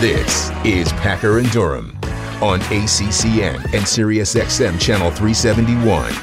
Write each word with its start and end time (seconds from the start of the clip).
This 0.00 0.50
is 0.64 0.90
Packer 0.94 1.38
and 1.40 1.50
Durham 1.50 1.90
on 2.40 2.60
ACCN 2.60 3.56
and 3.56 3.84
SiriusXM 3.84 4.80
Channel 4.80 5.10
371. 5.10 6.14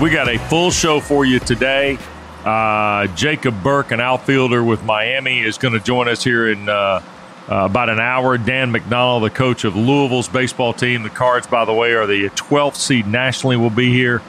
We 0.00 0.08
got 0.08 0.26
a 0.26 0.38
full 0.48 0.70
show 0.70 1.00
for 1.00 1.26
you 1.26 1.38
today. 1.38 1.98
Uh, 2.42 3.08
Jacob 3.08 3.62
Burke, 3.62 3.90
an 3.90 4.00
outfielder 4.00 4.64
with 4.64 4.82
Miami, 4.84 5.40
is 5.40 5.58
going 5.58 5.74
to 5.74 5.80
join 5.80 6.08
us 6.08 6.24
here 6.24 6.48
in 6.50 6.66
uh, 6.66 6.72
uh, 6.72 7.02
about 7.48 7.90
an 7.90 8.00
hour. 8.00 8.38
Dan 8.38 8.72
McDonnell, 8.72 9.20
the 9.20 9.28
coach 9.28 9.64
of 9.64 9.76
Louisville's 9.76 10.30
baseball 10.30 10.72
team. 10.72 11.02
The 11.02 11.10
Cards, 11.10 11.46
by 11.46 11.66
the 11.66 11.74
way, 11.74 11.92
are 11.92 12.06
the 12.06 12.30
12th 12.30 12.76
seed 12.76 13.06
nationally. 13.06 13.58
Will 13.58 13.68
be 13.68 13.92
here 13.92 14.22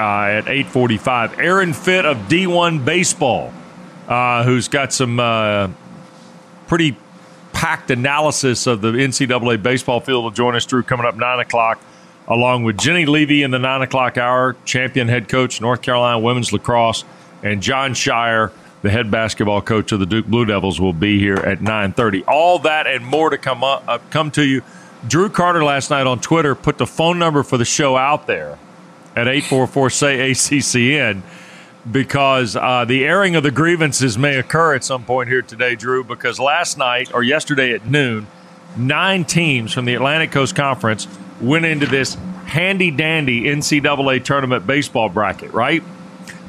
uh, 0.00 0.24
at 0.24 0.46
8:45. 0.46 1.38
Aaron 1.38 1.72
Fitt 1.74 2.06
of 2.06 2.16
D1 2.28 2.84
Baseball, 2.84 3.52
uh, 4.08 4.42
who's 4.42 4.66
got 4.66 4.92
some 4.92 5.20
uh, 5.20 5.68
pretty 6.66 6.96
packed 7.56 7.90
analysis 7.90 8.66
of 8.66 8.82
the 8.82 8.92
NCAA 8.92 9.62
baseball 9.62 10.00
field, 10.00 10.24
will 10.24 10.30
join 10.30 10.54
us. 10.54 10.66
Drew 10.66 10.82
coming 10.82 11.06
up 11.06 11.16
nine 11.16 11.40
o'clock 11.40 11.80
along 12.28 12.64
with 12.64 12.76
Jenny 12.76 13.06
Levy 13.06 13.42
in 13.42 13.50
the 13.50 13.58
nine 13.58 13.80
o'clock 13.80 14.18
hour, 14.18 14.54
champion 14.66 15.08
head 15.08 15.26
coach, 15.26 15.58
North 15.58 15.80
Carolina 15.80 16.18
women's 16.18 16.52
lacrosse, 16.52 17.04
and 17.42 17.62
Jon 17.62 17.94
Scheyer, 17.94 18.52
the 18.82 18.90
head 18.90 19.10
basketball 19.10 19.62
coach 19.62 19.90
of 19.92 20.00
the 20.00 20.06
Duke 20.06 20.26
Blue 20.26 20.44
Devils, 20.44 20.78
will 20.78 20.92
be 20.92 21.18
here 21.18 21.36
at 21.36 21.62
9:30. 21.62 22.24
All 22.28 22.58
that 22.58 22.86
and 22.86 23.06
more 23.06 23.30
to 23.30 23.38
come 23.38 23.64
up, 23.64 23.84
uh, 23.88 23.98
come 24.10 24.30
to 24.32 24.44
you. 24.44 24.60
Drew 25.08 25.30
Carter 25.30 25.64
last 25.64 25.90
night 25.90 26.06
on 26.06 26.20
Twitter 26.20 26.54
put 26.54 26.76
the 26.76 26.86
phone 26.86 27.18
number 27.18 27.42
for 27.42 27.56
the 27.56 27.64
show 27.64 27.96
out 27.96 28.26
there 28.26 28.58
at 29.14 29.28
844 29.28 29.90
say 29.90 30.30
ACCN 30.30 31.22
because 31.90 32.56
uh, 32.56 32.84
the 32.84 33.04
airing 33.04 33.36
of 33.36 33.42
the 33.42 33.50
grievances 33.50 34.18
may 34.18 34.38
occur 34.38 34.74
at 34.74 34.84
some 34.84 35.04
point 35.04 35.28
here 35.28 35.42
today, 35.42 35.74
Drew, 35.74 36.02
because 36.02 36.40
last 36.40 36.78
night 36.78 37.12
or 37.14 37.22
yesterday 37.22 37.72
at 37.72 37.86
noon, 37.86 38.26
nine 38.76 39.24
teams 39.24 39.72
from 39.72 39.84
the 39.84 39.94
Atlantic 39.94 40.32
Coast 40.32 40.56
Conference 40.56 41.06
went 41.40 41.64
into 41.64 41.86
this 41.86 42.16
handy 42.46 42.90
dandy 42.90 43.42
NCAA 43.42 44.24
tournament 44.24 44.66
baseball 44.66 45.08
bracket, 45.08 45.52
right? 45.52 45.82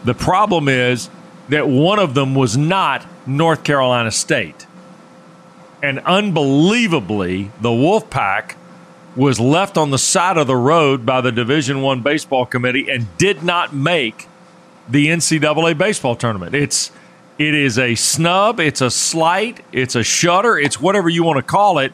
The 0.05 0.13
problem 0.13 0.69
is 0.69 1.09
that 1.49 1.67
one 1.67 1.99
of 1.99 2.13
them 2.13 2.35
was 2.35 2.57
not 2.57 3.05
North 3.27 3.63
Carolina 3.63 4.11
State. 4.11 4.65
And 5.81 5.99
unbelievably, 5.99 7.51
the 7.61 7.69
Wolfpack 7.69 8.55
was 9.15 9.39
left 9.39 9.77
on 9.77 9.89
the 9.91 9.97
side 9.97 10.37
of 10.37 10.47
the 10.47 10.55
road 10.55 11.05
by 11.05 11.21
the 11.21 11.31
Division 11.31 11.81
One 11.81 12.01
baseball 12.01 12.45
committee 12.45 12.89
and 12.89 13.15
did 13.17 13.43
not 13.43 13.73
make 13.73 14.27
the 14.89 15.07
NCAA 15.07 15.77
baseball 15.77 16.15
tournament. 16.15 16.55
It's 16.55 16.91
it 17.37 17.53
is 17.53 17.77
a 17.77 17.93
snub, 17.95 18.59
it's 18.59 18.81
a 18.81 18.89
slight, 18.89 19.63
it's 19.71 19.95
a 19.95 20.03
shutter, 20.03 20.57
it's 20.57 20.81
whatever 20.81 21.07
you 21.07 21.23
want 21.23 21.37
to 21.37 21.43
call 21.43 21.77
it. 21.77 21.93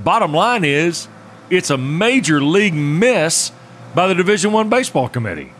Bottom 0.00 0.32
line 0.32 0.64
is 0.64 1.08
it's 1.50 1.70
a 1.70 1.76
major 1.76 2.42
league 2.42 2.74
miss 2.74 3.52
by 3.94 4.06
the 4.06 4.14
Division 4.14 4.52
One 4.52 4.68
baseball 4.68 5.08
committee. 5.08 5.52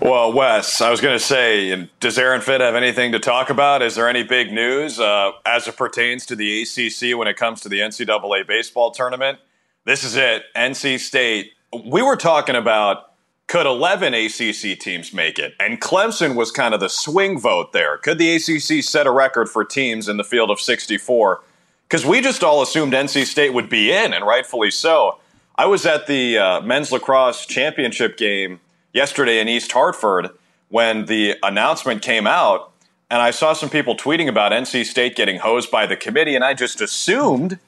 Well, 0.00 0.32
Wes, 0.32 0.80
I 0.80 0.90
was 0.90 1.00
going 1.00 1.18
to 1.18 1.24
say, 1.24 1.88
does 2.00 2.18
Aaron 2.18 2.40
Fitt 2.40 2.60
have 2.60 2.74
anything 2.74 3.12
to 3.12 3.18
talk 3.18 3.50
about? 3.50 3.82
Is 3.82 3.94
there 3.94 4.08
any 4.08 4.22
big 4.22 4.52
news 4.52 5.00
uh, 5.00 5.32
as 5.44 5.66
it 5.66 5.76
pertains 5.76 6.26
to 6.26 6.36
the 6.36 6.62
ACC 6.62 7.18
when 7.18 7.26
it 7.26 7.36
comes 7.36 7.62
to 7.62 7.68
the 7.68 7.80
NCAA 7.80 8.46
baseball 8.46 8.90
tournament? 8.90 9.38
This 9.84 10.04
is 10.04 10.14
it. 10.14 10.44
NC 10.54 11.00
State. 11.00 11.52
We 11.72 12.02
were 12.02 12.16
talking 12.16 12.54
about 12.54 13.12
could 13.46 13.66
11 13.66 14.12
ACC 14.12 14.78
teams 14.78 15.12
make 15.12 15.38
it? 15.38 15.54
And 15.60 15.80
Clemson 15.80 16.34
was 16.34 16.50
kind 16.50 16.74
of 16.74 16.80
the 16.80 16.88
swing 16.88 17.38
vote 17.38 17.72
there. 17.72 17.98
Could 17.98 18.18
the 18.18 18.34
ACC 18.34 18.82
set 18.82 19.06
a 19.06 19.10
record 19.10 19.48
for 19.48 19.64
teams 19.64 20.08
in 20.08 20.16
the 20.16 20.24
field 20.24 20.50
of 20.50 20.60
64? 20.60 21.42
Because 21.88 22.04
we 22.04 22.20
just 22.20 22.42
all 22.42 22.62
assumed 22.62 22.92
NC 22.92 23.24
State 23.24 23.54
would 23.54 23.68
be 23.68 23.92
in, 23.92 24.12
and 24.12 24.26
rightfully 24.26 24.72
so. 24.72 25.18
I 25.54 25.66
was 25.66 25.86
at 25.86 26.08
the 26.08 26.38
uh, 26.38 26.60
men's 26.62 26.90
lacrosse 26.90 27.46
championship 27.46 28.16
game 28.16 28.60
yesterday 28.92 29.40
in 29.40 29.48
East 29.48 29.70
Hartford 29.70 30.30
when 30.68 31.06
the 31.06 31.36
announcement 31.44 32.02
came 32.02 32.26
out, 32.26 32.72
and 33.08 33.22
I 33.22 33.30
saw 33.30 33.52
some 33.52 33.70
people 33.70 33.96
tweeting 33.96 34.28
about 34.28 34.50
NC 34.50 34.84
State 34.84 35.14
getting 35.14 35.38
hosed 35.38 35.70
by 35.70 35.86
the 35.86 35.96
committee, 35.96 36.34
and 36.34 36.44
I 36.44 36.54
just 36.54 36.80
assumed 36.80 37.60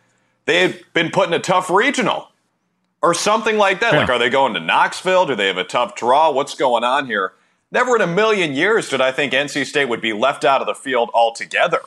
they 0.47 0.61
had 0.61 0.81
been 0.93 1.11
put 1.11 1.29
in 1.29 1.35
a 1.35 1.39
tough 1.39 1.71
regional 1.71 2.31
or 3.03 3.15
something 3.15 3.57
like 3.57 3.81
that. 3.81 3.93
Yeah. 3.93 4.01
Like, 4.01 4.11
are 4.11 4.19
they 4.19 4.31
going 4.31 4.55
to 4.55 4.61
Knoxville? 4.61 5.27
Do 5.27 5.35
they 5.35 5.47
have 5.47 5.59
a 5.59 5.65
tough 5.65 5.95
draw? 5.95 6.31
What's 6.31 6.55
going 6.55 6.85
on 6.85 7.07
here? 7.07 7.33
Never 7.71 7.97
in 7.97 8.03
a 8.03 8.07
million 8.07 8.55
years 8.55 8.89
did 8.89 9.01
I 9.01 9.13
think 9.13 9.33
NC 9.33 9.67
State 9.67 9.89
would 9.89 10.01
be 10.01 10.13
left 10.13 10.45
out 10.45 10.61
of 10.61 10.67
the 10.67 10.75
field 10.75 11.11
altogether. 11.13 11.81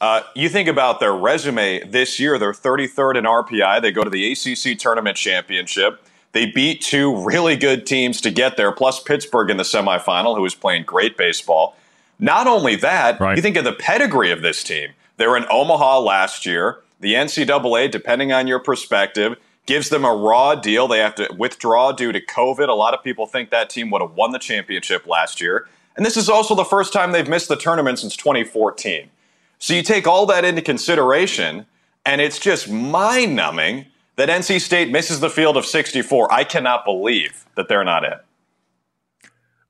Uh, 0.00 0.22
you 0.34 0.48
think 0.48 0.68
about 0.68 1.00
their 1.00 1.14
resume 1.14 1.82
this 1.84 2.20
year, 2.20 2.38
they're 2.38 2.52
33rd 2.52 3.16
in 3.16 3.24
RPI. 3.24 3.80
They 3.80 3.90
go 3.90 4.04
to 4.04 4.10
the 4.10 4.32
ACC 4.32 4.78
Tournament 4.78 5.16
Championship. 5.16 6.02
They 6.32 6.46
beat 6.46 6.82
two 6.82 7.24
really 7.24 7.56
good 7.56 7.86
teams 7.86 8.20
to 8.20 8.30
get 8.30 8.58
there, 8.58 8.70
plus 8.70 9.02
Pittsburgh 9.02 9.50
in 9.50 9.56
the 9.56 9.62
semifinal, 9.62 10.36
who 10.36 10.42
was 10.42 10.54
playing 10.54 10.84
great 10.84 11.16
baseball. 11.16 11.76
Not 12.18 12.46
only 12.46 12.76
that, 12.76 13.18
right. 13.18 13.36
you 13.36 13.42
think 13.42 13.56
of 13.56 13.64
the 13.64 13.72
pedigree 13.72 14.30
of 14.30 14.42
this 14.42 14.62
team. 14.62 14.90
They 15.16 15.26
were 15.26 15.36
in 15.36 15.46
Omaha 15.50 16.00
last 16.00 16.44
year. 16.44 16.82
The 17.00 17.14
NCAA, 17.14 17.90
depending 17.90 18.32
on 18.32 18.46
your 18.46 18.58
perspective, 18.58 19.36
gives 19.66 19.88
them 19.88 20.04
a 20.04 20.14
raw 20.14 20.54
deal. 20.54 20.88
They 20.88 20.98
have 20.98 21.14
to 21.16 21.28
withdraw 21.36 21.92
due 21.92 22.12
to 22.12 22.20
COVID. 22.20 22.68
A 22.68 22.72
lot 22.72 22.94
of 22.94 23.02
people 23.02 23.26
think 23.26 23.50
that 23.50 23.68
team 23.68 23.90
would 23.90 24.00
have 24.00 24.12
won 24.12 24.32
the 24.32 24.38
championship 24.38 25.06
last 25.06 25.40
year. 25.40 25.68
And 25.96 26.06
this 26.06 26.16
is 26.16 26.28
also 26.28 26.54
the 26.54 26.64
first 26.64 26.92
time 26.92 27.12
they've 27.12 27.28
missed 27.28 27.48
the 27.48 27.56
tournament 27.56 27.98
since 27.98 28.16
2014. 28.16 29.10
So 29.58 29.74
you 29.74 29.82
take 29.82 30.06
all 30.06 30.26
that 30.26 30.44
into 30.44 30.62
consideration, 30.62 31.66
and 32.04 32.20
it's 32.20 32.38
just 32.38 32.70
mind 32.70 33.34
numbing 33.34 33.86
that 34.16 34.28
NC 34.28 34.60
State 34.60 34.90
misses 34.90 35.20
the 35.20 35.30
field 35.30 35.56
of 35.56 35.64
64. 35.64 36.32
I 36.32 36.44
cannot 36.44 36.84
believe 36.84 37.44
that 37.54 37.68
they're 37.68 37.84
not 37.84 38.04
in. 38.04 38.14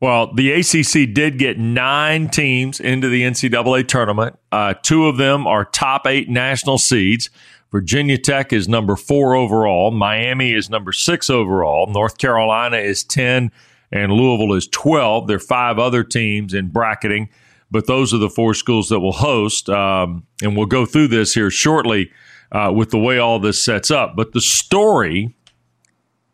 Well, 0.00 0.32
the 0.34 0.52
ACC 0.52 1.14
did 1.14 1.38
get 1.38 1.58
nine 1.58 2.28
teams 2.28 2.80
into 2.80 3.08
the 3.08 3.22
NCAA 3.22 3.88
tournament. 3.88 4.38
Uh, 4.52 4.74
two 4.74 5.06
of 5.06 5.16
them 5.16 5.46
are 5.46 5.64
top 5.64 6.06
eight 6.06 6.28
national 6.28 6.78
seeds. 6.78 7.30
Virginia 7.72 8.18
Tech 8.18 8.52
is 8.52 8.68
number 8.68 8.96
four 8.96 9.34
overall. 9.34 9.90
Miami 9.90 10.52
is 10.52 10.70
number 10.70 10.92
six 10.92 11.28
overall. 11.28 11.86
North 11.86 12.18
Carolina 12.18 12.76
is 12.76 13.04
10, 13.04 13.50
and 13.92 14.12
Louisville 14.12 14.54
is 14.54 14.68
12. 14.68 15.26
There 15.26 15.36
are 15.36 15.40
five 15.40 15.78
other 15.78 16.04
teams 16.04 16.54
in 16.54 16.68
bracketing 16.68 17.28
but 17.70 17.86
those 17.86 18.14
are 18.14 18.18
the 18.18 18.30
four 18.30 18.54
schools 18.54 18.88
that 18.88 19.00
will 19.00 19.12
host. 19.12 19.68
Um, 19.68 20.24
and 20.42 20.56
we'll 20.56 20.66
go 20.66 20.86
through 20.86 21.08
this 21.08 21.34
here 21.34 21.50
shortly 21.50 22.10
uh, 22.52 22.72
with 22.74 22.90
the 22.90 22.98
way 22.98 23.18
all 23.18 23.38
this 23.38 23.64
sets 23.64 23.90
up. 23.90 24.14
But 24.16 24.32
the 24.32 24.40
story 24.40 25.34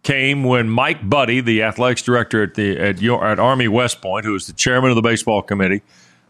came 0.03 0.45
when 0.45 0.69
Mike 0.69 1.09
Buddie, 1.09 1.41
the 1.41 1.63
athletics 1.63 2.03
director 2.03 2.43
at 2.43 2.55
the 2.55 2.79
at, 2.79 3.03
at 3.03 3.39
Army 3.39 3.69
West 3.69 4.03
Point, 4.03 4.25
who 4.25 4.35
is 4.35 4.47
the 4.47 4.53
chairman 4.53 4.91
of 4.91 4.97
the 4.97 5.03
baseball 5.03 5.43
committee, 5.43 5.83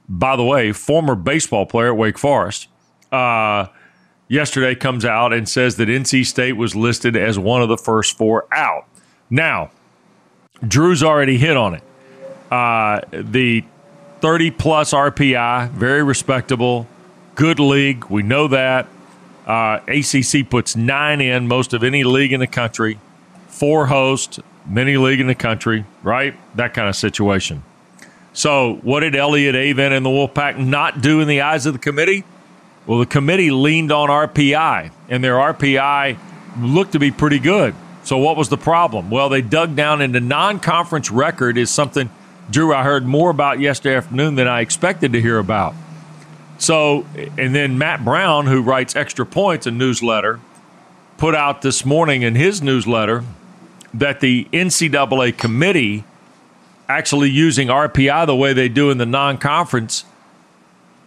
by 0.08 0.36
the 0.36 0.44
way, 0.44 0.72
former 0.72 1.14
baseball 1.14 1.66
player 1.66 1.88
at 1.88 1.96
Wake 1.96 2.18
Forest, 2.18 2.68
uh, 3.10 3.66
yesterday 4.32 4.74
comes 4.74 5.04
out 5.04 5.34
and 5.34 5.46
says 5.46 5.76
that 5.76 5.88
NC 5.88 6.24
State 6.24 6.54
was 6.54 6.74
listed 6.74 7.16
as 7.16 7.38
one 7.38 7.60
of 7.60 7.68
the 7.68 7.76
first 7.76 8.16
four 8.16 8.46
out. 8.50 8.86
Now, 9.28 9.70
Drew's 10.66 11.02
already 11.02 11.36
hit 11.36 11.56
on 11.56 11.74
it. 11.74 11.82
Uh, 12.50 13.02
the 13.10 13.62
30 14.20 14.50
plus 14.52 14.94
RPI, 14.94 15.70
very 15.72 16.02
respectable, 16.02 16.86
good 17.34 17.60
league. 17.60 18.06
We 18.06 18.22
know 18.22 18.48
that. 18.48 18.86
Uh, 19.46 19.80
ACC 19.86 20.48
puts 20.48 20.76
nine 20.76 21.20
in, 21.20 21.46
most 21.46 21.74
of 21.74 21.82
any 21.84 22.04
league 22.04 22.32
in 22.32 22.40
the 22.40 22.46
country, 22.46 22.98
four 23.48 23.86
hosts, 23.86 24.38
many 24.64 24.96
league 24.96 25.20
in 25.20 25.26
the 25.26 25.34
country, 25.34 25.84
right? 26.02 26.34
That 26.56 26.72
kind 26.72 26.88
of 26.88 26.96
situation. 26.96 27.64
So, 28.32 28.78
what 28.82 29.00
did 29.00 29.14
Elliott 29.14 29.56
Avent 29.56 29.94
and 29.94 30.06
the 30.06 30.10
Wolfpack 30.10 30.56
not 30.56 31.02
do 31.02 31.20
in 31.20 31.28
the 31.28 31.42
eyes 31.42 31.66
of 31.66 31.74
the 31.74 31.78
committee? 31.78 32.24
Well, 32.86 32.98
the 32.98 33.06
committee 33.06 33.50
leaned 33.50 33.92
on 33.92 34.08
RPI, 34.08 34.90
and 35.08 35.22
their 35.22 35.36
RPI 35.36 36.18
looked 36.60 36.92
to 36.92 36.98
be 36.98 37.10
pretty 37.10 37.38
good. 37.38 37.74
So, 38.04 38.18
what 38.18 38.36
was 38.36 38.48
the 38.48 38.56
problem? 38.58 39.10
Well, 39.10 39.28
they 39.28 39.42
dug 39.42 39.76
down 39.76 40.00
into 40.00 40.20
non 40.20 40.58
conference 40.60 41.10
record 41.10 41.56
is 41.56 41.70
something– 41.70 42.10
Drew, 42.50 42.74
I 42.74 42.82
heard 42.82 43.06
more 43.06 43.30
about 43.30 43.60
yesterday 43.60 43.96
afternoon 43.96 44.34
than 44.34 44.48
I 44.48 44.60
expected 44.60 45.12
to 45.12 45.20
hear 45.20 45.38
about. 45.38 45.74
So, 46.58 47.06
and 47.38 47.54
then 47.54 47.78
Matt 47.78 48.04
Brown, 48.04 48.46
who 48.46 48.62
writes 48.62 48.94
Extra 48.94 49.24
Points, 49.24 49.66
a 49.66 49.70
newsletter, 49.70 50.40
put 51.16 51.34
out 51.34 51.62
this 51.62 51.84
morning 51.84 52.22
in 52.22 52.34
his 52.34 52.60
newsletter 52.60 53.24
that 53.94 54.20
the 54.20 54.46
NCAA 54.52 55.36
committee 55.36 56.04
actually 56.88 57.30
using 57.30 57.68
RPI 57.68 58.26
the 58.26 58.36
way 58.36 58.52
they 58.52 58.68
do 58.68 58.90
in 58.90 58.98
the 58.98 59.06
non 59.06 59.38
conference 59.38 60.04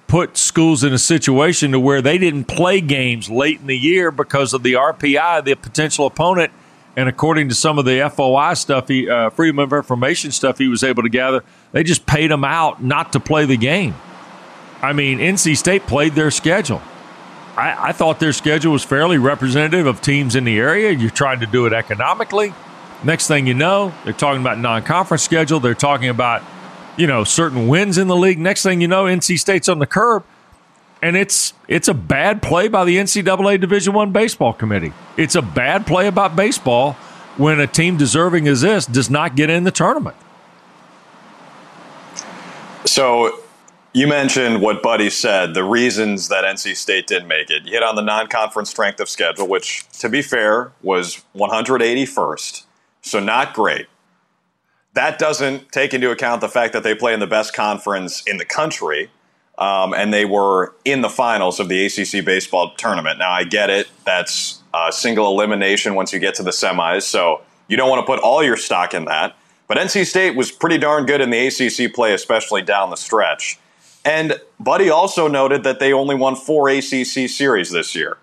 put 0.08 0.38
schools 0.38 0.84
in 0.84 0.94
a 0.94 0.98
situation 0.98 1.72
to 1.72 1.80
where 1.80 2.02
they 2.02 2.18
didn't 2.18 2.46
play 2.46 2.82
games 2.82 3.30
late 3.30 3.60
in 3.60 3.68
the 3.68 3.78
year 3.78 4.12
because 4.12 4.54
of 4.54 4.64
the 4.64 4.74
RPI, 4.74 5.44
the 5.46 5.56
potential 5.56 6.06
opponent– 6.06 6.52
and 6.98 7.10
according 7.10 7.50
to 7.50 7.56
some 7.56 7.78
of 7.78 7.86
the 7.86 8.10
FOI 8.14 8.54
stuff, 8.54 8.88
he, 8.88 9.10
uh, 9.10 9.30
Freedom 9.30 9.60
of 9.60 9.74
Information 9.74 10.32
stuff 10.32 10.58
he 10.58 10.68
was 10.68 10.84
able 10.84 11.04
to 11.04 11.10
gather, 11.10 11.44
they 11.74 11.84
just 11.84 12.06
paid 12.06 12.32
them 12.32 12.44
out 12.44 12.82
not 12.82 13.12
to 13.14 13.20
play 13.20 13.46
the 13.46 13.58
game. 13.58 13.96
I 14.82 14.94
mean, 14.94 15.20
NC 15.20 15.58
State 15.58 15.88
played 15.88 16.14
their 16.14 16.32
schedule. 16.32 16.82
I, 17.58 17.90
I, 17.90 17.92
thought 17.92 18.20
their 18.20 18.34
schedule 18.34 18.74
was 18.74 18.84
fairly 18.84 19.18
representative 19.18 19.88
of 19.88 20.02
teams 20.02 20.36
in 20.36 20.44
the 20.44 20.60
area. 20.60 20.92
You're 20.92 21.10
trying 21.10 21.40
to 21.40 21.46
do 21.46 21.66
it 21.66 21.74
economically. 21.74 22.54
Next 23.04 23.28
thing 23.28 23.48
you 23.48 23.54
know, 23.54 23.94
they're 24.04 24.14
talking 24.14 24.42
about 24.42 24.60
non-conference 24.60 25.24
schedule. 25.24 25.60
They're 25.60 25.74
talking 25.74 26.10
about, 26.10 26.44
you 26.98 27.08
know, 27.08 27.24
certain 27.24 27.68
wins 27.68 27.98
in 27.98 28.08
the 28.08 28.16
league. 28.16 28.40
Next 28.40 28.64
thing 28.64 28.82
you 28.82 28.88
know, 28.88 29.06
NC 29.06 29.40
State's 29.40 29.70
on 29.70 29.80
the 29.80 29.86
curb, 29.86 30.24
and 31.02 31.16
it's 31.16 31.54
it's 31.68 31.88
a 31.88 31.94
bad 31.94 32.42
play 32.42 32.68
by 32.68 32.86
the 32.86 32.98
NCAA 32.98 33.60
Division 33.60 33.94
One 33.94 34.12
baseball 34.12 34.54
committee. 34.54 34.94
It's 35.18 35.36
a 35.36 35.42
bad 35.42 35.86
play 35.86 36.08
about 36.08 36.36
baseball 36.36 36.94
when 37.38 37.60
a 37.60 37.68
team 37.68 37.98
deserving 37.98 38.48
as 38.48 38.62
this 38.62 38.86
does 38.86 39.10
not 39.10 39.36
get 39.36 39.50
in 39.50 39.64
the 39.64 39.72
tournament. 39.72 40.16
So 42.86 43.40
you 43.94 44.08
mentioned 44.08 44.62
what 44.62 44.84
Buddie 44.84 45.10
said, 45.10 45.54
the 45.54 45.64
reasons 45.64 46.28
that 46.28 46.44
NC 46.44 46.76
State 46.76 47.08
didn't 47.08 47.28
make 47.28 47.50
it. 47.50 47.64
You 47.64 47.72
hit 47.72 47.84
on 47.84 47.96
the 47.96 48.02
non 48.02 48.28
conference 48.28 48.70
strength 48.70 49.00
of 49.00 49.10
schedule, 49.10 49.48
which, 49.48 49.88
to 50.00 50.10
be 50.10 50.22
fair, 50.22 50.72
was 50.82 51.24
181st. 51.36 52.64
So 53.02 53.20
not 53.20 53.54
great. 53.54 53.88
That 54.96 55.20
doesn't 55.20 55.72
take 55.72 55.94
into 55.94 56.10
account 56.10 56.42
the 56.42 56.50
fact 56.50 56.74
that 56.74 56.84
they 56.84 56.96
play 56.96 57.14
in 57.14 57.20
the 57.20 57.28
best 57.28 57.54
conference 57.54 58.24
in 58.24 58.38
the 58.38 58.46
country. 58.46 59.10
Um, 59.58 59.94
and 59.94 60.14
they 60.14 60.26
were 60.26 60.74
in 60.84 61.02
the 61.02 61.10
finals 61.10 61.60
of 61.60 61.70
the 61.70 61.86
ACC 61.86 62.26
baseball 62.26 62.74
tournament. 62.76 63.20
Now, 63.20 63.32
I 63.32 63.46
get 63.46 63.70
it. 63.70 63.88
That's 64.06 64.62
a 64.74 64.92
single 64.92 65.28
elimination 65.28 65.96
once 65.96 66.12
you 66.12 66.20
get 66.20 66.36
to 66.36 66.44
the 66.44 66.52
semis. 66.52 67.04
So 67.04 67.42
you 67.68 67.78
don't 67.78 67.90
want 67.90 68.02
to 68.02 68.06
put 68.06 68.20
all 68.20 68.44
your 68.44 68.58
stock 68.58 68.94
in 68.94 69.06
that. 69.06 69.38
But 69.68 69.78
NC 69.78 70.06
State 70.06 70.36
was 70.36 70.52
pretty 70.52 70.78
darn 70.78 71.06
good 71.06 71.22
in 71.22 71.30
the 71.30 71.48
ACC 71.48 71.94
play, 71.94 72.14
especially 72.14 72.62
down 72.62 72.90
the 72.90 72.98
stretch. 72.98 73.60
And 74.04 74.40
Buddie 74.60 74.90
also 74.90 75.28
noted 75.28 75.64
that 75.64 75.80
they 75.80 75.92
only 75.92 76.16
won 76.16 76.36
four 76.36 76.70
ACC 76.70 77.30
series 77.30 77.72
this 77.72 77.96
year. 77.96 78.18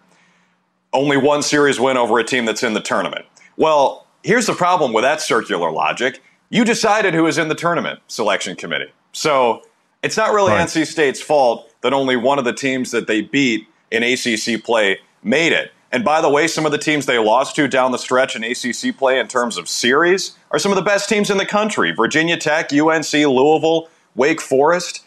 Only 0.93 1.17
one 1.17 1.43
series 1.43 1.81
win 1.81 1.97
over 1.97 2.19
a 2.19 2.25
team 2.25 2.45
that's 2.45 2.63
in 2.63 2.75
the 2.75 2.81
tournament. 2.81 3.25
Well, 3.57 4.07
here's 4.23 4.47
the 4.47 4.55
problem 4.55 4.93
with 4.93 5.03
that 5.03 5.21
circular 5.21 5.73
logic. 5.73 6.23
You 6.53 6.65
decided 6.65 7.15
who 7.15 7.25
was 7.25 7.39
in 7.39 7.49
the 7.49 7.55
tournament 7.55 8.01
selection 8.07 8.57
committee. 8.57 8.93
So 9.13 9.63
it's 10.03 10.17
not 10.17 10.33
really 10.33 10.53
right. 10.53 10.67
NC 10.67 10.87
State's 10.87 11.21
fault 11.21 11.73
that 11.81 11.93
only 11.93 12.17
one 12.17 12.39
of 12.39 12.45
the 12.45 12.53
teams 12.53 12.91
that 12.93 13.07
they 13.07 13.23
beat 13.23 13.67
in 13.91 14.03
ACC 14.03 14.63
play 14.63 15.01
made 15.23 15.53
it. 15.53 15.73
And 15.91 16.05
by 16.05 16.21
the 16.21 16.31
way, 16.31 16.47
some 16.47 16.65
of 16.65 16.73
the 16.73 16.79
teams 16.79 17.07
they 17.07 17.19
lost 17.19 17.57
to 17.57 17.69
down 17.69 17.93
the 17.93 17.99
stretch 17.99 18.37
in 18.37 18.45
ACC 18.45 18.97
play 18.97 19.19
in 19.19 19.29
terms 19.29 19.57
of 19.57 19.69
series 19.69 20.37
are 20.51 20.59
some 20.59 20.73
of 20.73 20.77
the 20.77 20.83
best 20.83 21.09
teams 21.09 21.31
in 21.31 21.39
the 21.39 21.47
country 21.47 21.93
Virginia 21.93 22.37
Tech, 22.37 22.73
UNC, 22.73 23.13
Louisville, 23.13 23.89
Wake 24.15 24.41
Forest 24.41 25.05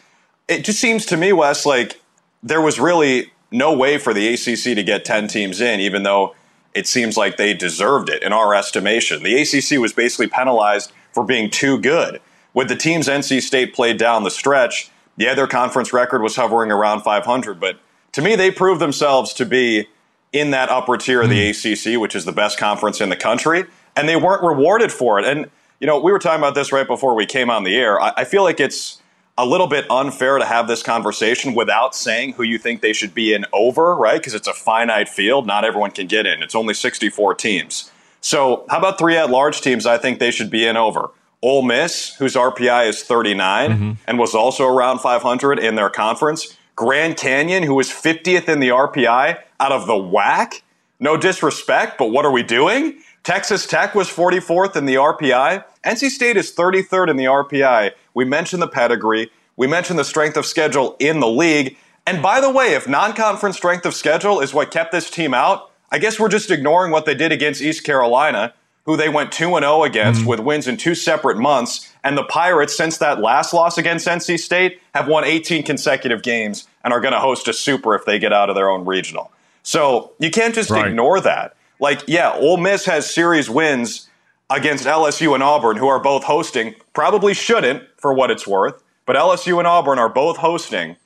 it 0.48 0.64
just 0.64 0.80
seems 0.80 1.06
to 1.06 1.16
me, 1.16 1.32
Wes, 1.32 1.66
like 1.66 2.00
there 2.42 2.60
was 2.60 2.78
really 2.78 3.32
no 3.50 3.76
way 3.76 3.98
for 3.98 4.14
the 4.14 4.32
ACC 4.32 4.76
to 4.76 4.82
get 4.82 5.04
10 5.04 5.28
teams 5.28 5.60
in, 5.60 5.80
even 5.80 6.02
though 6.02 6.34
it 6.74 6.86
seems 6.86 7.16
like 7.16 7.36
they 7.36 7.54
deserved 7.54 8.08
it 8.08 8.22
in 8.22 8.32
our 8.32 8.54
estimation. 8.54 9.22
The 9.22 9.40
ACC 9.40 9.80
was 9.80 9.92
basically 9.92 10.28
penalized 10.28 10.92
for 11.16 11.24
being 11.24 11.48
too 11.48 11.78
good. 11.78 12.20
With 12.52 12.68
the 12.68 12.76
teams 12.76 13.08
NC 13.08 13.40
State 13.40 13.74
played 13.74 13.96
down 13.96 14.22
the 14.22 14.30
stretch, 14.30 14.90
yeah, 15.16 15.32
their 15.32 15.46
conference 15.46 15.90
record 15.90 16.20
was 16.20 16.36
hovering 16.36 16.70
around 16.70 17.00
500, 17.00 17.58
but 17.58 17.80
to 18.12 18.20
me, 18.20 18.36
they 18.36 18.50
proved 18.50 18.82
themselves 18.82 19.32
to 19.32 19.46
be 19.46 19.88
in 20.34 20.50
that 20.50 20.68
upper 20.68 20.98
tier 20.98 21.22
of 21.22 21.30
the 21.30 21.50
mm. 21.50 21.94
ACC, 21.94 21.98
which 21.98 22.14
is 22.14 22.26
the 22.26 22.32
best 22.32 22.58
conference 22.58 23.00
in 23.00 23.08
the 23.08 23.16
country, 23.16 23.64
and 23.96 24.06
they 24.06 24.16
weren't 24.16 24.42
rewarded 24.42 24.92
for 24.92 25.18
it. 25.18 25.24
And, 25.24 25.50
you 25.80 25.86
know, 25.86 25.98
we 25.98 26.12
were 26.12 26.18
talking 26.18 26.38
about 26.38 26.54
this 26.54 26.70
right 26.70 26.86
before 26.86 27.14
we 27.14 27.24
came 27.24 27.48
on 27.48 27.64
the 27.64 27.74
air. 27.74 27.98
I, 27.98 28.12
I 28.18 28.24
feel 28.24 28.42
like 28.42 28.60
it's 28.60 29.00
a 29.38 29.46
little 29.46 29.68
bit 29.68 29.90
unfair 29.90 30.36
to 30.36 30.44
have 30.44 30.68
this 30.68 30.82
conversation 30.82 31.54
without 31.54 31.94
saying 31.94 32.34
who 32.34 32.42
you 32.42 32.58
think 32.58 32.82
they 32.82 32.92
should 32.92 33.14
be 33.14 33.32
in 33.32 33.46
over, 33.54 33.96
right? 33.96 34.20
Because 34.20 34.34
it's 34.34 34.48
a 34.48 34.52
finite 34.52 35.08
field. 35.08 35.46
Not 35.46 35.64
everyone 35.64 35.92
can 35.92 36.08
get 36.08 36.26
in. 36.26 36.42
It's 36.42 36.54
only 36.54 36.74
64 36.74 37.34
teams. 37.36 37.90
So, 38.26 38.66
how 38.68 38.78
about 38.78 38.98
three 38.98 39.16
at 39.16 39.30
large 39.30 39.60
teams 39.60 39.86
I 39.86 39.98
think 39.98 40.18
they 40.18 40.32
should 40.32 40.50
be 40.50 40.66
in 40.66 40.76
over? 40.76 41.10
Ole 41.42 41.62
Miss, 41.62 42.16
whose 42.16 42.34
RPI 42.34 42.88
is 42.88 43.04
39 43.04 43.70
mm-hmm. 43.70 43.92
and 44.04 44.18
was 44.18 44.34
also 44.34 44.66
around 44.66 44.98
500 44.98 45.60
in 45.60 45.76
their 45.76 45.88
conference. 45.88 46.56
Grand 46.74 47.16
Canyon, 47.16 47.62
who 47.62 47.76
was 47.76 47.88
50th 47.88 48.48
in 48.48 48.58
the 48.58 48.70
RPI 48.70 49.38
out 49.60 49.70
of 49.70 49.86
the 49.86 49.96
whack. 49.96 50.64
No 50.98 51.16
disrespect, 51.16 51.98
but 51.98 52.06
what 52.06 52.24
are 52.24 52.32
we 52.32 52.42
doing? 52.42 52.98
Texas 53.22 53.64
Tech 53.64 53.94
was 53.94 54.08
44th 54.08 54.74
in 54.74 54.86
the 54.86 54.96
RPI. 54.96 55.62
NC 55.84 56.10
State 56.10 56.36
is 56.36 56.52
33rd 56.52 57.10
in 57.10 57.16
the 57.16 57.26
RPI. 57.26 57.92
We 58.14 58.24
mentioned 58.24 58.60
the 58.60 58.66
pedigree. 58.66 59.30
We 59.56 59.68
mentioned 59.68 60.00
the 60.00 60.04
strength 60.04 60.36
of 60.36 60.46
schedule 60.46 60.96
in 60.98 61.20
the 61.20 61.28
league. 61.28 61.76
And 62.04 62.20
by 62.20 62.40
the 62.40 62.50
way, 62.50 62.74
if 62.74 62.88
non 62.88 63.12
conference 63.12 63.56
strength 63.56 63.86
of 63.86 63.94
schedule 63.94 64.40
is 64.40 64.52
what 64.52 64.72
kept 64.72 64.90
this 64.90 65.10
team 65.10 65.32
out, 65.32 65.65
I 65.90 65.98
guess 65.98 66.18
we're 66.18 66.28
just 66.28 66.50
ignoring 66.50 66.90
what 66.92 67.06
they 67.06 67.14
did 67.14 67.32
against 67.32 67.62
East 67.62 67.84
Carolina, 67.84 68.54
who 68.84 68.96
they 68.96 69.08
went 69.08 69.32
2 69.32 69.58
0 69.58 69.84
against 69.84 70.20
mm-hmm. 70.20 70.30
with 70.30 70.40
wins 70.40 70.66
in 70.66 70.76
two 70.76 70.94
separate 70.94 71.36
months. 71.36 71.92
And 72.02 72.16
the 72.16 72.24
Pirates, 72.24 72.76
since 72.76 72.98
that 72.98 73.20
last 73.20 73.52
loss 73.52 73.78
against 73.78 74.06
NC 74.06 74.38
State, 74.38 74.80
have 74.94 75.08
won 75.08 75.24
18 75.24 75.64
consecutive 75.64 76.22
games 76.22 76.66
and 76.84 76.92
are 76.92 77.00
going 77.00 77.12
to 77.12 77.20
host 77.20 77.48
a 77.48 77.52
super 77.52 77.94
if 77.94 78.04
they 78.04 78.18
get 78.18 78.32
out 78.32 78.48
of 78.48 78.56
their 78.56 78.68
own 78.68 78.84
regional. 78.84 79.32
So 79.62 80.12
you 80.18 80.30
can't 80.30 80.54
just 80.54 80.70
right. 80.70 80.86
ignore 80.86 81.20
that. 81.20 81.56
Like, 81.80 82.02
yeah, 82.06 82.32
Ole 82.32 82.56
Miss 82.56 82.86
has 82.86 83.12
series 83.12 83.50
wins 83.50 84.08
against 84.48 84.84
LSU 84.84 85.34
and 85.34 85.42
Auburn, 85.42 85.76
who 85.76 85.88
are 85.88 85.98
both 85.98 86.24
hosting. 86.24 86.74
Probably 86.94 87.34
shouldn't, 87.34 87.82
for 87.96 88.14
what 88.14 88.30
it's 88.30 88.46
worth, 88.46 88.82
but 89.04 89.16
LSU 89.16 89.58
and 89.58 89.66
Auburn 89.66 89.98
are 89.98 90.08
both 90.08 90.38
hosting. 90.38 90.96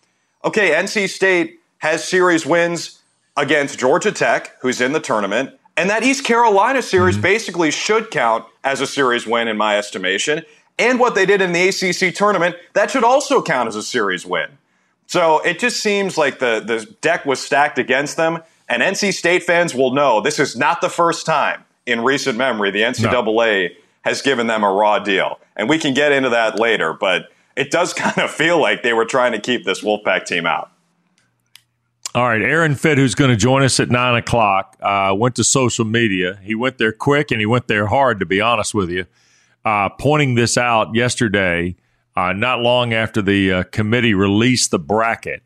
Okay, 0.44 0.71
NC 0.71 1.09
State 1.09 1.61
has 1.79 2.06
series 2.06 2.44
wins 2.44 3.00
against 3.40 3.78
Georgia 3.78 4.12
Tech, 4.12 4.54
who's 4.60 4.81
in 4.81 4.92
the 4.92 5.00
tournament. 5.00 5.58
And 5.76 5.88
that 5.88 6.02
East 6.02 6.25
Carolina 6.25 6.82
series 6.82 7.14
mm-hmm. 7.14 7.22
basically 7.22 7.70
should 7.70 8.10
count 8.10 8.44
as 8.62 8.82
a 8.82 8.87
series 8.87 9.26
win, 9.26 9.48
in 9.48 9.56
my 9.56 9.78
estimation. 9.78 10.44
And 10.78 11.00
what 11.00 11.14
they 11.14 11.25
did 11.25 11.40
in 11.40 11.52
the 11.52 11.69
ACC 11.69 12.14
tournament, 12.14 12.56
that 12.75 12.90
should 12.90 13.04
also 13.04 13.42
count 13.42 13.69
as 13.69 13.76
a 13.76 13.82
series 13.82 14.26
win. 14.26 14.48
So 15.06 15.40
it 15.40 15.58
just 15.58 15.82
seems 15.82 16.19
like 16.19 16.38
the, 16.38 16.62
the 16.64 16.84
deck 17.00 17.25
was 17.25 17.40
stacked 17.40 17.78
against 17.78 18.19
them. 18.19 18.42
And 18.69 18.82
NC 18.82 19.14
State 19.14 19.43
fans 19.43 19.75
will 19.75 19.93
know 19.93 20.20
this 20.20 20.38
is 20.38 20.54
not 20.54 20.82
the 20.82 20.90
first 20.90 21.25
time 21.25 21.64
in 21.86 22.02
recent 22.02 22.36
memory 22.36 22.70
the 22.70 22.82
NCAA 22.82 23.70
no. 23.70 23.76
has 24.02 24.22
given 24.22 24.46
them 24.48 24.62
a 24.62 24.70
raw 24.70 24.98
deal. 24.98 25.40
And 25.56 25.69
we 25.69 25.78
can 25.78 25.94
get 25.94 26.12
into 26.12 26.28
that 26.28 26.60
later, 26.60 26.93
but 26.93 27.32
it 27.56 27.70
does 27.70 27.94
kind 27.94 28.19
of 28.19 28.31
feel 28.31 28.60
like 28.60 28.82
they 28.82 28.93
were 28.93 29.06
trying 29.06 29.32
to 29.32 29.41
keep 29.41 29.65
this 29.65 29.82
Wolfpack 29.82 30.26
team 30.26 30.46
out. 30.46 30.69
All 32.12 32.26
right, 32.26 32.43
Aaron 32.43 32.74
Fitt, 32.74 32.98
who's 32.98 33.14
going 33.14 33.31
to 33.31 33.36
join 33.36 33.62
us 33.62 33.79
at 33.79 33.88
nine 33.88 34.17
o'clock, 34.17 34.76
uh, 34.82 35.14
went 35.17 35.36
to 35.36 35.44
social 35.44 35.84
media. 35.84 36.40
He 36.43 36.56
went 36.56 36.79
there 36.79 36.90
quick 36.90 37.31
and 37.31 37.38
he 37.38 37.46
went 37.46 37.69
there 37.69 37.86
hard, 37.86 38.19
to 38.19 38.26
be 38.26 38.40
honest 38.40 38.74
with 38.74 38.90
you, 38.90 39.06
uh, 39.64 39.90
pointing 39.90 40.34
this 40.34 40.58
out 40.58 40.93
yesterday, 40.93 41.76
uh, 42.17 42.32
not 42.32 42.58
long 42.58 42.93
after 42.93 43.22
the 43.22 43.52
uh, 43.52 43.62
committee 43.64 44.12
released 44.12 44.72
the 44.72 44.79
bracket. 44.81 45.44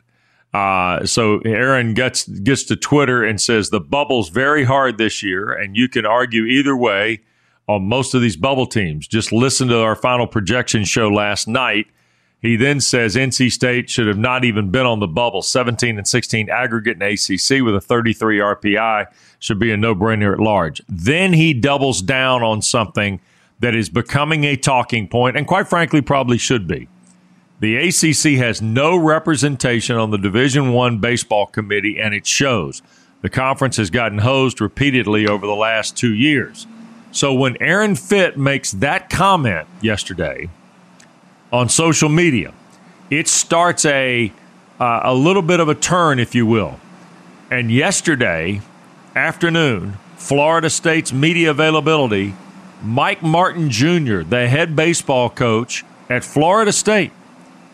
Uh, 0.54 1.04
so 1.04 1.40
Aaron 1.40 1.92
gets 1.92 2.26
gets 2.28 2.62
to 2.64 2.76
Twitter 2.76 3.22
and 3.22 3.38
says 3.42 3.68
the 3.68 3.80
bubble's 3.80 4.30
very 4.30 4.64
hard 4.64 4.96
this 4.96 5.22
year, 5.22 5.52
and 5.52 5.76
you 5.76 5.86
can 5.86 6.06
argue 6.06 6.44
either 6.44 6.74
way 6.74 7.20
on 7.68 7.82
most 7.86 8.14
of 8.14 8.22
these 8.22 8.36
bubble 8.36 8.66
teams. 8.66 9.06
Just 9.06 9.32
listen 9.32 9.68
to 9.68 9.80
our 9.80 9.96
final 9.96 10.26
projection 10.26 10.84
show 10.84 11.08
last 11.08 11.46
night. 11.46 11.88
He 12.44 12.56
then 12.56 12.82
says 12.82 13.16
NC 13.16 13.50
State 13.52 13.88
should 13.88 14.06
have 14.06 14.18
not 14.18 14.44
even 14.44 14.70
been 14.70 14.84
on 14.84 15.00
the 15.00 15.06
bubble. 15.06 15.40
17 15.40 15.96
and 15.96 16.06
16 16.06 16.50
aggregate 16.50 17.00
in 17.00 17.02
ACC 17.02 17.64
with 17.64 17.74
a 17.74 17.80
33 17.80 18.36
RPI 18.36 19.06
should 19.38 19.58
be 19.58 19.72
a 19.72 19.78
no 19.78 19.94
brainer 19.94 20.34
at 20.34 20.38
large. 20.38 20.82
Then 20.86 21.32
he 21.32 21.54
doubles 21.54 22.02
down 22.02 22.42
on 22.42 22.60
something 22.60 23.18
that 23.60 23.74
is 23.74 23.88
becoming 23.88 24.44
a 24.44 24.56
talking 24.56 25.08
point, 25.08 25.38
and 25.38 25.46
quite 25.46 25.68
frankly, 25.68 26.02
probably 26.02 26.36
should 26.36 26.68
be. 26.68 26.86
The 27.60 27.76
ACC 27.76 28.38
has 28.38 28.60
no 28.60 28.94
representation 28.94 29.96
on 29.96 30.10
the 30.10 30.18
Division 30.18 30.74
One 30.74 30.98
baseball 30.98 31.46
committee, 31.46 31.98
and 31.98 32.12
it 32.12 32.26
shows. 32.26 32.82
The 33.22 33.30
conference 33.30 33.78
has 33.78 33.88
gotten 33.88 34.18
hosed 34.18 34.60
repeatedly 34.60 35.26
over 35.26 35.46
the 35.46 35.54
last 35.54 35.96
two 35.96 36.12
years. 36.12 36.66
So 37.10 37.32
when 37.32 37.56
Aaron 37.62 37.96
Fitt 37.96 38.36
makes 38.36 38.70
that 38.72 39.08
comment 39.08 39.66
yesterday 39.80 40.50
on 41.54 41.68
social 41.68 42.08
media, 42.08 42.52
it 43.10 43.28
starts 43.28 43.84
a 43.84 44.32
uh, 44.80 45.00
a 45.04 45.14
little 45.14 45.40
bit 45.40 45.60
of 45.60 45.68
a 45.68 45.74
turn, 45.74 46.18
if 46.18 46.34
you 46.34 46.44
will. 46.44 46.80
And 47.48 47.70
yesterday 47.70 48.60
afternoon, 49.14 49.96
Florida 50.16 50.68
State's 50.68 51.12
media 51.12 51.52
availability, 51.52 52.34
Mike 52.82 53.22
Martin 53.22 53.70
Jr., 53.70 54.22
the 54.22 54.48
head 54.48 54.74
baseball 54.74 55.30
coach 55.30 55.84
at 56.10 56.24
Florida 56.24 56.72
State, 56.72 57.12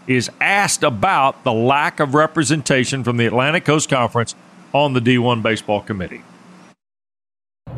is 0.07 0.31
asked 0.43 0.83
about 0.83 1.43
the 1.43 1.53
lack 1.53 2.01
of 2.01 2.15
representation 2.15 3.03
from 3.03 3.17
the 3.17 3.25
Atlantic 3.25 3.65
Coast 3.65 3.89
Conference 3.89 4.35
on 4.75 4.93
the 4.93 5.01
D1 5.01 5.43
Baseball 5.43 5.81
Committee. 5.81 6.23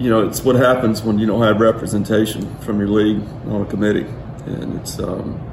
You 0.01 0.11
know, 0.11 0.27
it's 0.27 0.43
what 0.43 0.57
happens 0.57 1.03
when 1.03 1.21
you 1.21 1.27
don't 1.27 1.43
have 1.43 1.61
representation 1.61 2.53
from 2.57 2.81
your 2.81 2.89
league 2.89 3.23
on 3.47 3.63
a 3.63 3.67
committee, 3.67 4.07
and 4.47 4.81
it's 4.81 4.99
um, 4.99 5.52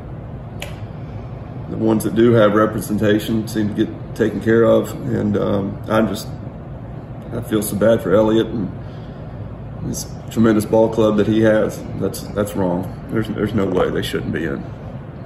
the 1.69 1.77
ones 1.77 2.03
that 2.03 2.15
do 2.15 2.31
have 2.33 2.53
representation 2.53 3.47
seem 3.47 3.73
to 3.73 3.85
get 3.85 4.15
taken 4.15 4.41
care 4.41 4.63
of, 4.63 4.91
and 5.13 5.37
um, 5.37 5.81
I 5.87 6.01
just 6.01 6.27
I 7.33 7.41
feel 7.41 7.61
so 7.61 7.75
bad 7.75 8.01
for 8.01 8.13
Elliott 8.13 8.47
and 8.47 8.71
this 9.83 10.11
tremendous 10.29 10.65
ball 10.65 10.89
club 10.89 11.17
that 11.17 11.27
he 11.27 11.41
has. 11.41 11.81
That's 11.99 12.21
that's 12.29 12.55
wrong. 12.55 13.07
There's 13.11 13.27
there's 13.29 13.53
no 13.53 13.65
way 13.65 13.89
they 13.89 14.01
shouldn't 14.01 14.33
be 14.33 14.45
in, 14.45 14.63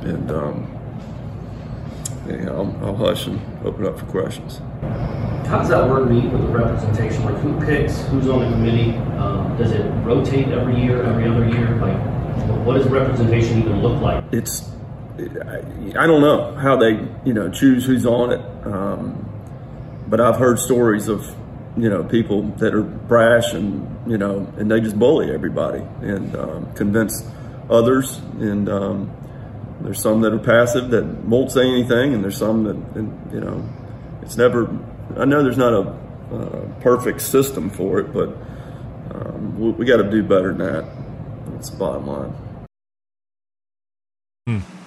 and 0.01 0.31
um, 0.31 0.73
yeah, 2.27 2.49
I'll, 2.49 2.75
I'll 2.83 2.95
hush 2.95 3.27
and 3.27 3.39
open 3.65 3.85
up 3.85 3.99
for 3.99 4.05
questions. 4.05 4.59
How 5.47 5.59
does 5.59 5.69
that 5.69 5.87
work 5.89 6.09
meet 6.09 6.31
with 6.31 6.41
the 6.41 6.47
representation? 6.47 7.23
Like, 7.25 7.35
who 7.37 7.59
picks 7.65 8.01
who's 8.07 8.27
on 8.27 8.39
the 8.39 8.49
committee? 8.51 8.97
Um, 9.17 9.55
does 9.57 9.71
it 9.71 9.83
rotate 10.03 10.47
every 10.49 10.81
year, 10.81 11.03
every 11.03 11.27
other 11.27 11.47
year? 11.47 11.69
Like, 11.75 11.97
what 12.65 12.75
does 12.75 12.87
representation 12.87 13.59
even 13.59 13.81
look 13.81 14.01
like? 14.01 14.23
It's 14.31 14.71
I 15.15 16.07
don't 16.07 16.21
know 16.21 16.55
how 16.55 16.75
they 16.77 16.91
you 17.23 17.33
know 17.33 17.49
choose 17.49 17.85
who's 17.85 18.05
on 18.05 18.31
it, 18.31 18.41
um, 18.65 19.29
but 20.07 20.19
I've 20.19 20.37
heard 20.37 20.59
stories 20.59 21.07
of 21.07 21.35
you 21.77 21.89
know 21.89 22.03
people 22.03 22.43
that 22.57 22.73
are 22.73 22.81
brash 22.81 23.53
and 23.53 24.09
you 24.09 24.17
know 24.17 24.51
and 24.57 24.69
they 24.71 24.79
just 24.81 24.97
bully 24.97 25.31
everybody 25.31 25.83
and 26.01 26.35
um, 26.35 26.73
convince 26.73 27.23
others 27.69 28.17
and 28.39 28.69
um, 28.69 29.11
there's 29.81 30.01
some 30.01 30.21
that 30.21 30.33
are 30.33 30.39
passive 30.39 30.89
that 30.91 31.05
won't 31.05 31.51
say 31.51 31.67
anything 31.67 32.13
and 32.13 32.23
there's 32.23 32.37
some 32.37 32.63
that 32.63 32.75
and, 32.95 33.33
you 33.33 33.39
know 33.39 33.67
it's 34.21 34.37
never 34.37 34.67
I 35.17 35.25
know 35.25 35.43
there's 35.43 35.57
not 35.57 35.73
a 35.73 35.95
perfect 36.81 37.21
system 37.21 37.69
for 37.69 37.99
it 37.99 38.13
but 38.13 38.29
um, 39.13 39.59
we, 39.59 39.71
we 39.71 39.85
got 39.85 39.97
to 39.97 40.09
do 40.09 40.23
better 40.23 40.53
than 40.53 40.57
that 40.59 40.85
that's 41.63 41.69
the 41.69 41.77
bottom 41.77 42.07
line. 42.07 42.33
Hmm. 44.45 44.82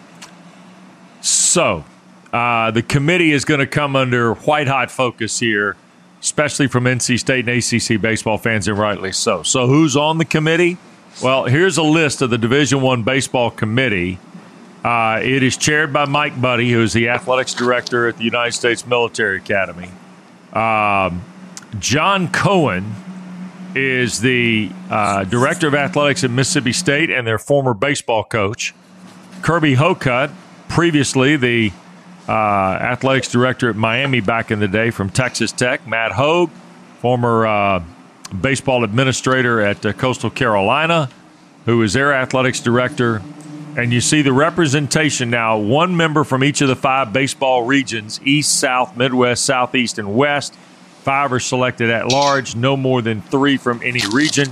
So, 1.56 1.86
uh, 2.34 2.70
the 2.70 2.82
committee 2.82 3.32
is 3.32 3.46
going 3.46 3.60
to 3.60 3.66
come 3.66 3.96
under 3.96 4.34
white 4.34 4.68
hot 4.68 4.90
focus 4.90 5.38
here, 5.38 5.75
especially 6.20 6.66
from 6.66 6.84
NC 6.84 7.18
State 7.18 7.48
and 7.48 7.56
ACC 7.56 7.98
baseball 7.98 8.36
fans, 8.36 8.68
and 8.68 8.76
rightly 8.76 9.10
so. 9.10 9.42
So, 9.42 9.66
who's 9.66 9.96
on 9.96 10.18
the 10.18 10.26
committee? 10.26 10.76
Well, 11.22 11.46
here's 11.46 11.78
a 11.78 11.82
list 11.82 12.20
of 12.20 12.28
the 12.28 12.36
Division 12.36 12.82
One 12.82 13.04
baseball 13.04 13.50
committee. 13.50 14.18
Uh, 14.84 15.20
it 15.22 15.42
is 15.42 15.56
chaired 15.56 15.94
by 15.94 16.04
Mike 16.04 16.38
Buddie, 16.38 16.72
who 16.72 16.82
is 16.82 16.92
the 16.92 17.08
athletics 17.08 17.54
director 17.54 18.06
at 18.06 18.18
the 18.18 18.25
United 18.25 18.52
States 18.52 18.86
Military 18.86 19.38
Academy. 19.38 19.90
Um, 20.52 21.25
John 21.78 22.30
Cohen 22.30 22.94
is 23.75 24.20
the 24.20 24.70
uh, 24.90 25.25
director 25.25 25.68
of 25.68 25.75
athletics 25.75 26.22
at 26.22 26.30
Mississippi 26.30 26.75
State 26.75 27.08
and 27.08 27.26
their 27.26 27.38
former 27.38 27.72
baseball 27.72 28.25
coach. 28.25 28.75
Kirby 29.40 29.76
Hocutt 29.76 30.30
previously 30.68 31.37
the 31.37 31.73
uh, 32.28 32.32
athletics 32.32 33.30
director 33.30 33.70
at 33.70 33.76
Miami 33.76 34.20
back 34.20 34.50
in 34.50 34.58
the 34.58 34.68
day 34.68 34.90
from 34.90 35.11
Texas 35.11 35.52
Tech. 35.52 35.87
Matt 35.87 36.12
Hogue, 36.12 36.50
former 37.00 37.46
uh, 37.46 37.82
baseball 38.40 38.85
administrator 38.85 39.61
at 39.61 39.85
uh, 39.87 39.92
Coastal 39.92 40.30
Carolina, 40.30 41.08
who 41.64 41.82
is 41.82 41.92
their 41.92 42.12
athletics 42.12 42.61
director. 42.61 43.23
And 43.76 43.92
you 43.92 44.00
see 44.00 44.23
the 44.23 44.32
representation 44.32 45.28
now 45.28 45.58
one 45.58 45.96
member 45.96 46.25
from 46.25 46.42
each 46.42 46.62
of 46.62 46.68
the 46.68 46.76
five 46.76 47.12
baseball 47.12 47.64
regions 47.64 48.20
East, 48.25 48.58
South, 48.58 48.96
Midwest, 48.96 49.44
Southeast, 49.44 49.99
and 49.99 50.16
West. 50.16 50.54
Five 51.02 51.32
are 51.32 51.40
selected 51.40 51.90
at 51.90 52.08
large, 52.08 52.56
no 52.56 52.76
more 52.76 53.00
than 53.02 53.20
three 53.20 53.56
from 53.56 53.80
any 53.85 54.02
region. 54.12 54.49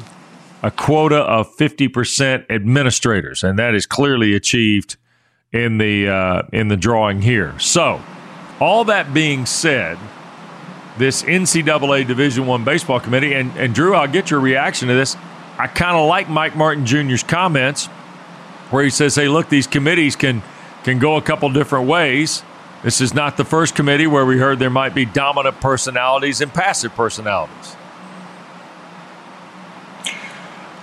A 0.62 0.71
quota 0.71 1.16
of 1.16 1.54
50% 1.56 2.49
administrators, 2.49 3.42
and 3.42 3.59
that 3.59 3.75
is 3.75 3.87
clearly 3.87 4.35
achieved 4.35 4.97
in 5.54 5.78
the 5.78 6.08
uh, 6.08 6.42
in 6.52 6.68
the 6.68 6.76
drawing 6.76 7.23
here. 7.23 7.58
So, 7.58 8.02
all 8.61 8.84
that 8.87 9.14
being 9.14 9.46
said, 9.46 9.96
this 10.99 11.23
NCAA 11.23 12.06
Division 12.06 12.46
One 12.46 12.64
baseball 12.64 13.00
committee, 13.00 13.32
and, 13.32 13.56
and 13.56 13.75
Drew, 13.75 13.94
I'll 13.94 14.08
get 14.08 14.30
your 14.30 14.40
reaction 14.40 14.88
to 14.88 14.94
this. 14.94 15.16
I 15.56 15.68
kind 15.68 15.96
of 15.96 16.08
like 16.08 16.28
Mike 16.28 16.56
Martin 16.56 16.84
Jr.'s 16.84 17.23
comments 17.23 17.87
where 18.70 18.82
he 18.82 18.90
says, 18.90 19.14
"Hey, 19.14 19.28
look, 19.28 19.49
these 19.49 19.68
committees 19.68 20.16
can 20.16 20.42
can 20.82 20.99
go 20.99 21.16
a 21.16 21.23
couple 21.23 21.49
different 21.50 21.87
ways." 21.87 22.42
This 22.82 23.00
is 23.00 23.14
not 23.14 23.38
the 23.38 23.46
first 23.46 23.75
committee 23.75 24.06
where 24.06 24.26
we 24.26 24.37
heard 24.37 24.58
there 24.58 24.68
might 24.68 24.94
be 24.94 25.06
dominant 25.06 25.58
personalities 25.61 26.42
and 26.42 26.52
passive 26.52 26.94
personalities. 26.94 27.76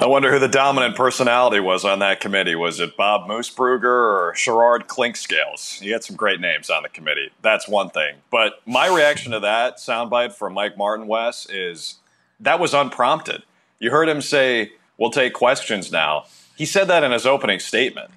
I 0.01 0.07
wonder 0.07 0.31
who 0.31 0.39
the 0.39 0.47
dominant 0.47 0.95
personality 0.95 1.59
was 1.59 1.85
on 1.85 1.99
that 1.99 2.19
committee. 2.19 2.55
Was 2.55 2.79
it 2.79 2.97
Bob 2.97 3.29
Moosbrugger 3.29 3.83
or 3.83 4.33
Sherrod 4.35 4.87
Clinkscales? 4.87 5.79
You 5.79 5.93
had 5.93 6.03
some 6.03 6.15
great 6.15 6.39
names 6.41 6.71
on 6.71 6.81
the 6.81 6.89
committee. 6.89 7.29
That's 7.43 7.67
one 7.67 7.91
thing. 7.91 8.15
But 8.31 8.63
my 8.65 8.87
reaction 8.87 9.31
to 9.33 9.39
that 9.41 9.77
soundbite 9.77 10.33
from 10.33 10.55
Mike 10.55 10.75
Martin 10.75 11.05
Wes 11.05 11.45
is 11.51 11.99
that 12.39 12.59
was 12.59 12.73
unprompted. 12.73 13.43
You 13.77 13.91
heard 13.91 14.09
him 14.09 14.21
say, 14.21 14.71
We'll 14.97 15.11
take 15.11 15.33
questions 15.33 15.91
now. 15.91 16.25
He 16.55 16.65
said 16.65 16.87
that 16.87 17.03
in 17.03 17.11
his 17.11 17.27
opening 17.27 17.59
statement. 17.59 18.09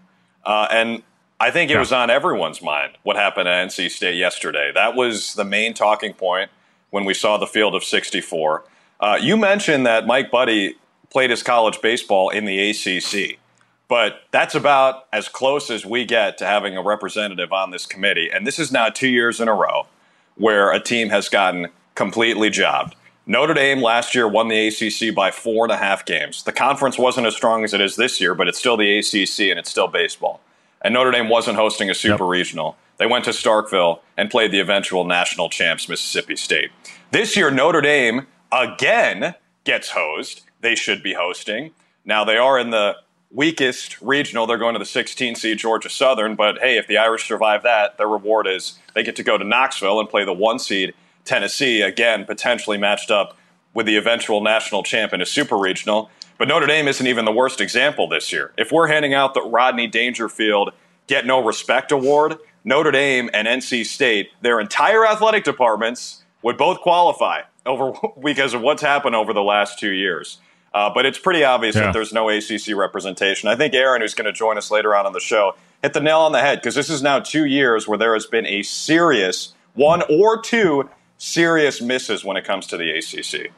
Uh, 0.43 0.67
and 0.71 1.03
I 1.39 1.51
think 1.51 1.71
it 1.71 1.79
was 1.79 1.93
on 1.93 2.09
everyone's 2.09 2.63
mind 2.63 2.97
what 3.03 3.17
happened 3.17 3.47
at 3.47 3.69
NC 3.69 3.91
State 3.91 4.17
yesterday. 4.17 4.73
That 4.75 4.95
was 4.97 5.35
the 5.35 5.45
main 5.45 5.75
talking 5.75 6.15
point 6.15 6.51
when 6.89 7.05
we 7.05 7.13
saw 7.13 7.37
the 7.37 7.47
field 7.47 7.75
of 7.75 7.85
64. 7.85 8.65
Uh, 9.01 9.19
you 9.21 9.37
mentioned 9.37 9.85
that 9.85 10.07
Mike 10.07 10.31
Buddie 10.31 10.77
played 11.15 11.31
his 11.31 11.45
college 11.45 11.81
baseball 11.81 12.29
in 12.29 12.45
the 12.45 12.71
ACC. 12.71 13.39
But 13.87 14.23
that's 14.33 14.57
about 14.57 15.07
as 15.13 15.29
close 15.29 15.71
as 15.71 15.87
we 15.87 16.05
get 16.05 16.37
to 16.39 16.45
having 16.45 16.77
a 16.77 16.83
representative 16.83 17.53
on 17.53 17.71
this 17.71 17.87
committee. 17.87 18.29
And 18.33 18.45
this 18.45 18.59
is 18.59 18.73
now 18.73 18.89
two 18.89 19.09
years 19.09 19.41
in 19.41 19.47
a 19.47 19.55
row 19.55 19.87
where 20.35 20.73
a 20.73 20.81
team 20.81 21.11
has 21.11 21.29
gotten 21.29 21.69
completely 21.95 22.51
jobbed. 22.51 22.97
Notre 23.27 23.55
Dame 23.55 23.81
last 23.81 24.15
year 24.15 24.27
won 24.27 24.49
the 24.49 24.67
ACC 24.67 25.15
by 25.15 25.31
four 25.31 25.65
and 25.65 25.73
a 25.73 25.77
half 25.77 26.05
games. 26.05 26.43
The 26.43 26.53
conference 26.53 26.99
wasn't 26.99 27.29
as 27.29 27.37
strong 27.37 27.63
as 27.63 27.73
it 27.73 27.81
is 27.81 27.95
this 27.95 28.21
year, 28.21 28.35
but 28.35 28.49
it's 28.49 28.59
still 28.59 28.77
the 28.77 28.99
ACC 28.99 29.51
and 29.51 29.59
it's 29.59 29.71
still 29.71 29.87
baseball. 29.87 30.41
And 30.83 30.93
Notre 30.93 31.13
Dame 31.13 31.29
wasn't 31.29 31.57
hosting 31.57 31.89
a 31.89 31.95
super 31.95 32.25
yep. 32.25 32.31
regional. 32.31 32.77
They 32.99 33.07
went 33.07 33.25
to 33.27 33.31
Starkville 33.31 34.01
and 34.17 34.31
played 34.31 34.51
the 34.51 34.61
eventual 34.61 35.05
national 35.05 35.49
champs, 35.49 35.89
Mississippi 35.89 36.35
State. 36.35 36.71
This 37.13 37.37
year, 37.37 37.53
Notre 37.53 37.81
Dame 37.81 38.27
again 38.51 39.37
gets 39.63 39.91
hosed 39.91 40.43
they 40.65 40.75
should 40.75 41.03
be 41.03 41.15
hosting. 41.15 41.73
Now, 42.05 42.25
they 42.25 42.37
are 42.37 42.59
in 42.59 42.71
the 42.71 42.97
weakest 43.31 44.01
regional. 44.01 44.47
They're 44.47 44.59
going 44.59 44.75
to 44.75 44.79
the 44.79 44.85
16 44.85 45.35
seed 45.35 45.59
Georgia 45.59 45.91
Southern, 45.91 46.37
but 46.37 46.59
hey, 46.59 46.79
if 46.79 46.87
the 46.87 46.99
Irish 46.99 47.27
survive 47.27 47.63
that, 47.65 47.99
their 47.99 48.09
reward 48.09 48.47
is 48.47 48.79
they 48.95 49.03
get 49.03 49.17
to 49.17 49.23
go 49.23 49.37
to 49.37 49.45
Knoxville 49.45 50.01
and 50.01 50.09
play 50.09 50.25
the 50.25 50.33
one 50.33 50.59
seed 50.59 50.95
Tennessee, 51.25 51.81
again, 51.81 52.25
potentially 52.25 52.79
matched 52.79 53.11
up 53.11 53.37
with 53.73 53.87
the 53.87 53.97
eventual 53.97 54.41
national 54.41 54.83
champ 54.83 55.13
in 55.13 55.21
a 55.21 55.27
super 55.27 55.57
regional. 55.57 56.11
But 56.39 56.49
Notre 56.49 56.67
Dame 56.67 56.89
isn't 56.89 57.07
even 57.07 57.25
the 57.25 57.33
worst 57.33 57.61
example 57.61 58.09
this 58.09 58.33
year. 58.33 58.53
If 58.59 58.73
we're 58.73 58.89
handing 58.89 59.15
out 59.15 59.35
the 59.35 59.43
Rodney 59.43 59.87
Dangerfield 59.87 60.73
Get 61.07 61.27
No 61.27 61.45
Respect 61.45 61.93
Award, 61.93 62.37
Notre 62.65 62.91
Dame 62.91 63.29
and 63.35 63.47
NC 63.47 63.85
State, 63.87 64.31
their 64.41 64.61
entire 64.61 65.07
athletic 65.07 65.45
departments 65.45 66.23
would 66.43 66.57
both 66.57 66.81
qualify 66.81 67.43
over 67.67 67.93
because 68.23 68.55
of 68.55 68.61
what's 68.61 68.83
happened 68.83 69.15
over 69.15 69.33
the 69.33 69.43
last 69.43 69.79
two 69.79 69.91
years. 69.91 70.39
Uh, 70.75 70.91
but 70.93 71.07
it's 71.07 71.19
pretty 71.19 71.45
obvious 71.45 71.77
yeah. 71.77 71.83
that 71.83 71.93
there's 71.93 72.13
no 72.13 72.29
ACC 72.29 72.75
representation. 72.75 73.49
I 73.49 73.55
think 73.55 73.75
Aaron, 73.75 74.03
who's 74.03 74.15
going 74.15 74.27
to 74.27 74.33
join 74.33 74.59
us 74.59 74.73
later 74.73 74.95
on 74.97 75.07
in 75.07 75.13
the 75.13 75.21
show, 75.21 75.55
hit 75.83 75.93
the 75.93 76.01
nail 76.01 76.19
on 76.19 76.33
the 76.33 76.41
head 76.41 76.59
because 76.61 76.75
this 76.75 76.91
is 76.91 77.01
now 77.01 77.21
two 77.21 77.45
years 77.45 77.87
where 77.87 77.97
there 77.97 78.13
has 78.13 78.27
been 78.27 78.45
a 78.45 78.63
serious 78.65 79.55
one 79.75 80.03
or 80.11 80.43
two 80.43 80.91
serious 81.17 81.81
misses 81.81 82.25
when 82.25 82.37
it 82.37 82.45
comes 82.45 82.67
to 82.67 82.77
the 82.77 82.91
ACC. 82.91 83.53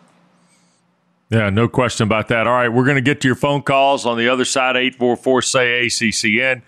Yeah, 1.31 1.51
no 1.51 1.69
question 1.69 2.05
about 2.05 2.29
that. 2.29 2.47
All 2.47 2.53
right, 2.53 2.69
we're 2.69 2.85
going 2.85 2.97
to 2.97 3.01
get 3.01 3.23
to 3.23 3.29
your 3.29 3.35
phone 3.35 3.63
calls 3.63 4.07
on 4.07 4.19
the 4.19 4.29
other 4.29 4.45
side, 4.45 4.77
844 4.77 5.43
say 5.43 5.87
ACCN. 5.87 6.63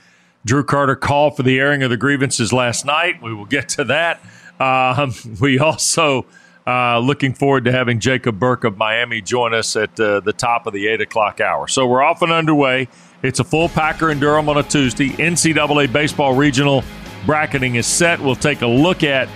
Drew 0.45 0.65
Carter 0.65 0.97
called 0.97 1.37
for 1.37 1.43
the 1.43 1.59
airing 1.59 1.83
of 1.83 1.91
the 1.91 1.97
grievances 1.97 2.53
last 2.53 2.87
night. 2.87 3.23
We 3.23 3.35
will 3.35 3.45
get 3.45 3.69
to 3.71 3.85
that. 3.85 4.21
Um, 4.59 5.15
we 5.41 5.59
also 5.59 6.25
uh, 6.69 6.99
looking 6.99 7.33
forward 7.33 7.65
to 7.65 7.73
having 7.73 7.99
Jacob 7.99 8.39
Burke 8.39 8.65
of 8.65 8.77
Miami 8.77 9.23
join 9.23 9.55
us 9.55 9.75
at 9.75 9.99
uh, 9.99 10.21
the 10.21 10.35
top 10.35 10.67
of 10.67 10.75
the 10.75 10.87
8 10.89 11.01
o'clock 11.01 11.41
hour. 11.41 11.67
So 11.67 11.87
we're 11.87 12.03
off 12.03 12.21
and 12.21 12.31
underway. 12.31 12.89
It's 13.23 13.41
a 13.41 13.45
full 13.45 13.71
Packer 13.71 14.11
and 14.11 14.21
Durham 14.21 14.51
on 14.51 14.59
a 14.59 14.63
Tuesday. 14.63 15.09
NCAA 15.09 15.91
Baseball 15.91 16.35
Regional 16.35 16.85
bracketing 17.25 17.77
is 17.77 17.87
set. 17.87 18.21
We'll 18.21 18.37
take 18.37 18.61
a 18.61 18.67
look 18.67 19.03
at 19.03 19.31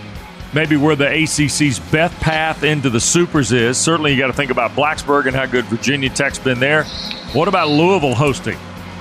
maybe 0.53 0.77
where 0.77 0.95
the 0.95 1.09
ACC's 1.09 1.79
best 1.91 2.15
path 2.21 2.65
into 2.65 2.91
the 2.91 3.01
Supers 3.01 3.51
is. 3.51 3.79
Certainly, 3.79 4.13
you 4.13 4.19
got 4.19 4.27
to 4.27 4.35
think 4.35 4.51
about 4.51 4.73
Blacksburg 4.73 5.27
and 5.27 5.35
how 5.35 5.47
good 5.47 5.65
Virginia 5.65 6.11
Tech's 6.11 6.39
been 6.39 6.61
there. 6.61 6.85
What 7.33 7.49
about 7.49 7.71
Louisville 7.71 8.15
hosting? 8.15 8.59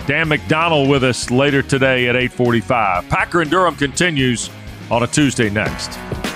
Dan 0.07 0.29
McDonnell 0.29 0.89
with 0.89 1.03
us 1.03 1.29
later 1.29 1.61
today 1.61 2.07
at 2.07 2.15
8:45. 2.15 3.09
Packer 3.09 3.41
and 3.41 3.51
Durham 3.51 3.75
continues 3.75 4.49
on 4.91 5.03
a 5.03 5.07
Tuesday 5.07 5.49
next. 5.49 5.91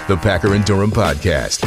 The 0.08 0.16
Packer 0.16 0.54
and 0.54 0.64
Durham 0.64 0.90
podcast. 0.90 1.62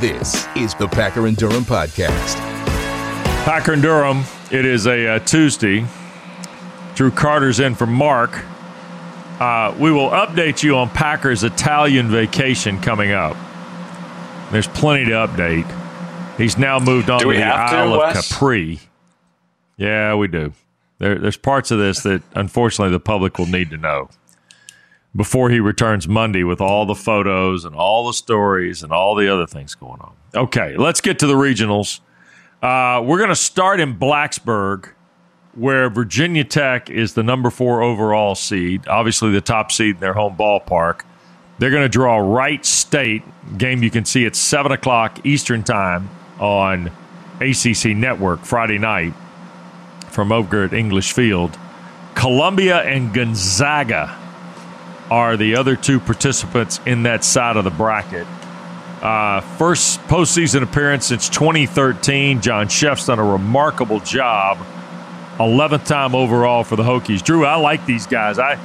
This 0.00 0.46
is 0.54 0.74
the 0.74 0.86
Packer 0.86 1.26
and 1.26 1.36
Durham 1.36 1.64
podcast. 1.64 2.36
Packer 3.44 3.72
and 3.72 3.82
Durham 3.82 4.22
It 4.52 4.64
is 4.64 4.86
a 4.86 5.16
uh, 5.16 5.18
Tuesday. 5.18 5.84
Drew 6.94 7.10
Carter's 7.10 7.58
in 7.58 7.74
for 7.74 7.86
Mark. 7.86 8.44
Uh, 9.40 9.74
we 9.78 9.90
will 9.90 10.10
update 10.10 10.62
you 10.62 10.76
on 10.76 10.90
Packers' 10.90 11.42
Italian 11.42 12.08
vacation 12.08 12.80
coming 12.80 13.10
up. 13.10 13.36
There's 14.52 14.68
plenty 14.68 15.06
to 15.06 15.10
update. 15.10 15.66
He's 16.36 16.56
now 16.56 16.78
moved 16.78 17.10
on 17.10 17.20
to 17.20 17.28
the 17.32 17.42
Isle 17.42 17.88
to, 17.88 17.94
of 17.94 17.98
Wes? 17.98 18.30
Capri. 18.30 18.80
Yeah, 19.78 20.14
we 20.16 20.28
do. 20.28 20.52
There, 20.98 21.18
there's 21.18 21.36
parts 21.36 21.70
of 21.70 21.78
this 21.78 22.02
that 22.02 22.22
unfortunately 22.34 22.92
the 22.92 23.00
public 23.00 23.38
will 23.38 23.46
need 23.46 23.70
to 23.70 23.76
know 23.78 24.10
before 25.16 25.48
he 25.48 25.60
returns 25.60 26.06
Monday 26.06 26.42
with 26.44 26.60
all 26.60 26.84
the 26.84 26.94
photos 26.94 27.64
and 27.64 27.74
all 27.74 28.06
the 28.06 28.12
stories 28.12 28.82
and 28.82 28.92
all 28.92 29.14
the 29.14 29.32
other 29.32 29.46
things 29.46 29.74
going 29.74 30.00
on. 30.00 30.12
Okay, 30.34 30.76
let's 30.76 31.00
get 31.00 31.18
to 31.20 31.26
the 31.26 31.34
regionals. 31.34 32.00
Uh, 32.60 33.00
we're 33.02 33.18
going 33.18 33.30
to 33.30 33.36
start 33.36 33.80
in 33.80 33.96
Blacksburg, 33.96 34.90
where 35.54 35.88
Virginia 35.88 36.44
Tech 36.44 36.90
is 36.90 37.14
the 37.14 37.22
number 37.22 37.50
four 37.50 37.80
overall 37.80 38.34
seed, 38.34 38.86
obviously 38.88 39.30
the 39.30 39.40
top 39.40 39.72
seed 39.72 39.94
in 39.94 40.00
their 40.00 40.12
home 40.12 40.36
ballpark. 40.36 41.02
They're 41.58 41.70
going 41.70 41.82
to 41.82 41.88
draw 41.88 42.18
Wright 42.18 42.64
State, 42.64 43.22
game 43.56 43.82
you 43.82 43.90
can 43.90 44.04
see 44.04 44.26
at 44.26 44.36
7 44.36 44.70
o'clock 44.70 45.24
Eastern 45.24 45.62
Time 45.62 46.10
on 46.38 46.92
ACC 47.40 47.96
Network 47.96 48.44
Friday 48.44 48.78
night 48.78 49.14
from 50.10 50.32
over 50.32 50.64
at 50.64 50.72
English 50.72 51.12
Field. 51.12 51.58
Columbia 52.14 52.78
and 52.82 53.14
Gonzaga 53.14 54.16
are 55.10 55.36
the 55.36 55.56
other 55.56 55.76
two 55.76 56.00
participants 56.00 56.80
in 56.84 57.04
that 57.04 57.24
side 57.24 57.56
of 57.56 57.64
the 57.64 57.70
bracket. 57.70 58.26
Uh, 59.00 59.40
first 59.40 60.00
postseason 60.02 60.62
appearance 60.62 61.06
since 61.06 61.28
2013. 61.28 62.40
John 62.40 62.66
Szefc's 62.66 63.06
done 63.06 63.18
a 63.18 63.24
remarkable 63.24 64.00
job. 64.00 64.58
11th 65.38 65.86
time 65.86 66.16
overall 66.16 66.64
for 66.64 66.74
the 66.74 66.82
Hokies. 66.82 67.22
Drew, 67.22 67.46
I 67.46 67.54
like 67.56 67.86
these 67.86 68.08
guys. 68.08 68.40
I, 68.40 68.58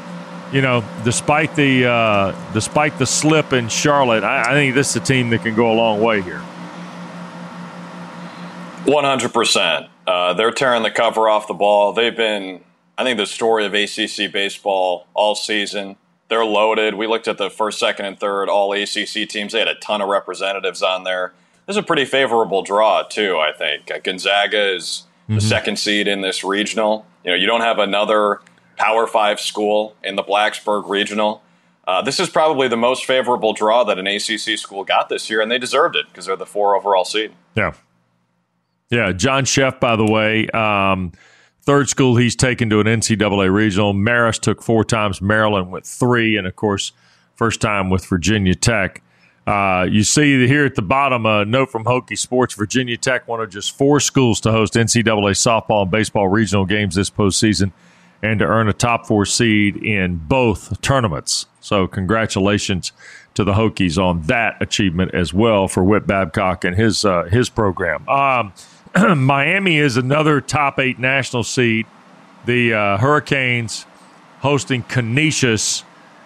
you 0.52 0.62
know, 0.62 0.84
despite 1.04 1.56
the 1.56 1.86
uh, 1.86 2.52
despite 2.54 2.98
the 2.98 3.06
slip 3.06 3.54
in 3.54 3.70
Charlotte, 3.70 4.24
I, 4.24 4.42
I 4.42 4.52
think 4.54 4.74
this 4.74 4.90
is 4.90 4.96
a 4.96 5.00
team 5.06 5.30
that 5.30 5.44
can 5.44 5.54
go 5.54 5.72
a 5.72 5.76
long 5.76 6.02
way 6.02 6.22
here. 6.24 6.42
100%. 8.86 9.90
Uh, 10.06 10.34
they're 10.34 10.52
tearing 10.52 10.84
the 10.84 10.92
cover 10.92 11.30
off 11.30 11.48
the 11.48 11.54
ball. 11.54 11.94
They've 11.94 12.16
been, 12.16 12.62
I 12.98 13.04
think, 13.04 13.18
the 13.18 13.26
story 13.26 13.66
of 13.66 13.74
ACC 13.74 14.32
baseball 14.32 15.08
all 15.14 15.36
season. 15.36 15.96
They're 16.30 16.46
loaded. 16.46 16.96
We 16.96 17.08
looked 17.08 17.28
at 17.28 17.38
the 17.38 17.50
first, 17.50 17.80
second, 17.80 18.06
and 18.06 18.20
third 18.20 18.50
all 18.50 18.74
ACC 18.74 19.28
teams. 19.30 19.54
They 19.54 19.60
had 19.60 19.68
a 19.68 19.76
ton 19.76 20.02
of 20.02 20.10
representatives 20.10 20.82
on 20.82 21.04
there. 21.04 21.34
This 21.66 21.76
is 21.76 21.78
a 21.78 21.84
pretty 21.84 22.06
favorable 22.06 22.62
draw, 22.64 23.04
too, 23.04 23.38
I 23.38 23.52
think. 23.54 23.90
Uh, 23.90 24.00
Gonzaga 24.00 24.76
is 24.76 25.04
mm-hmm. 25.24 25.36
the 25.36 25.42
second 25.42 25.80
seed 25.80 26.08
in 26.08 26.22
this 26.22 26.44
regional. 26.44 27.06
You 27.24 27.32
know, 27.32 27.38
you 27.38 27.46
don't 27.46 27.62
have 27.62 27.80
another 27.80 28.42
Power 28.78 29.08
Five 29.08 29.40
school 29.40 29.96
in 30.04 30.16
the 30.16 30.24
Blacksburg 30.24 30.90
regional. 30.90 31.42
Uh, 31.86 32.02
this 32.02 32.20
is 32.20 32.30
probably 32.30 32.68
the 32.68 32.78
most 32.78 33.06
favorable 33.06 33.54
draw 33.54 33.84
that 33.84 34.00
an 34.00 34.08
ACC 34.08 34.58
school 34.58 34.84
got 34.84 35.10
this 35.10 35.30
year, 35.30 35.42
and 35.42 35.52
they 35.52 35.58
deserved 35.58 35.96
it 35.96 36.06
because 36.08 36.26
they're 36.26 36.36
the 36.36 36.46
four 36.46 36.76
overall 36.76 37.04
seed. 37.04 37.34
Yeah. 37.56 37.74
Yeah. 38.90 39.12
John 39.12 39.46
Szefc, 39.46 39.80
by 39.80 39.96
the 39.96 40.06
way, 40.06 40.48
um, 40.50 41.14
Third 41.66 41.88
school 41.88 42.18
he's 42.18 42.36
taken 42.36 42.70
to 42.72 42.82
an 42.82 42.88
NCAA 42.88 43.52
regional. 43.54 43.94
Marist 43.94 44.42
took 44.42 44.62
four 44.62 44.84
times. 44.84 45.22
Maryland 45.22 45.72
went 45.72 45.86
three, 45.86 46.36
and 46.36 46.46
of 46.46 46.58
course, 46.58 46.92
first 47.36 47.62
time 47.62 47.90
with 47.90 48.06
Virginia 48.06 48.54
Tech. 48.54 49.02
Uh, 49.48 49.88
you 49.90 50.04
see 50.04 50.46
here 50.46 50.66
at 50.66 50.76
the 50.76 50.82
bottom 50.82 51.26
a 51.26 51.46
note 51.46 51.72
from 51.72 51.86
Hokie 51.86 52.18
Sports. 52.18 52.54
Virginia 52.54 52.98
Tech, 52.98 53.30
one 53.30 53.40
of 53.40 53.50
just 53.50 53.78
four 53.78 54.02
schools 54.02 54.42
to 54.42 54.52
host 54.52 54.74
NCAA 54.74 55.32
softball 55.32 55.84
and 55.84 55.92
baseball 55.92 56.28
regional 56.28 56.66
games 56.66 56.96
this 56.96 57.10
postseason, 57.10 57.72
and 58.22 58.40
to 58.40 58.46
earn 58.46 58.68
a 58.68 58.74
top 58.74 59.06
four 59.06 59.26
seed 59.26 59.78
in 59.78 60.18
both 60.18 60.82
tournaments. 60.82 61.46
So, 61.62 61.88
congratulations 61.88 62.92
to 63.36 63.46
the 63.46 63.54
Hokies 63.54 63.98
on 63.98 64.24
that 64.24 64.62
achievement 64.62 65.16
as 65.16 65.34
well 65.34 65.70
for 65.70 65.82
Whit 65.82 66.06
Babcock 66.06 66.66
and 66.66 66.76
his 66.76 67.06
uh, 67.06 67.24
his 67.24 67.50
program. 67.50 68.08
Um, 68.10 68.52
Miami 69.16 69.78
is 69.78 69.98
another 69.98 70.40
top 70.40 70.80
eight 70.80 71.00
national 71.00 71.44
seed. 71.44 71.88
The 72.46 72.74
uh, 72.74 72.98
Hurricanes 72.98 73.86
hosting 74.42 74.84
Canisius 74.84 75.84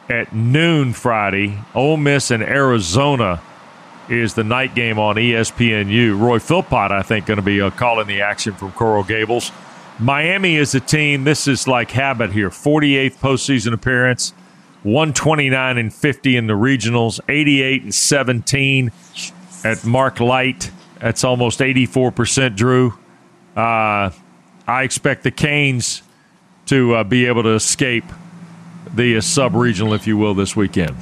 at 0.09 0.33
noon 0.33 0.93
Friday. 0.93 1.59
Ole 1.73 1.97
Miss 1.97 2.29
and 2.29 2.43
Arizona 2.43 3.41
is 4.09 4.33
the 4.33 4.43
night 4.43 4.75
game 4.75 4.99
on 4.99 5.15
ESPNU. 5.15 6.19
Roy 6.19 6.39
Philpott, 6.39 6.91
I 6.91 7.03
think, 7.03 7.25
going 7.25 7.37
to 7.37 7.43
be 7.43 7.61
uh, 7.61 7.69
calling 7.69 8.07
the 8.07 8.21
action 8.21 8.53
from 8.53 8.71
Coral 8.73 9.03
Gables. 9.03 9.51
Miami 9.99 10.57
is 10.57 10.75
a 10.75 10.79
team. 10.79 11.23
This 11.23 11.47
is 11.47 11.67
like 11.67 11.91
habit 11.91 12.31
here. 12.31 12.49
48th 12.49 13.17
postseason 13.17 13.73
appearance, 13.73 14.31
129 14.83 15.77
and 15.77 15.93
50 15.93 16.37
in 16.37 16.47
the 16.47 16.53
regionals, 16.53 17.19
88 17.29 17.83
and 17.83 17.95
17 17.95 18.91
at 19.63 19.85
Mark 19.85 20.19
Light. 20.19 20.71
That's 20.99 21.23
almost 21.23 21.59
84%, 21.59 22.55
Drew. 22.55 22.97
Uh, 23.55 24.11
I 24.67 24.83
expect 24.83 25.23
the 25.23 25.31
Canes 25.31 26.01
to 26.67 26.95
uh, 26.95 27.03
be 27.03 27.25
able 27.25 27.43
to 27.43 27.53
escape 27.53 28.05
the 28.93 29.17
uh, 29.17 29.21
sub 29.21 29.55
regional, 29.55 29.93
if 29.93 30.07
you 30.07 30.17
will, 30.17 30.33
this 30.33 30.55
weekend. 30.55 30.95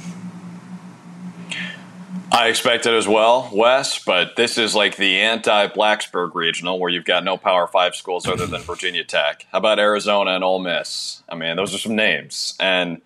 I 2.32 2.48
expect 2.48 2.86
it 2.86 2.92
as 2.92 3.08
well, 3.08 3.48
Wes, 3.52 4.04
but 4.04 4.36
this 4.36 4.58
is 4.58 4.74
like 4.74 4.96
the 4.96 5.20
anti 5.20 5.68
Blacksburg 5.68 6.34
regional 6.34 6.78
where 6.78 6.90
you've 6.90 7.04
got 7.04 7.24
no 7.24 7.36
Power 7.36 7.66
Five 7.66 7.94
schools 7.94 8.26
other 8.26 8.46
than 8.46 8.60
Virginia 8.62 9.04
Tech. 9.04 9.46
How 9.52 9.58
about 9.58 9.78
Arizona 9.78 10.32
and 10.32 10.44
Ole 10.44 10.58
Miss? 10.58 11.22
I 11.28 11.34
mean, 11.34 11.56
those 11.56 11.74
are 11.74 11.78
some 11.78 11.96
names. 11.96 12.54
And 12.60 13.00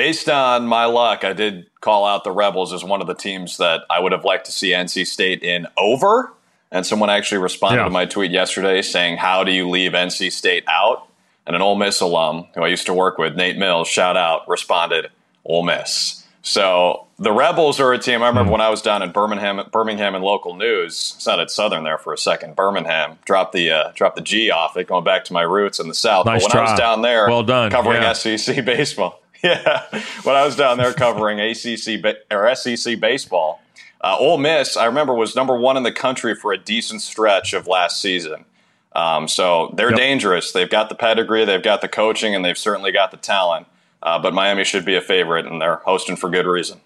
based 0.00 0.30
on 0.30 0.66
my 0.66 0.86
luck, 0.86 1.24
I 1.24 1.34
did 1.34 1.66
call 1.82 2.06
out 2.06 2.24
the 2.24 2.32
Rebels 2.32 2.72
as 2.72 2.82
one 2.82 3.02
of 3.02 3.06
the 3.06 3.14
teams 3.14 3.58
that 3.58 3.82
I 3.90 4.00
would 4.00 4.12
have 4.12 4.24
liked 4.24 4.46
to 4.46 4.52
see 4.52 4.70
NC 4.70 5.06
State 5.06 5.42
in 5.42 5.66
over. 5.76 6.32
And 6.72 6.86
someone 6.86 7.10
actually 7.10 7.36
responded 7.36 7.80
yeah. 7.80 7.84
to 7.84 7.90
my 7.90 8.06
tweet 8.06 8.30
yesterday 8.30 8.80
saying, 8.80 9.18
How 9.18 9.44
do 9.44 9.52
you 9.52 9.68
leave 9.68 9.92
NC 9.92 10.32
State 10.32 10.64
out? 10.68 11.06
And 11.46 11.54
an 11.54 11.60
Ole 11.60 11.76
Miss 11.76 12.00
alum 12.00 12.46
who 12.54 12.62
I 12.62 12.68
used 12.68 12.86
to 12.86 12.94
work 12.94 13.18
with, 13.18 13.36
Nate 13.36 13.58
Mills, 13.58 13.88
shout 13.88 14.16
out, 14.16 14.48
responded, 14.48 15.10
Ole 15.44 15.64
Miss. 15.64 16.24
So 16.40 17.06
the 17.18 17.32
Rebels 17.32 17.78
are 17.78 17.92
a 17.92 17.98
team. 17.98 18.22
I 18.22 18.28
remember 18.28 18.48
mm 18.48 18.52
when 18.52 18.62
I 18.62 18.70
was 18.70 18.80
down 18.80 19.02
in 19.02 19.12
Birmingham, 19.12 19.60
Birmingham 19.70 20.14
and 20.14 20.24
local 20.24 20.56
news. 20.56 20.96
Sounded 20.96 21.50
Southern 21.50 21.84
there 21.84 21.98
for 21.98 22.14
a 22.14 22.18
second. 22.18 22.56
Birmingham 22.56 23.18
dropped 23.26 23.52
the 23.52 23.70
uh, 23.70 23.92
dropped 23.94 24.16
the 24.16 24.22
G 24.22 24.50
off 24.50 24.78
it, 24.78 24.86
going 24.86 25.04
back 25.04 25.26
to 25.26 25.34
my 25.34 25.42
roots 25.42 25.78
in 25.78 25.88
the 25.88 25.94
South. 25.94 26.24
Nice 26.24 26.42
but 26.44 26.54
when 26.54 26.64
try. 26.64 26.68
I 26.68 26.70
was 26.70 26.80
down 26.80 27.02
there, 27.02 27.28
well 27.28 27.42
done, 27.42 27.70
covering 27.70 28.00
yeah. 28.00 28.14
SEC 28.14 28.64
baseball. 28.64 29.19
Yeah, 29.44 29.86
when 30.24 30.36
I 30.36 30.44
was 30.44 30.54
down 30.54 30.76
there 30.76 30.92
covering 30.92 31.40
ACC 31.40 32.04
or 32.30 32.54
SEC 32.54 33.00
baseball, 33.00 33.62
uh, 34.02 34.16
Ole 34.18 34.36
Miss, 34.36 34.76
I 34.76 34.84
remember, 34.84 35.14
was 35.14 35.34
number 35.34 35.56
one 35.56 35.78
in 35.78 35.82
the 35.82 35.92
country 35.92 36.34
for 36.34 36.52
a 36.52 36.58
decent 36.58 37.00
stretch 37.00 37.54
of 37.54 37.66
last 37.66 38.02
season. 38.02 38.44
Um, 38.92 39.28
so 39.28 39.72
they're 39.76 39.90
yep. 39.90 39.98
dangerous. 39.98 40.52
They've 40.52 40.68
got 40.68 40.88
the 40.88 40.94
pedigree, 40.94 41.44
they've 41.44 41.62
got 41.62 41.80
the 41.80 41.88
coaching, 41.88 42.34
and 42.34 42.44
they've 42.44 42.58
certainly 42.58 42.92
got 42.92 43.10
the 43.12 43.16
talent. 43.16 43.66
Uh, 44.02 44.18
but 44.18 44.34
Miami 44.34 44.64
should 44.64 44.84
be 44.84 44.96
a 44.96 45.00
favorite, 45.00 45.46
and 45.46 45.60
they're 45.60 45.76
hosting 45.76 46.16
for 46.16 46.30
good 46.30 46.46
reason. 46.46 46.80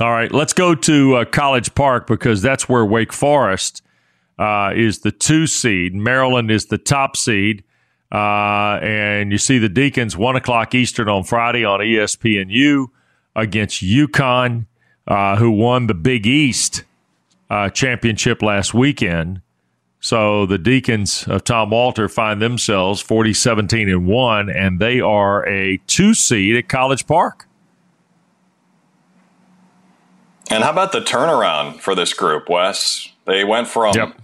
All 0.00 0.10
right, 0.10 0.32
let's 0.32 0.52
go 0.52 0.74
to 0.74 1.16
uh, 1.16 1.24
College 1.24 1.74
Park 1.74 2.06
because 2.06 2.42
that's 2.42 2.68
where 2.68 2.84
Wake 2.84 3.12
Forest 3.12 3.82
uh, 4.38 4.72
is 4.74 5.00
the 5.00 5.12
two 5.12 5.46
seed. 5.46 5.94
Maryland 5.94 6.50
is 6.50 6.66
the 6.66 6.78
top 6.78 7.16
seed. 7.16 7.62
Uh, 8.12 8.78
and 8.82 9.30
you 9.30 9.38
see 9.38 9.58
the 9.58 9.68
Deacons, 9.68 10.16
1 10.16 10.36
o'clock 10.36 10.74
Eastern 10.74 11.08
on 11.08 11.22
Friday 11.22 11.64
on 11.64 11.80
ESPNU 11.80 12.86
against 13.36 13.82
UConn, 13.82 14.66
uh, 15.06 15.36
who 15.36 15.50
won 15.50 15.86
the 15.86 15.94
Big 15.94 16.26
East 16.26 16.84
uh, 17.48 17.68
championship 17.70 18.42
last 18.42 18.74
weekend. 18.74 19.42
So 20.00 20.46
the 20.46 20.58
Deacons 20.58 21.28
of 21.28 21.44
Tom 21.44 21.70
Walter 21.70 22.08
find 22.08 22.40
themselves 22.40 23.00
40 23.00 23.34
17 23.34 23.88
and 23.88 24.06
1, 24.06 24.50
and 24.50 24.80
they 24.80 25.00
are 25.00 25.46
a 25.46 25.78
two 25.86 26.14
seed 26.14 26.56
at 26.56 26.68
College 26.68 27.06
Park. 27.06 27.46
And 30.48 30.64
how 30.64 30.70
about 30.70 30.92
the 30.92 31.00
turnaround 31.00 31.80
for 31.80 31.94
this 31.94 32.12
group, 32.12 32.48
Wes? 32.48 33.08
They 33.26 33.44
went 33.44 33.68
from 33.68 33.94
yep. 33.94 34.16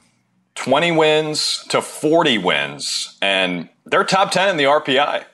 20 0.56 0.92
wins 0.92 1.64
to 1.68 1.80
40 1.80 2.38
wins, 2.38 3.16
and 3.22 3.68
they're 3.84 4.04
top 4.04 4.32
10 4.32 4.48
in 4.48 4.56
the 4.56 4.64
RPI. 4.64 5.24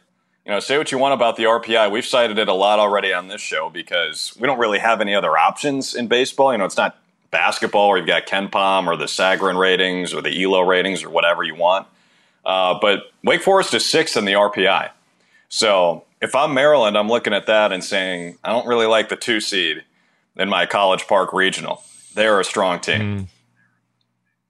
You 0.45 0.51
know, 0.51 0.61
say 0.61 0.77
what 0.77 0.91
you 0.91 0.99
want 0.99 1.15
about 1.15 1.37
the 1.37 1.45
RPI. 1.45 1.91
We've 1.91 2.05
cited 2.05 2.39
it 2.39 2.49
a 2.49 2.53
lot 2.53 2.79
already 2.79 3.13
on 3.13 3.29
this 3.29 3.41
show 3.41 3.71
because 3.71 4.37
we 4.39 4.47
don't 4.47 4.59
really 4.59 4.81
have 4.81 5.01
any 5.01 5.15
other 5.15 5.39
options 5.39 5.95
in 5.95 6.09
baseball. 6.09 6.53
You 6.53 6.59
know, 6.59 6.65
it's 6.65 6.77
not 6.77 6.99
basketball 7.31 7.89
where 7.89 7.99
you've 7.99 8.07
got 8.09 8.27
KenPom 8.27 8.87
or 8.87 8.97
the 8.97 9.05
Sagarin 9.05 9.59
ratings 9.59 10.13
or 10.13 10.21
the 10.21 10.43
ELO 10.43 10.61
ratings 10.61 11.05
or 11.05 11.11
whatever 11.11 11.45
you 11.45 11.55
want. 11.55 11.87
Uh, 12.45 12.79
but 12.81 13.13
Wake 13.23 13.43
Forest 13.43 13.73
is 13.75 13.89
sixth 13.89 14.17
in 14.17 14.25
the 14.25 14.33
RPI. 14.33 14.91
So 15.49 16.05
if 16.21 16.35
I'm 16.35 16.55
Maryland, 16.55 16.99
I'm 16.99 17.09
looking 17.09 17.33
at 17.33 17.47
that 17.47 17.73
and 17.73 17.83
saying, 17.85 18.39
I 18.43 18.51
don't 18.51 18.67
really 18.67 18.87
like 18.87 19.09
the 19.09 19.17
two 19.17 19.41
seed 19.41 19.85
in 20.37 20.49
my 20.49 20.67
College 20.67 21.07
Park 21.07 21.33
regional. 21.33 21.85
They're 22.15 22.41
a 22.41 22.45
strong 22.45 22.81
team. 22.81 23.01
Mm. 23.01 23.27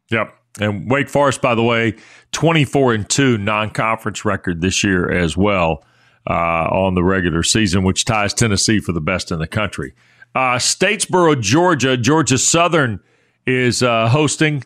Yep. 0.08 0.41
And 0.60 0.90
Wake 0.90 1.08
Forest, 1.08 1.40
by 1.40 1.54
the 1.54 1.62
way, 1.62 1.96
24 2.32 2.94
and 2.94 3.08
2 3.08 3.38
non 3.38 3.70
conference 3.70 4.24
record 4.24 4.60
this 4.60 4.84
year 4.84 5.10
as 5.10 5.36
well 5.36 5.84
uh, 6.28 6.32
on 6.70 6.94
the 6.94 7.02
regular 7.02 7.42
season, 7.42 7.82
which 7.84 8.04
ties 8.04 8.34
Tennessee 8.34 8.78
for 8.78 8.92
the 8.92 9.00
best 9.00 9.30
in 9.30 9.38
the 9.38 9.46
country. 9.46 9.94
Uh, 10.34 10.56
Statesboro, 10.56 11.40
Georgia, 11.40 11.96
Georgia 11.96 12.38
Southern 12.38 13.00
is 13.46 13.82
uh, 13.82 14.08
hosting, 14.08 14.64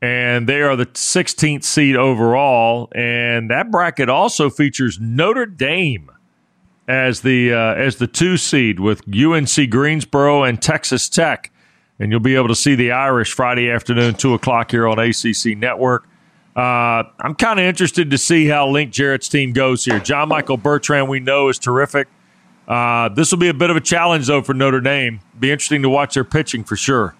and 0.00 0.48
they 0.48 0.60
are 0.60 0.76
the 0.76 0.86
16th 0.86 1.64
seed 1.64 1.96
overall. 1.96 2.88
And 2.94 3.50
that 3.50 3.70
bracket 3.70 4.08
also 4.08 4.50
features 4.50 4.98
Notre 5.00 5.46
Dame 5.46 6.10
as 6.86 7.20
the 7.20 7.52
uh, 7.52 7.74
as 7.74 7.96
the 7.96 8.06
two 8.06 8.36
seed 8.36 8.80
with 8.80 9.02
UNC 9.08 9.70
Greensboro 9.70 10.42
and 10.42 10.60
Texas 10.60 11.08
Tech 11.08 11.52
and 11.98 12.10
you'll 12.10 12.20
be 12.20 12.36
able 12.36 12.48
to 12.48 12.54
see 12.54 12.74
the 12.74 12.92
Irish 12.92 13.32
Friday 13.32 13.70
afternoon, 13.70 14.14
2 14.14 14.34
o'clock 14.34 14.70
here 14.70 14.86
on 14.86 14.98
ACC 14.98 15.56
Network. 15.56 16.06
Uh, 16.54 17.04
I'm 17.20 17.34
kind 17.34 17.60
of 17.60 17.66
interested 17.66 18.10
to 18.10 18.18
see 18.18 18.46
how 18.46 18.68
Link 18.68 18.92
Jarrett's 18.92 19.28
team 19.28 19.52
goes 19.52 19.84
here. 19.84 20.00
John 20.00 20.28
Michael 20.28 20.56
Bertrand, 20.56 21.08
we 21.08 21.20
know, 21.20 21.48
is 21.48 21.58
terrific. 21.58 22.08
Uh, 22.66 23.08
this 23.08 23.30
will 23.30 23.38
be 23.38 23.48
a 23.48 23.54
bit 23.54 23.70
of 23.70 23.76
a 23.76 23.80
challenge, 23.80 24.26
though, 24.26 24.42
for 24.42 24.54
Notre 24.54 24.80
Dame. 24.80 25.20
Be 25.38 25.50
interesting 25.50 25.82
to 25.82 25.88
watch 25.88 26.14
their 26.14 26.24
pitching 26.24 26.64
for 26.64 26.76
sure. 26.76 27.14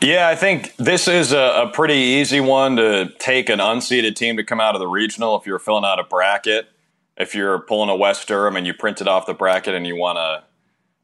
Yeah, 0.00 0.28
I 0.28 0.34
think 0.34 0.74
this 0.76 1.08
is 1.08 1.32
a, 1.32 1.64
a, 1.66 1.70
pretty 1.72 1.94
easy 1.94 2.38
one 2.38 2.76
to 2.76 3.10
take 3.18 3.48
an 3.48 3.60
unseeded 3.60 4.14
team 4.14 4.36
to 4.36 4.44
come 4.44 4.60
out 4.60 4.74
of 4.74 4.80
the 4.80 4.86
regional 4.86 5.38
if 5.38 5.46
you're 5.46 5.58
filling 5.58 5.84
out 5.84 5.98
a 5.98 6.04
bracket. 6.04 6.68
If 7.16 7.34
you're 7.34 7.60
pulling 7.60 7.88
a 7.88 7.96
Wes 7.96 8.24
Durham 8.24 8.56
and 8.56 8.66
you 8.66 8.74
print 8.74 9.00
it 9.00 9.08
off 9.08 9.24
the 9.26 9.32
bracket 9.32 9.74
and 9.74 9.86
you 9.86 9.96
want 9.96 10.16
to 10.16 10.44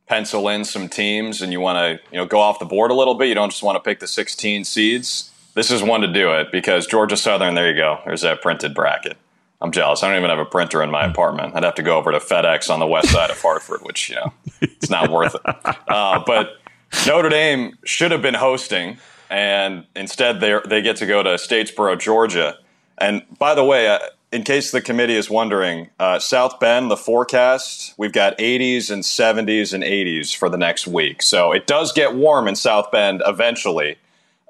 pencil 0.07 0.49
in 0.49 0.65
some 0.65 0.89
teams 0.89 1.41
and 1.43 1.53
you 1.53 1.61
want 1.61 1.77
to 1.77 2.05
you 2.11 2.19
know 2.19 2.27
go 2.27 2.41
off 2.41 2.59
the 2.59 2.65
board 2.65 2.91
a 2.91 2.95
little 2.95 3.15
bit, 3.15 3.29
you 3.29 3.35
don't 3.35 3.51
just 3.51 3.63
want 3.63 3.77
to 3.77 3.81
pick 3.81 4.01
the 4.01 4.07
16 4.07 4.65
seeds. 4.65 5.31
This 5.55 5.71
is 5.71 5.83
one 5.83 6.01
to 6.01 6.09
do 6.11 6.33
it 6.33 6.51
because 6.51 6.87
Georgia 6.87 7.17
Southern. 7.17 7.55
There 7.55 7.71
you 7.71 7.77
go. 7.77 8.01
There's 8.07 8.23
that 8.23 8.41
printed 8.41 8.75
bracket. 8.75 9.17
I'm 9.61 9.71
jealous. 9.71 10.03
I 10.03 10.09
don't 10.09 10.19
even 10.19 10.31
have 10.31 10.41
a 10.41 10.45
printer 10.45 10.83
in 10.83 10.91
my 10.91 11.05
apartment. 11.05 11.55
I'd 11.55 11.63
have 11.63 11.77
to 11.77 11.83
go 11.83 11.97
over 11.97 12.11
to 12.11 12.19
FedEx 12.19 12.69
on 12.69 12.81
the 12.81 12.87
west 12.87 13.11
side 13.11 13.31
of 13.31 13.41
Hartford, 13.41 13.83
which 13.83 14.09
you 14.09 14.17
know 14.17 14.33
it's 14.61 14.91
not 14.91 15.11
worth 15.11 15.37
it. 15.37 15.77
Uh, 15.89 16.23
but 16.27 16.59
Notre 17.07 17.29
Dame 17.29 17.79
should 17.85 18.11
have 18.11 18.23
been 18.23 18.35
hosting, 18.35 18.99
and 19.31 19.85
instead 19.95 20.41
they 20.41 20.59
they 20.67 20.83
get 20.83 20.97
to 20.97 21.07
go 21.07 21.23
to 21.23 21.31
Statesboro, 21.31 21.99
Georgia. 21.99 22.59
And 22.99 23.23
by 23.39 23.55
the 23.55 23.65
way, 23.65 23.89
uh, 23.89 23.99
in 24.33 24.43
case 24.45 24.71
the 24.71 24.81
committee 24.81 25.15
is 25.15 25.29
wondering, 25.29 25.91
uh, 26.01 26.19
South 26.19 26.59
Bend, 26.59 26.91
the 26.91 26.97
forecast, 26.97 27.95
we've 27.99 28.13
got 28.13 28.37
80s 28.39 28.91
and 28.91 29.03
70s 29.03 29.75
and 29.75 29.85
80s 29.85 30.35
for 30.35 30.49
the 30.49 30.57
next 30.57 30.87
week. 30.87 31.23
So 31.23 31.53
it 31.53 31.67
does 31.67 31.93
get 31.93 32.15
warm 32.15 32.49
in 32.49 32.57
South 32.57 32.91
Bend 32.91 33.23
eventually. 33.27 33.99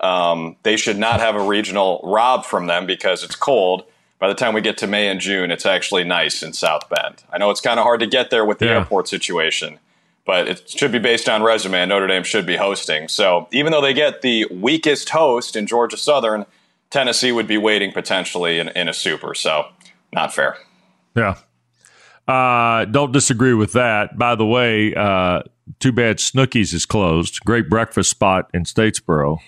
Um, 0.00 0.56
they 0.62 0.76
should 0.76 0.98
not 0.98 1.20
have 1.20 1.34
a 1.34 1.42
regional 1.42 2.00
robbed 2.04 2.46
from 2.46 2.66
them 2.66 2.86
because 2.86 3.24
it's 3.24 3.34
cold. 3.34 3.84
By 4.20 4.28
the 4.28 4.34
time 4.34 4.54
we 4.54 4.60
get 4.60 4.78
to 4.78 4.86
May 4.86 5.08
and 5.08 5.20
June, 5.20 5.50
it's 5.50 5.66
actually 5.66 6.04
nice 6.04 6.44
in 6.44 6.52
South 6.52 6.88
Bend. 6.88 7.24
I 7.32 7.38
know 7.38 7.50
it's 7.50 7.60
kind 7.60 7.80
of 7.80 7.84
hard 7.84 8.00
to 8.00 8.06
get 8.06 8.30
there 8.30 8.44
with 8.44 8.60
the 8.60 8.66
yeah. 8.66 8.78
airport 8.78 9.08
situation, 9.08 9.80
but 10.24 10.46
it 10.46 10.70
should 10.70 10.92
be 10.92 11.00
based 11.00 11.28
on 11.28 11.42
resume, 11.42 11.80
and 11.80 11.88
Notre 11.88 12.06
Dame 12.06 12.22
should 12.22 12.46
be 12.46 12.56
hosting. 12.56 13.08
So 13.08 13.48
even 13.50 13.72
though 13.72 13.80
they 13.80 13.94
get 13.94 14.22
the 14.22 14.46
weakest 14.46 15.08
host 15.08 15.56
in 15.56 15.66
Georgia 15.66 15.96
Southern, 15.96 16.46
Tennessee 16.92 17.32
would 17.32 17.48
be 17.48 17.58
waiting 17.58 17.90
potentially 17.90 18.58
in, 18.58 18.68
in 18.68 18.88
a 18.88 18.92
super. 18.92 19.34
So 19.34 19.66
not 20.12 20.32
fair. 20.32 20.56
Yeah. 21.16 21.36
Uh, 22.28 22.84
don't 22.84 23.12
disagree 23.12 23.54
with 23.54 23.72
that. 23.72 24.16
By 24.16 24.36
the 24.36 24.46
way, 24.46 24.94
uh, 24.94 25.42
too 25.80 25.90
bad 25.90 26.18
Snookies 26.18 26.72
is 26.72 26.86
closed. 26.86 27.40
Great 27.44 27.68
breakfast 27.68 28.10
spot 28.10 28.48
in 28.54 28.64
Statesboro. 28.64 29.38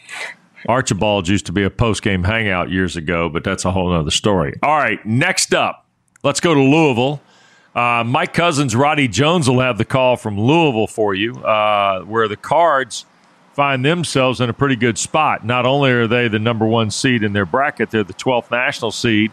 Archibald's 0.66 1.28
used 1.28 1.46
to 1.46 1.52
be 1.52 1.62
a 1.62 1.70
post 1.70 2.02
game 2.02 2.24
hangout 2.24 2.70
years 2.70 2.96
ago, 2.96 3.28
but 3.28 3.44
that's 3.44 3.64
a 3.64 3.70
whole 3.70 3.92
other 3.92 4.10
story. 4.10 4.58
All 4.62 4.76
right, 4.76 5.04
next 5.04 5.54
up, 5.54 5.86
let's 6.22 6.40
go 6.40 6.54
to 6.54 6.60
Louisville. 6.60 7.20
Uh, 7.74 8.02
Mike 8.06 8.32
Couzens, 8.32 8.76
Roddy 8.76 9.06
Jones 9.06 9.48
will 9.48 9.60
have 9.60 9.78
the 9.78 9.84
call 9.84 10.16
from 10.16 10.40
Louisville 10.40 10.86
for 10.86 11.14
you, 11.14 11.34
uh, 11.44 12.02
where 12.04 12.26
the 12.28 12.36
Cards 12.36 13.04
find 13.54 13.84
themselves 13.84 14.40
in 14.40 14.50
a 14.50 14.52
pretty 14.52 14.76
good 14.76 14.98
spot. 14.98 15.44
Not 15.44 15.64
only 15.64 15.92
are 15.92 16.06
they 16.08 16.26
the 16.28 16.40
number 16.40 16.66
one 16.66 16.90
seed 16.90 17.22
in 17.22 17.32
their 17.32 17.46
bracket, 17.46 17.90
they're 17.90 18.04
the 18.04 18.12
12th 18.12 18.50
national 18.50 18.90
seed. 18.90 19.30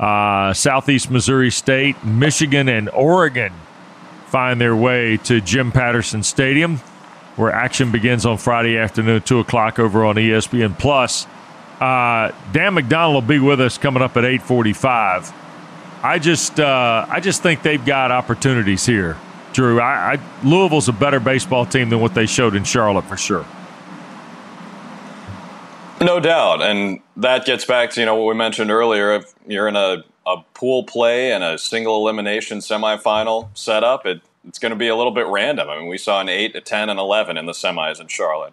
Uh, 0.00 0.52
Southeast 0.52 1.10
Missouri 1.10 1.50
State, 1.50 2.02
Michigan, 2.04 2.68
and 2.68 2.90
Oregon 2.90 3.52
find 4.26 4.60
their 4.60 4.74
way 4.74 5.16
to 5.18 5.40
Jim 5.40 5.70
Patterson 5.70 6.24
Stadium, 6.24 6.78
where 7.36 7.52
action 7.52 7.92
begins 7.92 8.26
on 8.26 8.36
Friday 8.36 8.76
afternoon, 8.78 9.22
2 9.22 9.38
o'clock 9.38 9.78
over 9.78 10.04
on 10.04 10.16
ESPN+. 10.16 10.76
Plus. 10.78 11.26
Uh, 11.80 12.30
Dan 12.52 12.76
McDonnell 12.76 13.14
will 13.14 13.22
be 13.22 13.40
with 13.40 13.60
us 13.60 13.76
coming 13.76 14.02
up 14.02 14.16
at 14.16 14.24
845. 14.24 15.32
I 16.04 16.18
just, 16.18 16.60
uh, 16.60 17.06
I 17.08 17.18
just 17.20 17.42
think 17.42 17.62
they've 17.62 17.84
got 17.84 18.12
opportunities 18.12 18.86
here. 18.86 19.16
Drew. 19.52 19.80
I, 19.80 20.14
I, 20.14 20.18
Louisville's 20.44 20.88
a 20.88 20.92
better 20.92 21.20
baseball 21.20 21.66
team 21.66 21.90
than 21.90 22.00
what 22.00 22.14
they 22.14 22.26
showed 22.26 22.54
in 22.54 22.64
Charlotte 22.64 23.04
for 23.04 23.16
sure. 23.16 23.46
No 26.00 26.18
doubt, 26.18 26.62
and 26.62 27.00
that 27.16 27.44
gets 27.44 27.64
back 27.64 27.90
to 27.90 28.00
you 28.00 28.06
know 28.06 28.16
what 28.16 28.26
we 28.26 28.34
mentioned 28.34 28.70
earlier. 28.70 29.12
If 29.12 29.32
you're 29.46 29.68
in 29.68 29.76
a, 29.76 30.02
a 30.26 30.36
pool 30.54 30.82
play 30.84 31.32
and 31.32 31.44
a 31.44 31.58
single 31.58 31.96
elimination 31.96 32.58
semifinal 32.58 33.56
setup, 33.56 34.04
it, 34.04 34.20
it's 34.48 34.58
going 34.58 34.70
to 34.70 34.76
be 34.76 34.88
a 34.88 34.96
little 34.96 35.12
bit 35.12 35.26
random. 35.28 35.68
I 35.68 35.78
mean, 35.78 35.86
we 35.86 35.98
saw 35.98 36.20
an 36.20 36.28
eight, 36.28 36.56
a 36.56 36.60
ten, 36.60 36.90
and 36.90 36.98
eleven 36.98 37.36
in 37.36 37.46
the 37.46 37.52
semis 37.52 38.00
in 38.00 38.08
Charlotte. 38.08 38.52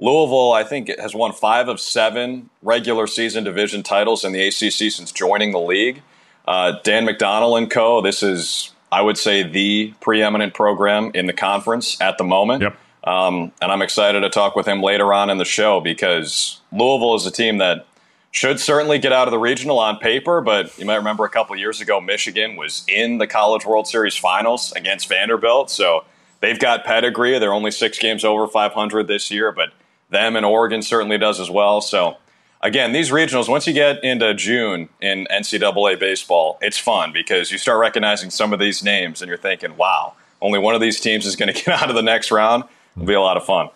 Louisville, 0.00 0.52
I 0.52 0.64
think, 0.64 0.88
has 0.98 1.14
won 1.14 1.32
five 1.32 1.68
of 1.68 1.80
seven 1.80 2.48
regular 2.62 3.06
season 3.06 3.44
division 3.44 3.82
titles 3.82 4.24
in 4.24 4.32
the 4.32 4.46
ACC 4.46 4.90
since 4.92 5.12
joining 5.12 5.52
the 5.52 5.60
league. 5.60 6.02
Uh, 6.46 6.72
Dan 6.84 7.06
McDonnell 7.06 7.58
and 7.58 7.70
co. 7.70 8.00
This 8.00 8.22
is 8.22 8.72
I 8.90 9.02
would 9.02 9.18
say, 9.18 9.42
the 9.42 9.94
preeminent 10.00 10.54
program 10.54 11.10
in 11.14 11.26
the 11.26 11.32
conference 11.32 12.00
at 12.00 12.18
the 12.18 12.24
moment. 12.24 12.62
Yep. 12.62 12.76
Um, 13.04 13.52
and 13.62 13.72
I'm 13.72 13.82
excited 13.82 14.20
to 14.20 14.30
talk 14.30 14.56
with 14.56 14.66
him 14.66 14.82
later 14.82 15.12
on 15.12 15.30
in 15.30 15.38
the 15.38 15.44
show 15.44 15.80
because 15.80 16.60
Louisville 16.72 17.14
is 17.14 17.26
a 17.26 17.30
team 17.30 17.58
that 17.58 17.86
should 18.30 18.60
certainly 18.60 18.98
get 18.98 19.12
out 19.12 19.26
of 19.26 19.32
the 19.32 19.38
regional 19.38 19.78
on 19.78 19.96
paper, 19.96 20.40
but 20.40 20.76
you 20.78 20.84
might 20.84 20.96
remember 20.96 21.24
a 21.24 21.30
couple 21.30 21.56
years 21.56 21.80
ago, 21.80 22.00
Michigan 22.00 22.56
was 22.56 22.84
in 22.86 23.18
the 23.18 23.26
College 23.26 23.64
World 23.64 23.86
Series 23.86 24.16
finals 24.16 24.72
against 24.72 25.08
Vanderbilt. 25.08 25.70
So 25.70 26.04
they've 26.40 26.58
got 26.58 26.84
pedigree. 26.84 27.38
They're 27.38 27.52
only 27.52 27.70
six 27.70 27.98
games 27.98 28.24
over 28.24 28.46
500 28.46 29.06
this 29.06 29.30
year, 29.30 29.52
but 29.52 29.72
them 30.10 30.36
and 30.36 30.44
Oregon 30.44 30.82
certainly 30.82 31.18
does 31.18 31.40
as 31.40 31.50
well. 31.50 31.80
So 31.80 32.18
again, 32.60 32.92
these 32.92 33.10
regionals, 33.10 33.48
once 33.48 33.66
you 33.66 33.72
get 33.72 34.02
into 34.02 34.34
June 34.34 34.88
in 35.00 35.26
NCAA 35.30 35.98
baseball, 35.98 36.58
it's 36.60 36.78
fun 36.78 37.12
because 37.12 37.50
you 37.50 37.58
start 37.58 37.80
recognizing 37.80 38.30
some 38.30 38.52
of 38.52 38.58
these 38.58 38.82
names 38.82 39.22
and 39.22 39.28
you're 39.28 39.38
thinking, 39.38 39.76
wow, 39.76 40.14
only 40.40 40.58
one 40.58 40.74
of 40.74 40.80
these 40.80 41.00
teams 41.00 41.26
is 41.26 41.36
going 41.36 41.52
to 41.52 41.64
get 41.64 41.82
out 41.82 41.88
of 41.88 41.96
the 41.96 42.02
next 42.02 42.30
round. 42.30 42.64
It'll 42.96 43.06
be 43.06 43.14
a 43.14 43.20
lot 43.20 43.36
of 43.36 43.44
fun. 43.44 43.70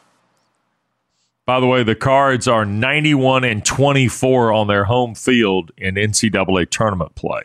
By 1.44 1.58
the 1.58 1.66
way, 1.66 1.82
the 1.82 1.96
Cards 1.96 2.46
are 2.46 2.64
91 2.64 3.42
and 3.44 3.64
24 3.64 4.52
on 4.52 4.68
their 4.68 4.84
home 4.84 5.14
field 5.14 5.72
in 5.76 5.96
NCAA 5.96 6.70
tournament 6.70 7.16
play. 7.16 7.42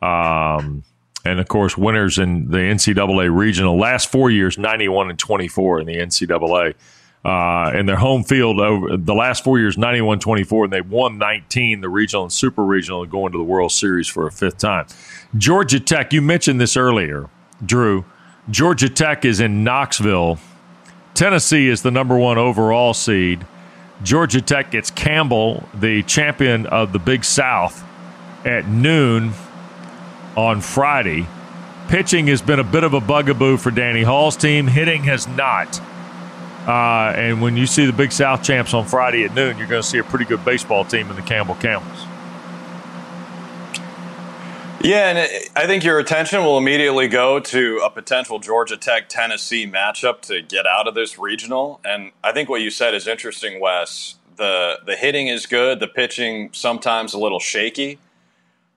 Um, 0.00 0.84
and 1.24 1.38
of 1.38 1.48
course, 1.48 1.76
winners 1.76 2.18
in 2.18 2.50
the 2.50 2.56
NCAA 2.56 3.34
regional 3.34 3.78
last 3.78 4.10
four 4.10 4.30
years, 4.30 4.56
91 4.56 5.10
and 5.10 5.18
24 5.18 5.80
in 5.80 5.86
the 5.86 5.96
NCAA 5.96 6.74
uh, 7.24 7.72
in 7.74 7.86
their 7.86 7.96
home 7.96 8.24
field 8.24 8.60
over 8.60 8.96
the 8.96 9.14
last 9.14 9.44
four 9.44 9.58
years 9.58 9.76
91-24 9.76 10.64
and 10.64 10.72
they 10.72 10.80
won 10.80 11.18
19 11.18 11.80
the 11.80 11.88
regional 11.88 12.24
and 12.24 12.32
super 12.32 12.64
regional 12.64 13.02
and 13.02 13.10
going 13.10 13.32
to 13.32 13.38
the 13.38 13.44
world 13.44 13.72
series 13.72 14.08
for 14.08 14.26
a 14.26 14.32
fifth 14.32 14.58
time. 14.58 14.86
Georgia 15.36 15.78
tech 15.78 16.12
you 16.12 16.22
mentioned 16.22 16.60
this 16.60 16.76
earlier 16.76 17.28
drew. 17.64 18.04
Georgia 18.48 18.88
tech 18.88 19.24
is 19.24 19.38
in 19.38 19.62
knoxville. 19.62 20.38
Tennessee 21.12 21.68
is 21.68 21.82
the 21.82 21.90
number 21.90 22.16
one 22.16 22.38
overall 22.38 22.94
seed. 22.94 23.44
Georgia 24.02 24.40
tech 24.40 24.70
gets 24.70 24.90
campbell 24.90 25.68
the 25.74 26.02
champion 26.04 26.64
of 26.66 26.92
the 26.92 26.98
big 26.98 27.22
south 27.22 27.84
at 28.46 28.66
noon 28.66 29.32
on 30.36 30.62
friday. 30.62 31.26
Pitching 31.88 32.28
has 32.28 32.40
been 32.40 32.60
a 32.60 32.64
bit 32.64 32.82
of 32.82 32.94
a 32.94 33.00
bugaboo 33.00 33.58
for 33.58 33.70
danny 33.70 34.02
hall's 34.02 34.36
team. 34.36 34.66
Hitting 34.66 35.02
has 35.04 35.28
not 35.28 35.82
uh, 36.70 37.12
and 37.16 37.42
when 37.42 37.56
you 37.56 37.66
see 37.66 37.84
the 37.84 37.92
Big 37.92 38.12
South 38.12 38.44
champs 38.44 38.72
on 38.74 38.86
Friday 38.86 39.24
at 39.24 39.34
noon, 39.34 39.58
you're 39.58 39.66
going 39.66 39.82
to 39.82 39.88
see 39.88 39.98
a 39.98 40.04
pretty 40.04 40.24
good 40.24 40.44
baseball 40.44 40.84
team 40.84 41.10
in 41.10 41.16
the 41.16 41.22
Campbell 41.22 41.56
Camels. 41.56 42.06
Yeah, 44.80 45.10
and 45.10 45.18
I 45.56 45.66
think 45.66 45.82
your 45.82 45.98
attention 45.98 46.44
will 46.44 46.56
immediately 46.56 47.08
go 47.08 47.40
to 47.40 47.80
a 47.84 47.90
potential 47.90 48.38
Georgia 48.38 48.76
Tech 48.76 49.08
Tennessee 49.08 49.66
matchup 49.66 50.20
to 50.22 50.42
get 50.42 50.64
out 50.64 50.86
of 50.86 50.94
this 50.94 51.18
regional. 51.18 51.80
And 51.84 52.12
I 52.22 52.30
think 52.32 52.48
what 52.48 52.60
you 52.60 52.70
said 52.70 52.94
is 52.94 53.08
interesting, 53.08 53.60
Wes. 53.60 54.14
The 54.36 54.78
the 54.86 54.96
hitting 54.96 55.26
is 55.26 55.46
good, 55.46 55.80
the 55.80 55.88
pitching 55.88 56.50
sometimes 56.52 57.12
a 57.12 57.18
little 57.18 57.40
shaky. 57.40 57.98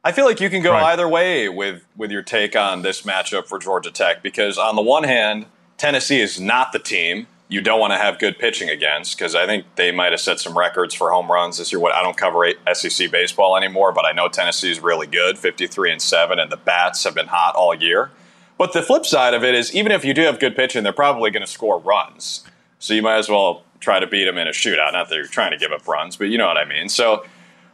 I 0.03 0.11
feel 0.11 0.25
like 0.25 0.41
you 0.41 0.49
can 0.49 0.63
go 0.63 0.71
right. 0.71 0.93
either 0.93 1.07
way 1.07 1.47
with 1.47 1.85
with 1.95 2.09
your 2.09 2.23
take 2.23 2.55
on 2.55 2.81
this 2.81 3.03
matchup 3.03 3.47
for 3.47 3.59
Georgia 3.59 3.91
Tech 3.91 4.23
because 4.23 4.57
on 4.57 4.75
the 4.75 4.81
one 4.81 5.03
hand, 5.03 5.45
Tennessee 5.77 6.19
is 6.19 6.41
not 6.41 6.73
the 6.73 6.79
team 6.79 7.27
you 7.53 7.61
don't 7.61 7.79
want 7.79 7.93
to 7.93 7.99
have 7.99 8.17
good 8.17 8.39
pitching 8.39 8.67
against 8.67 9.15
because 9.15 9.35
I 9.35 9.45
think 9.45 9.67
they 9.75 9.91
might 9.91 10.11
have 10.11 10.19
set 10.19 10.39
some 10.39 10.57
records 10.57 10.95
for 10.95 11.11
home 11.11 11.31
runs 11.31 11.59
this 11.59 11.71
year. 11.71 11.79
What 11.79 11.93
I 11.93 12.01
don't 12.01 12.17
cover 12.17 12.51
SEC 12.73 13.11
baseball 13.11 13.55
anymore, 13.55 13.91
but 13.91 14.05
I 14.05 14.11
know 14.11 14.27
Tennessee 14.27 14.71
is 14.71 14.79
really 14.79 15.05
good, 15.05 15.37
53 15.37 15.91
and 15.91 16.01
7, 16.01 16.39
and 16.39 16.51
the 16.51 16.57
bats 16.57 17.03
have 17.03 17.13
been 17.13 17.27
hot 17.27 17.53
all 17.53 17.75
year. 17.75 18.09
But 18.57 18.73
the 18.73 18.81
flip 18.81 19.05
side 19.05 19.35
of 19.35 19.43
it 19.43 19.53
is 19.53 19.75
even 19.75 19.91
if 19.91 20.03
you 20.03 20.15
do 20.15 20.23
have 20.23 20.39
good 20.39 20.55
pitching, 20.55 20.81
they're 20.81 20.93
probably 20.93 21.29
going 21.29 21.45
to 21.45 21.51
score 21.51 21.77
runs. 21.77 22.43
So 22.79 22.95
you 22.95 23.03
might 23.03 23.17
as 23.17 23.29
well 23.29 23.63
try 23.79 23.99
to 23.99 24.07
beat 24.07 24.25
them 24.25 24.39
in 24.39 24.47
a 24.47 24.51
shootout. 24.51 24.93
Not 24.93 25.09
that 25.09 25.15
you're 25.15 25.27
trying 25.27 25.51
to 25.51 25.57
give 25.57 25.71
up 25.71 25.87
runs, 25.87 26.17
but 26.17 26.29
you 26.29 26.39
know 26.39 26.47
what 26.47 26.57
I 26.57 26.65
mean. 26.65 26.89
So 26.89 27.23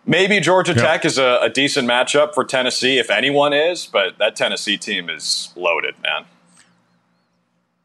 maybe 0.06 0.42
Georgia 0.42 0.74
yep. 0.74 0.84
Tech 0.84 1.06
is 1.06 1.18
a, 1.18 1.39
a 1.42 1.50
decent 1.50 1.88
matchup 1.88 2.34
for 2.34 2.44
Tennessee, 2.44 2.98
if 2.98 3.10
anyone 3.10 3.54
is, 3.54 3.86
but 3.86 4.18
that 4.18 4.36
Tennessee 4.36 4.78
team 4.78 5.10
is 5.10 5.54
loaded, 5.56 5.96
man. 6.04 6.26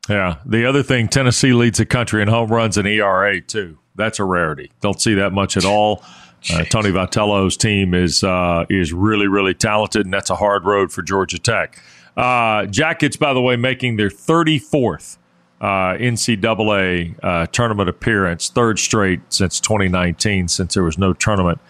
Yeah. 0.08 0.38
The 0.44 0.66
other 0.66 0.82
thing, 0.82 1.08
Tennessee 1.08 1.52
leads 1.52 1.78
the 1.78 1.86
country 1.86 2.22
in 2.22 2.28
home 2.28 2.50
runs 2.50 2.76
and 2.76 2.86
ERA, 2.86 3.40
too. 3.40 3.78
That's 3.94 4.18
a 4.18 4.24
rarity. 4.24 4.72
Don't 4.80 5.00
see 5.00 5.14
that 5.14 5.32
much 5.32 5.56
at 5.56 5.64
all. 5.64 6.02
Uh, 6.52 6.62
Tony 6.64 6.90
Vitello's 6.90 7.56
team 7.56 7.94
is 7.94 8.22
uh, 8.22 8.66
is 8.68 8.92
really, 8.92 9.26
really 9.26 9.54
talented, 9.54 10.04
and 10.04 10.12
that's 10.12 10.28
a 10.28 10.36
hard 10.36 10.66
road 10.66 10.92
for 10.92 11.00
Georgia 11.00 11.38
Tech. 11.38 11.82
Uh, 12.18 12.66
Jackets, 12.66 13.16
by 13.16 13.32
the 13.32 13.40
way, 13.40 13.56
making 13.56 13.96
their 13.96 14.10
34th 14.10 15.16
uh, 15.62 15.64
NCAA 15.94 17.14
uh, 17.22 17.46
tournament 17.46 17.88
appearance, 17.88 18.50
third 18.50 18.78
straight 18.78 19.20
since 19.30 19.58
2019, 19.58 20.48
since 20.48 20.74
there 20.74 20.82
was 20.82 20.98
no 20.98 21.14
tournament 21.14 21.60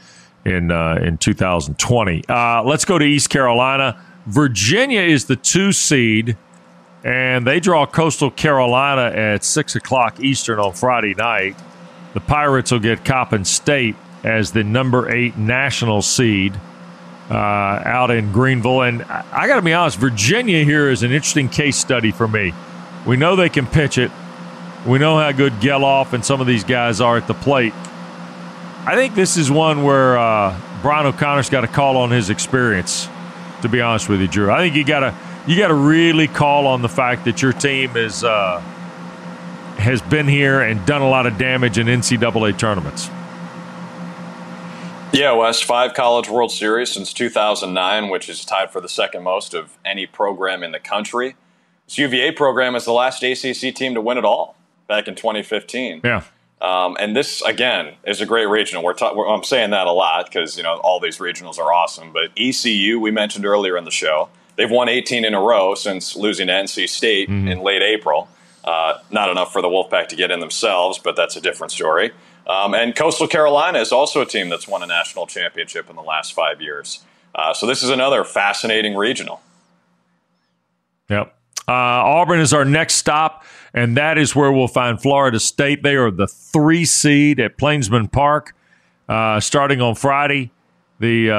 in 0.44 0.72
uh, 0.72 0.96
in 0.96 1.18
2020. 1.18 2.24
let's 2.28 2.84
go 2.84 2.98
to 2.98 3.04
East 3.04 3.30
Carolina. 3.30 3.96
Virginia 4.26 5.02
is 5.02 5.26
the 5.26 5.36
two 5.36 5.70
seed 5.70 6.36
and 7.04 7.46
they 7.46 7.60
draw 7.60 7.84
Coastal 7.84 8.30
Carolina 8.30 9.14
at 9.14 9.44
6 9.44 9.76
o'clock 9.76 10.20
Eastern 10.20 10.58
on 10.58 10.72
Friday 10.72 11.14
night. 11.14 11.54
The 12.14 12.20
Pirates 12.20 12.72
will 12.72 12.80
get 12.80 13.04
Coppin 13.04 13.44
State 13.44 13.94
as 14.24 14.52
the 14.52 14.64
number 14.64 15.10
eight 15.10 15.36
national 15.36 16.00
seed 16.00 16.58
uh, 17.30 17.34
out 17.34 18.10
in 18.10 18.32
Greenville. 18.32 18.82
And 18.82 19.02
I, 19.02 19.46
got 19.46 19.56
to 19.56 19.62
be 19.62 19.74
honest, 19.74 19.98
Virginia 19.98 20.64
here 20.64 20.90
is 20.90 21.02
an 21.02 21.12
interesting 21.12 21.50
case 21.50 21.76
study 21.76 22.10
for 22.10 22.26
me. 22.26 22.54
We 23.06 23.18
know 23.18 23.36
they 23.36 23.50
can 23.50 23.66
pitch 23.66 23.98
it. 23.98 24.10
We 24.86 24.98
know 24.98 25.18
how 25.18 25.30
good 25.32 25.52
Gelof 25.54 26.14
and 26.14 26.24
some 26.24 26.40
of 26.40 26.46
these 26.46 26.64
guys 26.64 27.02
are 27.02 27.18
at 27.18 27.26
the 27.26 27.34
plate. 27.34 27.74
I 28.86 28.94
think 28.94 29.14
this 29.14 29.36
is 29.36 29.50
one 29.50 29.82
where 29.82 30.16
uh, 30.16 30.58
Brian 30.80 31.06
O'Connor's 31.06 31.50
got 31.50 31.62
to 31.62 31.66
call 31.66 31.98
on 31.98 32.10
his 32.10 32.30
experience, 32.30 33.08
to 33.62 33.68
be 33.68 33.80
honest 33.80 34.08
with 34.08 34.20
you, 34.20 34.28
Drew. 34.28 34.50
I 34.50 34.58
think 34.58 34.74
you 34.74 34.84
got 34.84 35.00
to 35.00 35.14
you 35.46 35.58
got 35.58 35.68
to 35.68 35.74
really 35.74 36.28
call 36.28 36.66
on 36.66 36.82
the 36.82 36.88
fact 36.88 37.24
that 37.24 37.42
your 37.42 37.52
team 37.52 37.96
is 37.96 38.24
uh, 38.24 38.60
has 39.78 40.00
been 40.02 40.26
here 40.26 40.60
and 40.60 40.84
done 40.86 41.02
a 41.02 41.08
lot 41.08 41.26
of 41.26 41.36
damage 41.36 41.78
in 41.78 41.86
NCAA 41.86 42.58
tournaments. 42.58 43.10
Yeah, 45.12 45.32
Wes, 45.32 45.60
five 45.60 45.94
College 45.94 46.28
World 46.28 46.50
Series 46.50 46.90
since 46.90 47.12
2009, 47.12 48.08
which 48.08 48.28
is 48.28 48.44
tied 48.44 48.72
for 48.72 48.80
the 48.80 48.88
second 48.88 49.22
most 49.22 49.54
of 49.54 49.78
any 49.84 50.06
program 50.06 50.64
in 50.64 50.72
the 50.72 50.80
country. 50.80 51.36
This 51.86 51.98
UVA 51.98 52.32
program 52.32 52.74
is 52.74 52.84
the 52.84 52.92
last 52.92 53.22
ACC 53.22 53.74
team 53.74 53.94
to 53.94 54.00
win 54.00 54.18
it 54.18 54.24
all 54.24 54.56
back 54.88 55.06
in 55.06 55.14
2015. 55.14 56.00
Yeah. 56.02 56.24
Um, 56.60 56.96
and 56.98 57.14
this 57.14 57.42
again 57.42 57.94
is 58.04 58.20
a 58.20 58.26
great 58.26 58.46
regional. 58.46 58.82
We're, 58.82 58.94
ta- 58.94 59.14
we're 59.14 59.28
I'm 59.28 59.44
saying 59.44 59.70
that 59.70 59.86
a 59.86 59.92
lot 59.92 60.26
because 60.26 60.56
you 60.56 60.62
know 60.62 60.78
all 60.78 60.98
these 60.98 61.18
regionals 61.18 61.58
are 61.58 61.72
awesome. 61.72 62.12
But 62.12 62.30
ECU, 62.36 62.98
we 62.98 63.10
mentioned 63.10 63.44
earlier 63.44 63.76
in 63.76 63.84
the 63.84 63.90
show, 63.90 64.30
They've 64.56 64.70
won 64.70 64.88
18 64.88 65.24
in 65.24 65.34
a 65.34 65.40
row 65.40 65.74
since 65.74 66.16
losing 66.16 66.46
to 66.46 66.52
NC 66.52 66.88
State 66.88 67.28
mm-hmm. 67.28 67.48
in 67.48 67.60
late 67.60 67.82
April. 67.82 68.28
Uh, 68.64 68.98
not 69.10 69.28
enough 69.28 69.52
for 69.52 69.60
the 69.60 69.68
Wolfpack 69.68 70.08
to 70.08 70.16
get 70.16 70.30
in 70.30 70.40
themselves, 70.40 70.98
but 70.98 71.16
that's 71.16 71.36
a 71.36 71.40
different 71.40 71.70
story. 71.70 72.12
Um, 72.46 72.74
and 72.74 72.94
Coastal 72.94 73.26
Carolina 73.26 73.78
is 73.78 73.92
also 73.92 74.20
a 74.20 74.26
team 74.26 74.48
that's 74.48 74.68
won 74.68 74.82
a 74.82 74.86
national 74.86 75.26
championship 75.26 75.90
in 75.90 75.96
the 75.96 76.02
last 76.02 76.32
five 76.34 76.60
years. 76.60 77.00
Uh, 77.34 77.52
so 77.52 77.66
this 77.66 77.82
is 77.82 77.90
another 77.90 78.24
fascinating 78.24 78.94
regional. 78.94 79.42
Yep. 81.10 81.34
Uh, 81.66 81.72
Auburn 81.72 82.40
is 82.40 82.52
our 82.52 82.64
next 82.64 82.94
stop, 82.94 83.44
and 83.72 83.96
that 83.96 84.18
is 84.18 84.36
where 84.36 84.52
we'll 84.52 84.68
find 84.68 85.00
Florida 85.00 85.40
State. 85.40 85.82
They 85.82 85.96
are 85.96 86.10
the 86.10 86.26
three 86.26 86.84
seed 86.84 87.40
at 87.40 87.58
Plainsman 87.58 88.08
Park 88.08 88.54
uh, 89.08 89.40
starting 89.40 89.80
on 89.80 89.94
Friday. 89.94 90.50
The 91.00 91.30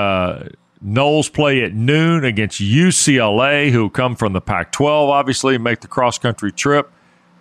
Noles 0.85 1.33
play 1.33 1.63
at 1.63 1.73
noon 1.73 2.23
against 2.23 2.61
UCLA, 2.61 3.71
who 3.71 3.89
come 3.89 4.15
from 4.15 4.33
the 4.33 4.41
Pac 4.41 4.71
12, 4.71 5.09
obviously, 5.09 5.57
make 5.57 5.81
the 5.81 5.87
cross 5.87 6.19
country 6.19 6.51
trip. 6.51 6.91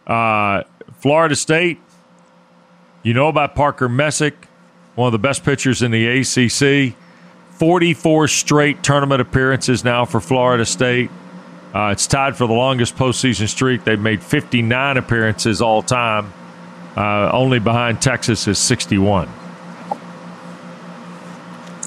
Uh, 0.07 0.63
Florida 0.99 1.37
State, 1.37 1.79
you 3.03 3.13
know 3.13 3.29
about 3.29 3.55
Parker 3.55 3.89
Messick, 3.89 4.49
one 4.95 5.07
of 5.07 5.13
the 5.13 5.19
best 5.19 5.45
pitchers 5.45 5.83
in 5.83 5.91
the 5.91 6.07
ACC. 6.07 6.97
44 7.59 8.29
straight 8.29 8.83
tournament 8.83 9.21
appearances 9.21 9.85
now 9.85 10.05
for 10.07 10.21
Florida 10.21 10.65
State. 10.65 11.11
Uh, 11.75 11.89
it's 11.89 12.07
tied 12.07 12.37
for 12.37 12.47
the 12.47 12.55
longest 12.55 12.97
postseason 12.97 13.49
streak. 13.49 13.85
They've 13.85 14.01
made 14.01 14.23
59 14.23 14.97
appearances 14.97 15.61
all 15.61 15.83
time. 15.83 16.33
Uh, 16.97 17.31
only 17.33 17.59
behind 17.59 18.01
Texas 18.01 18.49
is 18.49 18.59
61. 18.59 19.29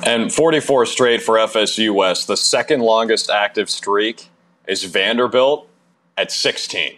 And 0.05 0.33
44 0.33 0.85
straight 0.85 1.21
for 1.21 1.35
FSU 1.35 1.93
Wes. 1.93 2.25
The 2.25 2.37
second 2.37 2.81
longest 2.81 3.29
active 3.29 3.69
streak 3.69 4.29
is 4.67 4.83
Vanderbilt 4.83 5.69
at 6.17 6.31
16. 6.31 6.97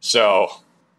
So 0.00 0.48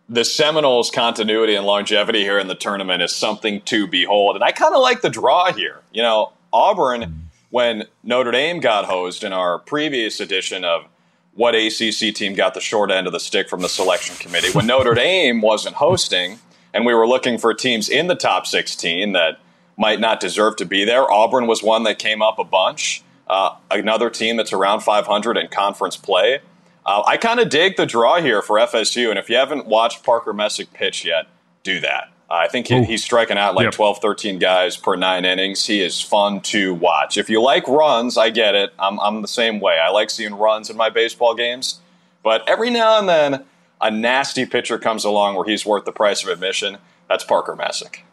the 0.10 0.24
Seminoles' 0.24 0.90
continuity 0.90 1.56
and 1.56 1.66
longevity 1.66 2.22
here 2.22 2.40
in 2.40 2.48
the 2.48 2.56
tournament 2.56 3.02
is 3.02 3.16
something 3.16 3.62
to 3.62 3.88
behold. 3.88 4.36
And 4.36 4.44
I 4.44 4.52
kind 4.52 4.74
of 4.74 4.82
like 4.82 5.02
the 5.02 5.10
draw 5.10 5.52
here. 5.52 5.82
You 5.92 6.02
know, 6.02 6.34
Auburn, 6.54 7.30
when 7.50 7.86
Notre 8.04 8.32
Dame 8.32 8.60
got 8.60 8.86
hosed 8.86 9.24
in 9.24 9.34
our 9.34 9.60
previous 9.60 10.20
edition 10.20 10.64
of 10.64 10.86
what 11.34 11.56
ACC 11.56 12.16
team 12.16 12.34
got 12.34 12.54
the 12.54 12.62
short 12.62 12.90
end 12.90 13.06
of 13.06 13.14
the 13.14 13.20
stick 13.20 13.48
from 13.50 13.62
the 13.62 13.70
selection 13.70 14.16
committee, 14.16 14.52
when 14.52 14.66
Notre 14.66 14.94
Dame 14.94 15.42
wasn't 15.42 15.76
hosting 15.76 16.40
and 16.74 16.86
we 16.86 16.94
were 16.94 17.08
looking 17.08 17.38
for 17.38 17.54
teams 17.54 17.90
in 17.90 18.08
the 18.08 18.16
top 18.16 18.48
16 18.48 19.14
that 19.14 19.40
might 19.78 20.00
not 20.00 20.20
deserve 20.20 20.56
to 20.58 20.66
be 20.66 20.84
there. 20.84 21.10
Auburn 21.10 21.48
was 21.48 21.64
one 21.64 21.84
that 21.84 22.00
came 22.00 22.22
up 22.22 22.40
a 22.40 22.44
bunch. 22.44 23.04
Uh, 23.28 23.56
another 23.70 24.10
team 24.10 24.38
that's 24.38 24.54
around 24.54 24.82
500 24.82 25.38
in 25.38 25.48
conference 25.50 25.96
play. 25.96 26.40
Uh, 26.86 27.04
I 27.06 27.18
kind 27.18 27.40
of 27.40 27.50
dig 27.50 27.76
the 27.76 27.86
draw 27.86 28.22
here 28.22 28.42
for 28.42 28.58
FSU, 28.58 29.10
and 29.10 29.20
if 29.20 29.30
you 29.30 29.36
haven't 29.36 29.68
watched 29.68 30.04
Parker 30.04 30.34
Messick 30.34 30.72
pitch 30.74 31.06
yet, 31.06 31.28
do 31.64 31.80
that. 31.82 32.10
Uh, 32.30 32.36
I 32.36 32.48
think 32.48 32.68
he, 32.68 32.84
he's 32.84 33.04
striking 33.04 33.38
out 33.38 33.56
like 33.56 33.66
yep. 33.66 33.74
12, 33.74 34.00
13 34.00 34.40
guys 34.40 34.78
per 34.78 34.96
nine 34.96 35.26
innings. 35.26 35.66
He 35.66 35.82
is 35.82 36.02
fun 36.02 36.42
to 36.42 36.74
watch. 36.74 37.18
If 37.18 37.30
you 37.30 37.42
like 37.42 37.68
runs, 37.68 38.18
I 38.18 38.30
get 38.30 38.56
it. 38.56 38.74
I'm, 38.80 39.00
I'm 39.00 39.22
the 39.22 39.28
same 39.28 39.60
way. 39.60 39.80
I 39.80 39.90
like 39.90 40.10
seeing 40.10 40.34
runs 40.34 40.70
in 40.70 40.78
my 40.78 40.90
baseball 40.90 41.36
games. 41.36 41.80
But 42.24 42.48
every 42.48 42.70
now 42.70 43.00
and 43.00 43.08
then, 43.08 43.46
a 43.80 43.92
nasty 43.92 44.46
pitcher 44.46 44.78
comes 44.78 45.06
along 45.06 45.36
where 45.36 45.46
he's 45.46 45.66
worth 45.66 45.86
the 45.86 45.92
price 45.92 46.24
of 46.24 46.30
admission. 46.30 46.78
That's 47.08 47.24
Parker 47.24 47.56
Messick. 47.56 48.04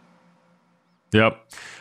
Yep. 1.14 1.40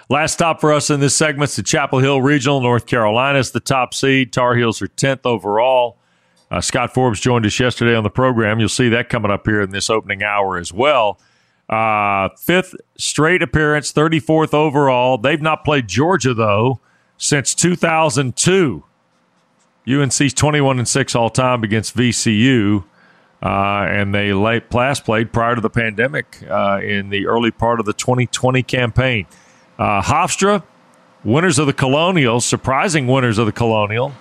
Last 0.10 0.34
stop 0.34 0.62
for 0.62 0.72
us 0.72 0.92
in 0.92 1.00
this 1.00 1.16
segment 1.16 1.50
is 1.50 1.56
the 1.56 1.64
Chapel 1.64 1.98
Hill 1.98 2.22
Regional. 2.22 2.62
North 2.62 2.86
Carolina 2.86 3.40
is 3.40 3.50
the 3.52 3.60
top 3.60 3.96
seed. 3.96 4.32
Tar 4.32 4.56
Heels 4.56 4.80
are 4.82 4.88
10th 4.88 5.26
overall. 5.26 5.98
Uh, 6.52 6.62
Scott 6.62 6.94
Forbes 6.94 7.20
joined 7.20 7.46
us 7.48 7.60
yesterday 7.60 7.96
on 7.96 8.04
the 8.04 8.12
program. 8.12 8.60
You'll 8.60 8.70
see 8.70 8.90
that 8.90 9.10
coming 9.10 9.32
up 9.32 9.48
here 9.48 9.62
in 9.62 9.72
this 9.72 9.90
opening 9.90 10.22
hour 10.22 10.58
as 10.58 10.72
well. 10.72 11.20
Uh, 11.68 12.30
fifth 12.38 12.76
straight 12.96 13.42
appearance, 13.42 13.92
34th 13.92 14.54
overall. 14.54 15.18
They've 15.18 15.42
not 15.42 15.66
played 15.66 15.88
Georgia, 15.88 16.36
though, 16.36 16.80
since 17.18 17.56
2002. 17.56 18.84
UNC's 19.90 20.34
21 20.34 20.78
and 20.78 20.88
6 20.88 21.16
all 21.16 21.32
time 21.32 21.64
against 21.64 21.98
VCU. 21.98 22.84
Uh, 23.44 23.86
and 23.90 24.16
they 24.16 24.32
last 24.32 25.04
played 25.04 25.34
prior 25.34 25.54
to 25.54 25.60
the 25.60 25.70
pandemic 25.70 26.42
uh, 26.50 26.80
in 26.82 27.10
the 27.10 27.28
early 27.28 27.52
part 27.52 27.82
of 27.82 27.86
the 27.86 27.92
2020 27.92 28.64
campaign. 28.64 29.28
Uh, 29.78 30.02
Hofstra, 30.02 30.64
winners 31.26 31.60
of 31.60 31.68
the 31.68 31.74
Colonial, 31.74 32.40
surprising 32.40 33.06
winners 33.06 33.38
of 33.38 33.46
the 33.46 33.52
Colonial. 33.52 34.14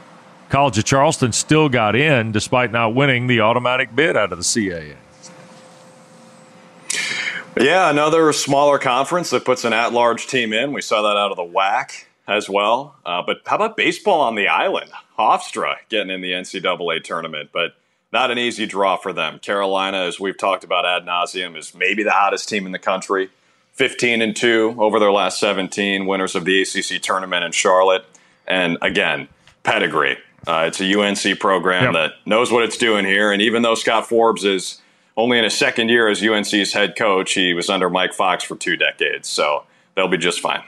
College 0.49 0.77
of 0.77 0.85
Charleston 0.85 1.31
still 1.31 1.69
got 1.69 1.95
in 1.95 2.33
despite 2.33 2.73
not 2.73 2.97
winning 2.97 3.29
the 3.29 3.41
automatic 3.41 3.95
bid 3.95 4.17
out 4.17 4.33
of 4.33 4.39
the 4.39 4.45
CAA. 4.45 4.97
Yeah, 7.57 7.91
another 7.91 8.33
smaller 8.33 8.79
conference 8.79 9.31
that 9.31 9.45
puts 9.45 9.65
an 9.65 9.73
at 9.73 9.93
large 9.93 10.27
team 10.27 10.53
in. 10.53 10.73
We 10.73 10.83
saw 10.83 11.03
that 11.03 11.17
out 11.17 11.31
of 11.31 11.37
the 11.37 11.45
WAC 11.45 12.07
as 12.27 12.49
well. 12.49 12.97
Uh, 13.07 13.23
but 13.25 13.43
how 13.47 13.57
about 13.57 13.77
baseball 13.77 14.21
on 14.23 14.35
the 14.35 14.49
island? 14.49 14.91
Hofstra 15.19 15.77
getting 15.89 16.11
in 16.11 16.23
the 16.23 16.33
NCAA 16.33 17.05
tournament. 17.05 17.51
But 17.53 17.77
not 18.13 18.31
an 18.31 18.39
easy 18.39 18.67
draw 18.67 18.97
for 18.97 19.13
them. 19.13 19.39
Carolina, 19.39 19.99
as 19.99 20.21
we've 20.21 20.37
talked 20.37 20.65
about 20.65 20.87
ad 20.87 21.05
nauseum, 21.05 21.57
is 21.57 21.75
maybe 21.75 22.03
the 22.03 22.11
hottest 22.11 22.49
team 22.49 22.67
in 22.67 22.73
the 22.73 22.79
country. 22.79 23.31
15 23.73 24.21
and 24.21 24.37
2 24.37 24.77
over 24.79 24.99
their 24.99 25.13
last 25.13 25.41
17, 25.41 26.07
winners 26.07 26.35
of 26.35 26.45
the 26.45 26.61
ACC 26.61 27.01
tournament 27.01 27.45
in 27.45 27.53
Charlotte. 27.53 28.05
And 28.47 28.77
again, 28.83 29.29
pedigree. 29.63 30.19
Uh, 30.47 30.65
it's 30.67 30.81
a 30.81 31.01
UNC 31.01 31.39
program 31.39 31.85
yep. 31.85 31.93
that 31.95 32.13
knows 32.27 32.53
what 32.53 32.65
it's 32.65 32.77
doing 32.77 33.07
here. 33.07 33.33
And 33.33 33.41
even 33.41 33.63
though 33.63 33.75
Scott 33.75 34.09
Forbes 34.09 34.45
is 34.45 34.83
only 35.17 35.39
in 35.39 35.45
his 35.45 35.55
second 35.55 35.89
year 35.89 36.09
as 36.09 36.23
UNC's 36.23 36.73
head 36.73 36.97
coach. 36.97 37.33
He 37.33 37.55
was 37.55 37.69
under 37.69 37.91
Mike 37.91 38.15
Fox 38.15 38.45
for 38.45 38.57
two 38.57 38.77
decades, 38.77 39.29
so 39.29 39.65
they'll 39.95 40.09
be 40.09 40.19
just 40.19 40.41
fine. 40.41 40.63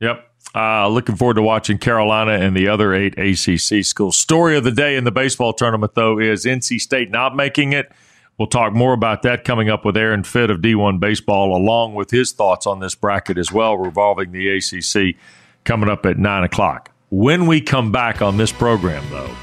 Yep. 0.00 0.25
Uh, 0.56 0.88
looking 0.88 1.16
forward 1.16 1.34
to 1.34 1.42
watching 1.42 1.76
Carolina 1.76 2.32
and 2.32 2.56
the 2.56 2.68
other 2.68 2.94
eight 2.94 3.18
ACC 3.18 3.84
schools. 3.84 4.16
Story 4.16 4.56
of 4.56 4.64
the 4.64 4.72
day 4.72 4.96
in 4.96 5.04
the 5.04 5.12
baseball 5.12 5.52
tournament, 5.52 5.94
though, 5.94 6.18
is 6.18 6.46
NC 6.46 6.80
State 6.80 7.10
not 7.10 7.36
making 7.36 7.74
it. 7.74 7.92
We'll 8.38 8.48
talk 8.48 8.72
more 8.72 8.94
about 8.94 9.20
that 9.22 9.44
coming 9.44 9.68
up 9.68 9.84
with 9.84 9.98
Aaron 9.98 10.24
Fitt 10.24 10.50
of 10.50 10.60
D1 10.60 10.98
Baseball, 10.98 11.54
along 11.54 11.94
with 11.94 12.10
his 12.10 12.32
thoughts 12.32 12.66
on 12.66 12.80
this 12.80 12.94
bracket 12.94 13.36
as 13.36 13.52
well, 13.52 13.76
revolving 13.76 14.32
the 14.32 14.48
ACC, 14.48 15.16
coming 15.64 15.90
up 15.90 16.06
at 16.06 16.18
9 16.18 16.44
o'clock. 16.44 16.90
When 17.10 17.46
we 17.46 17.60
come 17.60 17.92
back 17.92 18.22
on 18.22 18.38
this 18.38 18.52
program, 18.52 19.04
though, 19.10 19.34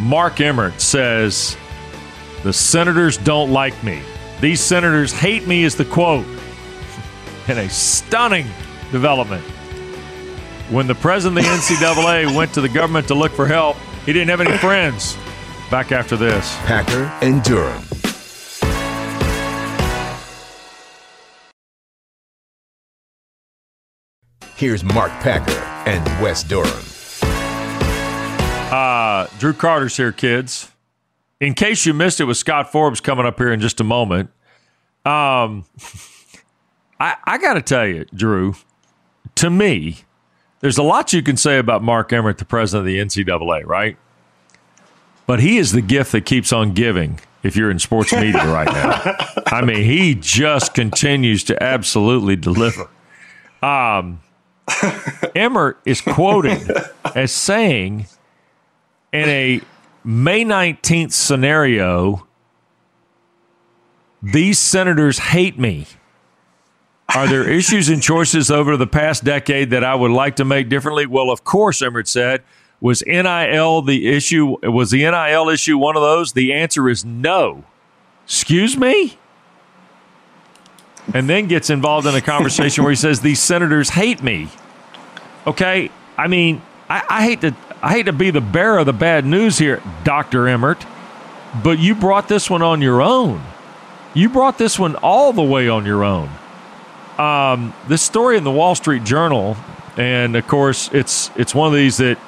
Mark 0.00 0.40
Emmert 0.40 0.80
says, 0.80 1.56
The 2.42 2.52
Senators 2.52 3.18
don't 3.18 3.52
like 3.52 3.84
me. 3.84 4.02
These 4.40 4.60
Senators 4.60 5.12
hate 5.12 5.46
me, 5.46 5.62
is 5.62 5.76
the 5.76 5.84
quote. 5.84 6.26
In 7.48 7.58
a 7.58 7.70
stunning 7.70 8.48
development. 8.90 9.44
When 10.70 10.86
the 10.86 10.94
president 10.94 11.38
of 11.38 11.44
the 11.44 11.50
NCAA 11.50 12.34
went 12.34 12.54
to 12.54 12.62
the 12.62 12.70
government 12.70 13.06
to 13.08 13.14
look 13.14 13.32
for 13.32 13.46
help, 13.46 13.76
he 14.06 14.14
didn't 14.14 14.30
have 14.30 14.40
any 14.40 14.56
friends. 14.58 15.14
Back 15.70 15.92
after 15.92 16.16
this. 16.16 16.56
Packer 16.60 17.04
and 17.20 17.42
Durham. 17.42 17.82
Here's 24.56 24.82
Mark 24.82 25.10
Packer 25.20 25.60
and 25.86 26.02
Wes 26.22 26.42
Durham. 26.42 26.84
Uh, 28.72 29.26
Drew 29.38 29.52
Carter's 29.52 29.96
here, 29.96 30.12
kids. 30.12 30.70
In 31.40 31.52
case 31.52 31.84
you 31.84 31.92
missed 31.92 32.20
it 32.20 32.24
with 32.24 32.38
Scott 32.38 32.72
Forbes 32.72 33.00
coming 33.00 33.26
up 33.26 33.36
here 33.36 33.52
in 33.52 33.60
just 33.60 33.80
a 33.80 33.84
moment, 33.84 34.30
um, 35.04 35.66
I, 37.00 37.16
I 37.24 37.36
got 37.36 37.54
to 37.54 37.62
tell 37.62 37.86
you, 37.86 38.06
Drew, 38.14 38.54
to 39.34 39.50
me, 39.50 40.04
there's 40.64 40.78
a 40.78 40.82
lot 40.82 41.12
you 41.12 41.22
can 41.22 41.36
say 41.36 41.58
about 41.58 41.82
Mark 41.82 42.10
Emmert, 42.10 42.38
the 42.38 42.46
president 42.46 42.88
of 42.88 43.14
the 43.14 43.22
NCAA, 43.22 43.66
right? 43.66 43.98
But 45.26 45.40
he 45.40 45.58
is 45.58 45.72
the 45.72 45.82
gift 45.82 46.12
that 46.12 46.24
keeps 46.24 46.54
on 46.54 46.72
giving 46.72 47.20
if 47.42 47.54
you're 47.54 47.70
in 47.70 47.78
sports 47.78 48.14
media 48.14 48.46
right 48.50 48.72
now. 48.72 49.14
I 49.48 49.62
mean, 49.62 49.84
he 49.84 50.14
just 50.14 50.72
continues 50.72 51.44
to 51.44 51.62
absolutely 51.62 52.36
deliver. 52.36 52.88
Um, 53.62 54.22
Emmert 55.34 55.82
is 55.84 56.00
quoted 56.00 56.66
as 57.14 57.30
saying 57.30 58.06
in 59.12 59.28
a 59.28 59.60
May 60.02 60.46
19th 60.46 61.12
scenario, 61.12 62.26
these 64.22 64.58
senators 64.58 65.18
hate 65.18 65.58
me. 65.58 65.88
Are 67.14 67.28
there 67.28 67.48
issues 67.48 67.88
and 67.88 68.02
choices 68.02 68.50
over 68.50 68.76
the 68.76 68.86
past 68.86 69.24
decade 69.24 69.70
that 69.70 69.84
I 69.84 69.94
would 69.94 70.10
like 70.10 70.36
to 70.36 70.44
make 70.44 70.68
differently? 70.68 71.06
Well, 71.06 71.30
of 71.30 71.44
course, 71.44 71.82
Emmert 71.82 72.08
said. 72.08 72.42
Was 72.80 73.02
NIL 73.06 73.82
the 73.82 74.08
issue? 74.08 74.56
Was 74.62 74.90
the 74.90 74.98
NIL 74.98 75.48
issue 75.48 75.78
one 75.78 75.96
of 75.96 76.02
those? 76.02 76.32
The 76.32 76.52
answer 76.52 76.88
is 76.88 77.04
no. 77.04 77.64
Excuse 78.24 78.76
me? 78.76 79.18
And 81.12 81.28
then 81.28 81.46
gets 81.46 81.70
involved 81.70 82.06
in 82.06 82.14
a 82.14 82.20
conversation 82.20 82.84
where 82.84 82.90
he 82.90 82.96
says, 82.96 83.20
These 83.20 83.40
senators 83.40 83.90
hate 83.90 84.22
me. 84.22 84.48
Okay? 85.46 85.90
I 86.16 86.28
mean, 86.28 86.62
I, 86.88 87.02
I 87.08 87.22
hate 87.22 87.40
to 87.42 87.54
I 87.82 87.92
hate 87.92 88.06
to 88.06 88.12
be 88.12 88.30
the 88.30 88.40
bearer 88.40 88.78
of 88.78 88.86
the 88.86 88.94
bad 88.94 89.26
news 89.26 89.58
here, 89.58 89.82
Dr. 90.04 90.48
Emmert, 90.48 90.86
but 91.62 91.78
you 91.78 91.94
brought 91.94 92.28
this 92.28 92.48
one 92.48 92.62
on 92.62 92.80
your 92.80 93.02
own. 93.02 93.42
You 94.14 94.30
brought 94.30 94.56
this 94.56 94.78
one 94.78 94.96
all 94.96 95.34
the 95.34 95.42
way 95.42 95.68
on 95.68 95.84
your 95.84 96.02
own. 96.02 96.30
Um, 97.18 97.74
this 97.88 98.02
story 98.02 98.36
in 98.36 98.44
the 98.44 98.50
Wall 98.50 98.74
Street 98.74 99.04
Journal, 99.04 99.56
and 99.96 100.34
of 100.36 100.46
course, 100.48 100.90
it's 100.92 101.30
it's 101.36 101.54
one 101.54 101.68
of 101.68 101.74
these 101.74 101.98
that 101.98 102.18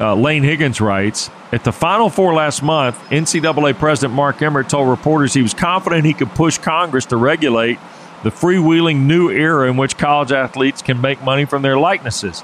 uh, 0.00 0.14
Laine 0.14 0.42
Higgins 0.42 0.80
writes. 0.80 1.30
At 1.50 1.64
the 1.64 1.72
Final 1.72 2.08
Four 2.08 2.32
last 2.34 2.62
month, 2.62 2.98
NCAA 3.10 3.74
President 3.74 4.14
Mark 4.14 4.40
Emmert 4.40 4.68
told 4.68 4.88
reporters 4.88 5.34
he 5.34 5.42
was 5.42 5.54
confident 5.54 6.04
he 6.04 6.14
could 6.14 6.30
push 6.30 6.58
Congress 6.58 7.06
to 7.06 7.16
regulate 7.16 7.78
the 8.22 8.30
freewheeling 8.30 9.00
new 9.00 9.28
era 9.28 9.68
in 9.68 9.76
which 9.76 9.98
college 9.98 10.32
athletes 10.32 10.80
can 10.80 11.00
make 11.00 11.22
money 11.22 11.44
from 11.44 11.62
their 11.62 11.76
likenesses. 11.76 12.42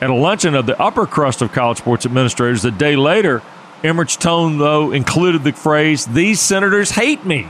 At 0.00 0.10
a 0.10 0.14
luncheon 0.14 0.54
of 0.54 0.66
the 0.66 0.80
upper 0.80 1.06
crust 1.06 1.40
of 1.40 1.52
college 1.52 1.78
sports 1.78 2.04
administrators 2.04 2.64
a 2.64 2.70
day 2.70 2.96
later, 2.96 3.42
Emmert's 3.84 4.16
tone, 4.16 4.58
though, 4.58 4.92
included 4.92 5.44
the 5.44 5.52
phrase, 5.52 6.06
These 6.06 6.40
senators 6.40 6.90
hate 6.90 7.24
me. 7.24 7.46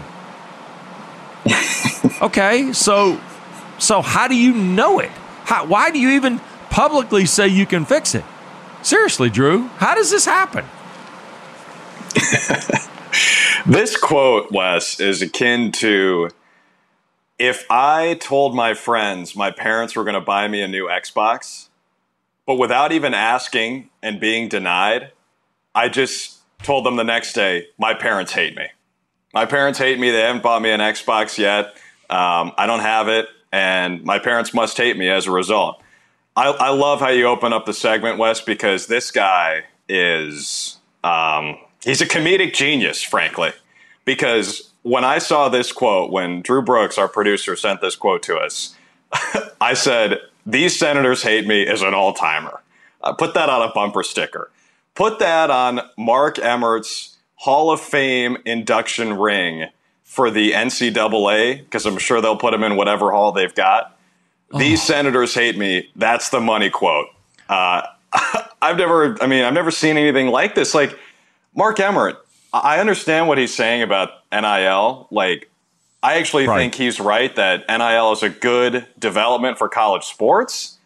okay, 2.22 2.72
so 2.72 3.20
so 3.78 4.02
how 4.02 4.28
do 4.28 4.36
you 4.36 4.54
know 4.54 4.98
it? 4.98 5.10
How, 5.44 5.66
why 5.66 5.90
do 5.90 5.98
you 5.98 6.10
even 6.10 6.40
publicly 6.70 7.26
say 7.26 7.48
you 7.48 7.66
can 7.66 7.84
fix 7.84 8.14
it? 8.14 8.24
Seriously, 8.82 9.30
Drew, 9.30 9.68
how 9.78 9.94
does 9.94 10.10
this 10.10 10.24
happen? 10.24 10.64
this 13.66 13.96
quote, 13.96 14.52
Wes, 14.52 15.00
is 15.00 15.22
akin 15.22 15.72
to 15.72 16.30
if 17.38 17.66
I 17.70 18.14
told 18.20 18.54
my 18.54 18.74
friends 18.74 19.34
my 19.34 19.50
parents 19.50 19.96
were 19.96 20.04
going 20.04 20.14
to 20.14 20.20
buy 20.20 20.48
me 20.48 20.62
a 20.62 20.68
new 20.68 20.86
Xbox, 20.86 21.68
but 22.46 22.56
without 22.56 22.92
even 22.92 23.14
asking 23.14 23.90
and 24.02 24.20
being 24.20 24.48
denied, 24.48 25.12
I 25.74 25.88
just 25.88 26.38
told 26.62 26.86
them 26.86 26.96
the 26.96 27.04
next 27.04 27.32
day, 27.32 27.66
my 27.78 27.94
parents 27.94 28.32
hate 28.32 28.56
me. 28.56 28.66
My 29.32 29.46
parents 29.46 29.78
hate 29.78 29.98
me. 29.98 30.10
They 30.10 30.20
haven't 30.20 30.42
bought 30.42 30.62
me 30.62 30.70
an 30.70 30.80
Xbox 30.80 31.38
yet. 31.38 31.74
Um, 32.08 32.52
I 32.56 32.66
don't 32.66 32.80
have 32.80 33.08
it, 33.08 33.26
and 33.54 34.02
my 34.02 34.18
parents 34.18 34.52
must 34.52 34.76
hate 34.76 34.96
me 34.96 35.08
as 35.08 35.28
a 35.28 35.30
result. 35.30 35.80
I, 36.34 36.48
I 36.48 36.70
love 36.70 36.98
how 36.98 37.10
you 37.10 37.26
open 37.26 37.52
up 37.52 37.66
the 37.66 37.72
segment, 37.72 38.18
Wes, 38.18 38.40
because 38.40 38.88
this 38.88 39.12
guy 39.12 39.62
is 39.88 40.78
um, 41.04 41.58
he's 41.84 42.00
a 42.00 42.06
comedic 42.06 42.52
genius, 42.52 43.00
frankly. 43.00 43.52
Because 44.04 44.72
when 44.82 45.04
I 45.04 45.18
saw 45.18 45.48
this 45.48 45.70
quote, 45.70 46.10
when 46.10 46.42
Drew 46.42 46.62
Brooks, 46.62 46.98
our 46.98 47.06
producer, 47.06 47.54
sent 47.54 47.80
this 47.80 47.94
quote 47.94 48.24
to 48.24 48.36
us, 48.38 48.74
I 49.60 49.74
said, 49.74 50.18
"These 50.44 50.76
senators 50.76 51.22
hate 51.22 51.46
me" 51.46 51.62
is 51.62 51.80
an 51.80 51.94
all 51.94 52.12
timer. 52.12 52.60
Uh, 53.04 53.12
put 53.12 53.34
that 53.34 53.48
on 53.48 53.62
a 53.62 53.72
bumper 53.72 54.02
sticker. 54.02 54.50
Put 54.96 55.20
that 55.20 55.50
on 55.50 55.80
Mark 55.96 56.40
Emmert's 56.40 57.18
Hall 57.36 57.70
of 57.70 57.80
Fame 57.80 58.36
induction 58.44 59.16
ring 59.16 59.68
for 60.14 60.30
the 60.30 60.52
NCAA, 60.52 61.58
because 61.58 61.86
I'm 61.86 61.98
sure 61.98 62.20
they'll 62.20 62.36
put 62.36 62.54
him 62.54 62.62
in 62.62 62.76
whatever 62.76 63.10
hall 63.10 63.32
they've 63.32 63.54
got. 63.54 63.98
These 64.56 64.80
oh. 64.82 64.84
senators 64.84 65.34
hate 65.34 65.58
me. 65.58 65.90
That's 65.96 66.28
the 66.28 66.40
money 66.40 66.70
quote. 66.70 67.08
Uh, 67.48 67.82
I've 68.62 68.76
never, 68.76 69.20
I 69.20 69.26
mean, 69.26 69.42
I've 69.42 69.54
never 69.54 69.72
seen 69.72 69.96
anything 69.96 70.28
like 70.28 70.54
this. 70.54 70.72
Like 70.72 70.96
Mark 71.56 71.80
Emmert, 71.80 72.24
I 72.52 72.78
understand 72.78 73.26
what 73.26 73.38
he's 73.38 73.52
saying 73.52 73.82
about 73.82 74.10
NIL. 74.30 75.08
Like, 75.10 75.50
I 76.00 76.18
actually 76.18 76.46
right. 76.46 76.58
think 76.58 76.76
he's 76.76 77.00
right 77.00 77.34
that 77.34 77.64
NIL 77.68 78.12
is 78.12 78.22
a 78.22 78.28
good 78.28 78.86
development 78.96 79.58
for 79.58 79.68
college 79.68 80.04
sports, 80.04 80.78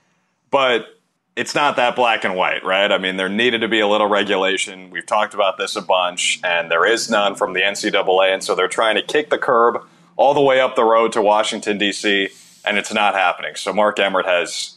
but 0.51 0.98
it's 1.39 1.55
not 1.55 1.77
that 1.77 1.97
black 1.97 2.25
and 2.25 2.35
white, 2.35 2.65
right? 2.65 2.91
I 2.91 2.99
mean, 2.99 3.17
there 3.17 3.29
needed 3.29 3.61
to 3.61 3.69
be 3.69 3.81
a 3.81 3.89
little 3.89 4.09
regulation. 4.09 4.91
We've 4.91 5.07
talked 5.07 5.35
about 5.35 5.57
this 5.57 5.77
a 5.77 5.83
bunch, 5.83 6.41
and 6.45 6.71
there 6.71 6.85
is 6.85 7.09
none 7.09 7.35
from 7.37 7.53
the 7.53 7.61
NCAA, 7.61 8.35
and 8.35 8.45
so 8.45 8.55
they're 8.55 8.69
trying 8.69 8.97
to 8.97 9.03
kick 9.03 9.31
the 9.31 9.39
curb 9.39 9.83
all 10.17 10.35
the 10.35 10.43
way 10.43 10.61
up 10.61 10.77
the 10.77 10.85
road 10.85 11.13
to 11.13 11.23
Washington 11.23 11.79
D.C 11.79 12.29
and 12.69 12.79
it's 12.79 12.93
not 12.93 13.15
happening. 13.15 13.55
So 13.57 13.73
Mark 13.73 13.99
Emmert 13.99 14.27
has 14.27 14.77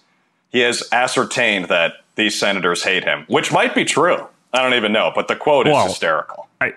he 0.49 0.59
has 0.59 0.87
ascertained 0.91 1.65
that 1.65 1.93
these 2.15 2.37
senators 2.37 2.83
hate 2.83 3.03
him, 3.03 3.25
which 3.27 3.51
might 3.51 3.75
be 3.75 3.85
true. 3.85 4.27
I 4.53 4.61
don't 4.61 4.73
even 4.73 4.91
know, 4.91 5.11
but 5.13 5.27
the 5.27 5.35
quote 5.35 5.67
is 5.67 5.83
hysterical. 5.83 6.47
I, 6.59 6.73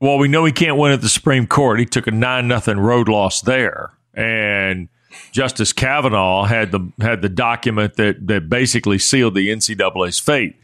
well, 0.00 0.18
we 0.18 0.28
know 0.28 0.44
he 0.44 0.52
can't 0.52 0.76
win 0.76 0.92
at 0.92 1.00
the 1.00 1.08
Supreme 1.08 1.46
Court. 1.46 1.78
He 1.78 1.86
took 1.86 2.06
a 2.06 2.10
nine 2.10 2.48
nothing 2.48 2.78
road 2.78 3.08
loss 3.08 3.40
there, 3.40 3.92
and 4.12 4.88
Justice 5.32 5.72
Kavanaugh 5.72 6.44
had 6.44 6.72
the 6.72 6.92
had 7.00 7.22
the 7.22 7.28
document 7.28 7.94
that 7.96 8.26
that 8.26 8.48
basically 8.48 8.98
sealed 8.98 9.34
the 9.34 9.48
NCAA's 9.48 10.18
fate. 10.18 10.56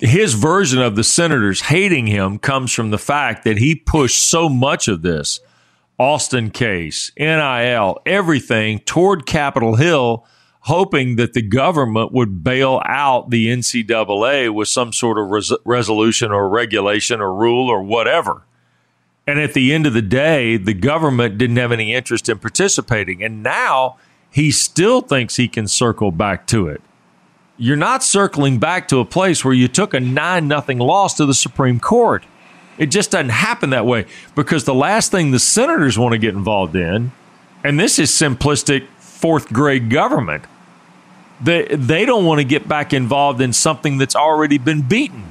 His 0.00 0.34
version 0.34 0.80
of 0.80 0.96
the 0.96 1.04
senators 1.04 1.62
hating 1.62 2.06
him 2.06 2.38
comes 2.38 2.72
from 2.72 2.90
the 2.90 2.98
fact 2.98 3.44
that 3.44 3.58
he 3.58 3.74
pushed 3.74 4.22
so 4.22 4.48
much 4.48 4.88
of 4.88 5.02
this 5.02 5.40
Alston 5.98 6.50
case, 6.50 7.12
NIL, 7.18 7.98
everything 8.06 8.78
toward 8.78 9.26
Capitol 9.26 9.76
Hill, 9.76 10.24
hoping 10.60 11.16
that 11.16 11.34
the 11.34 11.42
government 11.42 12.10
would 12.12 12.42
bail 12.42 12.80
out 12.86 13.28
the 13.28 13.48
NCAA 13.48 14.52
with 14.52 14.68
some 14.68 14.94
sort 14.94 15.18
of 15.18 15.28
res- 15.28 15.52
resolution 15.66 16.32
or 16.32 16.48
regulation 16.48 17.20
or 17.20 17.34
rule 17.34 17.68
or 17.68 17.82
whatever. 17.82 18.46
And 19.30 19.38
at 19.38 19.54
the 19.54 19.72
end 19.72 19.86
of 19.86 19.92
the 19.92 20.02
day, 20.02 20.56
the 20.56 20.74
government 20.74 21.38
didn't 21.38 21.58
have 21.58 21.70
any 21.70 21.94
interest 21.94 22.28
in 22.28 22.40
participating. 22.40 23.22
And 23.22 23.44
now 23.44 23.96
he 24.28 24.50
still 24.50 25.02
thinks 25.02 25.36
he 25.36 25.46
can 25.46 25.68
circle 25.68 26.10
back 26.10 26.48
to 26.48 26.66
it. 26.66 26.82
You're 27.56 27.76
not 27.76 28.02
circling 28.02 28.58
back 28.58 28.88
to 28.88 28.98
a 28.98 29.04
place 29.04 29.44
where 29.44 29.54
you 29.54 29.68
took 29.68 29.94
a 29.94 30.00
9 30.00 30.48
nothing 30.48 30.78
loss 30.80 31.14
to 31.14 31.26
the 31.26 31.34
Supreme 31.34 31.78
Court. 31.78 32.24
It 32.76 32.86
just 32.86 33.12
doesn't 33.12 33.28
happen 33.28 33.70
that 33.70 33.86
way 33.86 34.06
because 34.34 34.64
the 34.64 34.74
last 34.74 35.12
thing 35.12 35.30
the 35.30 35.38
senators 35.38 35.96
want 35.96 36.10
to 36.10 36.18
get 36.18 36.34
involved 36.34 36.74
in, 36.74 37.12
and 37.62 37.78
this 37.78 38.00
is 38.00 38.10
simplistic 38.10 38.88
fourth 38.98 39.52
grade 39.52 39.90
government, 39.90 40.42
they, 41.40 41.66
they 41.66 42.04
don't 42.04 42.24
want 42.24 42.40
to 42.40 42.44
get 42.44 42.66
back 42.66 42.92
involved 42.92 43.40
in 43.40 43.52
something 43.52 43.96
that's 43.96 44.16
already 44.16 44.58
been 44.58 44.82
beaten. 44.82 45.24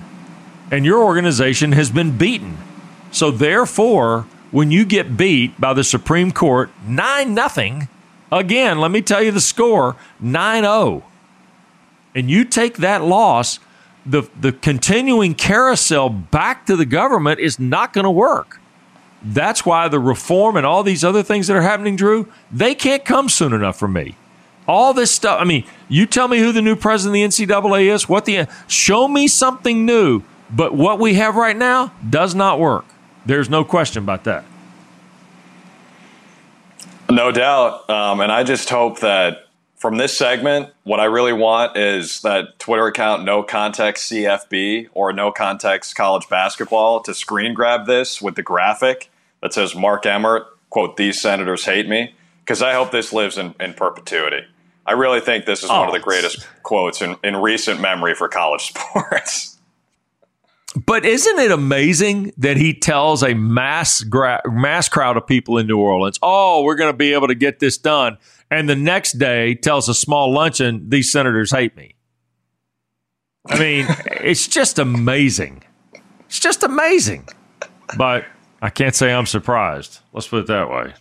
And 0.72 0.86
your 0.86 1.04
organization 1.04 1.74
has 1.74 1.90
been 1.90 2.18
beaten. 2.18 2.58
So 3.12 3.32
therefore, 3.32 4.28
when 4.52 4.72
you 4.72 4.86
get 4.86 5.18
beat 5.18 5.60
by 5.60 5.74
the 5.74 5.84
Supreme 5.84 6.32
Court 6.32 6.70
9 6.86 7.34
nothing, 7.34 7.88
again, 8.32 8.80
let 8.80 8.92
me 8.92 9.02
tell 9.02 9.22
you 9.22 9.32
the 9.32 9.42
score 9.42 9.96
9 10.20 10.64
0. 10.64 11.04
And 12.16 12.30
you 12.30 12.44
take 12.44 12.78
that 12.78 13.04
loss, 13.04 13.60
the, 14.06 14.30
the 14.40 14.52
continuing 14.52 15.36
carousel 15.36 16.10
back 16.10 16.66
to 16.66 16.76
the 16.76 16.86
government 16.86 17.40
is 17.40 17.60
not 17.60 17.94
going 17.94 18.06
to 18.06 18.12
work. 18.12 18.60
That's 19.22 19.66
why 19.66 19.88
the 19.88 20.00
reform 20.00 20.56
and 20.56 20.66
all 20.66 20.82
these 20.82 21.04
other 21.04 21.24
things 21.24 21.48
that 21.48 21.58
are 21.58 21.62
happening, 21.62 21.96
Drew, 21.96 22.32
they 22.52 22.74
can't 22.74 23.04
come 23.04 23.30
soon 23.30 23.54
enough 23.54 23.78
for 23.78 23.88
me. 23.88 24.16
All 24.68 24.94
this 24.94 25.12
stuff. 25.12 25.42
I 25.42 25.44
mean, 25.44 25.66
you 25.88 26.06
tell 26.06 26.28
me 26.28 26.40
who 26.40 26.52
the 26.52 26.62
new 26.62 26.76
president 26.76 27.18
of 27.26 27.36
the 27.36 27.46
NCAA 27.46 27.94
is. 27.94 28.08
What 28.08 28.26
the 28.26 28.48
show 28.68 29.08
me 29.08 29.28
something 29.28 29.86
new. 29.86 30.24
But 30.52 30.74
what 30.74 31.00
we 31.00 31.16
have 31.16 31.36
right 31.36 31.58
now 31.58 31.92
does 32.08 32.34
not 32.34 32.60
work. 32.60 32.86
There's 33.30 33.48
no 33.48 33.64
question 33.64 34.02
about 34.02 34.24
that. 34.24 34.44
No 37.12 37.32
doubt. 37.32 37.88
Um, 37.88 38.22
and 38.22 38.32
I 38.32 38.44
just 38.44 38.72
hope 38.72 39.02
that 39.02 39.46
from 39.76 39.98
this 39.98 40.18
segment, 40.18 40.72
what 40.84 41.00
I 41.00 41.06
really 41.06 41.34
want 41.34 41.78
is 41.78 42.22
that 42.22 42.58
Twitter 42.58 42.88
account, 42.88 43.26
no 43.26 43.44
context 43.44 44.12
CFB 44.12 44.88
or 44.96 45.14
no 45.14 45.32
context 45.32 45.96
college 45.96 46.28
basketball, 46.28 47.02
to 47.04 47.14
screen 47.14 47.54
grab 47.54 47.86
this 47.86 48.20
with 48.20 48.34
the 48.34 48.42
graphic 48.42 49.12
that 49.44 49.54
says 49.54 49.76
Mark 49.76 50.08
Emmert, 50.08 50.48
quote, 50.72 50.98
these 50.98 51.22
senators 51.22 51.66
hate 51.66 51.88
me. 51.88 52.16
Because 52.40 52.64
I 52.64 52.74
hope 52.74 52.90
this 52.90 53.14
lives 53.14 53.38
in, 53.38 53.54
in 53.60 53.76
perpetuity. 53.76 54.44
I 54.88 54.94
really 54.94 55.20
think 55.20 55.46
this 55.46 55.62
is 55.62 55.70
oh, 55.70 55.82
one 55.82 55.90
of 55.90 55.94
the 55.94 56.00
oh, 56.00 56.04
greatest 56.04 56.48
quotes 56.64 57.00
in, 57.00 57.16
in 57.24 57.36
recent 57.36 57.80
memory 57.80 58.16
for 58.16 58.28
college 58.28 58.62
sports. 58.74 59.59
But 60.76 61.04
isn't 61.06 61.40
it 61.40 61.50
amazing 61.52 62.32
that 62.38 62.58
he 62.58 62.74
tells 62.74 63.24
a 63.24 63.34
mass 63.34 64.02
gra- 64.02 64.42
mass 64.46 64.88
crowd 64.88 65.18
of 65.18 65.26
people 65.26 65.58
in 65.58 65.66
New 65.68 65.80
Orleans, 65.80 66.20
"Oh, 66.22 66.62
we're 66.64 66.76
going 66.76 66.92
to 66.92 66.98
be 66.98 67.14
able 67.14 67.28
to 67.28 67.36
get 67.36 67.60
this 67.60 67.78
done," 67.78 68.18
and 68.52 68.70
the 68.70 68.76
next 68.76 69.14
day 69.14 69.56
tells 69.56 69.90
a 69.90 69.96
small 69.96 70.32
luncheon, 70.32 70.90
"These 70.90 71.12
senators 71.12 71.52
hate 71.52 71.76
me." 71.76 71.96
I 73.48 73.58
mean, 73.58 73.86
it's 74.06 74.48
just 74.48 74.78
amazing. 74.78 75.64
It's 76.28 76.40
just 76.40 76.62
amazing. 76.62 77.28
But 77.98 78.26
I 78.62 78.70
can't 78.70 78.94
say 78.94 79.12
I'm 79.12 79.26
surprised. 79.26 80.00
Let's 80.14 80.28
put 80.28 80.42
it 80.42 80.48
that 80.48 80.70
way. 80.70 80.94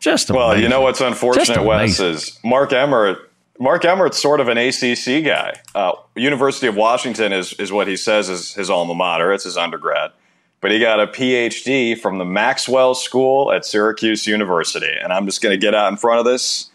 Just 0.00 0.28
amazing. 0.28 0.46
well, 0.48 0.60
you 0.60 0.68
know 0.68 0.82
what's 0.82 1.00
unfortunate, 1.00 1.62
Wes, 1.64 1.98
is 1.98 2.38
Mark 2.44 2.74
Emmert 2.74 3.32
Mark 3.58 3.84
Emmert's 3.84 4.20
sort 4.20 4.40
of 4.40 4.48
an 4.48 4.58
ACC 4.58 5.24
guy. 5.24 5.54
Uh, 5.74 5.92
University 6.14 6.66
of 6.66 6.76
Washington 6.76 7.32
is 7.32 7.52
is 7.54 7.72
what 7.72 7.88
he 7.88 7.96
says 7.96 8.28
is 8.28 8.54
his 8.54 8.70
alma 8.70 8.94
mater. 8.94 9.32
It's 9.32 9.44
his 9.44 9.56
undergrad, 9.56 10.12
but 10.60 10.70
he 10.70 10.78
got 10.78 11.00
a 11.00 11.06
PhD 11.06 11.98
from 11.98 12.18
the 12.18 12.24
Maxwell 12.24 12.94
School 12.94 13.52
at 13.52 13.64
Syracuse 13.64 14.26
University. 14.26 14.92
And 15.02 15.12
I'm 15.12 15.26
just 15.26 15.42
going 15.42 15.58
to 15.58 15.58
get 15.58 15.74
out 15.74 15.90
in 15.90 15.96
front 15.96 16.20
of 16.20 16.26
this. 16.26 16.70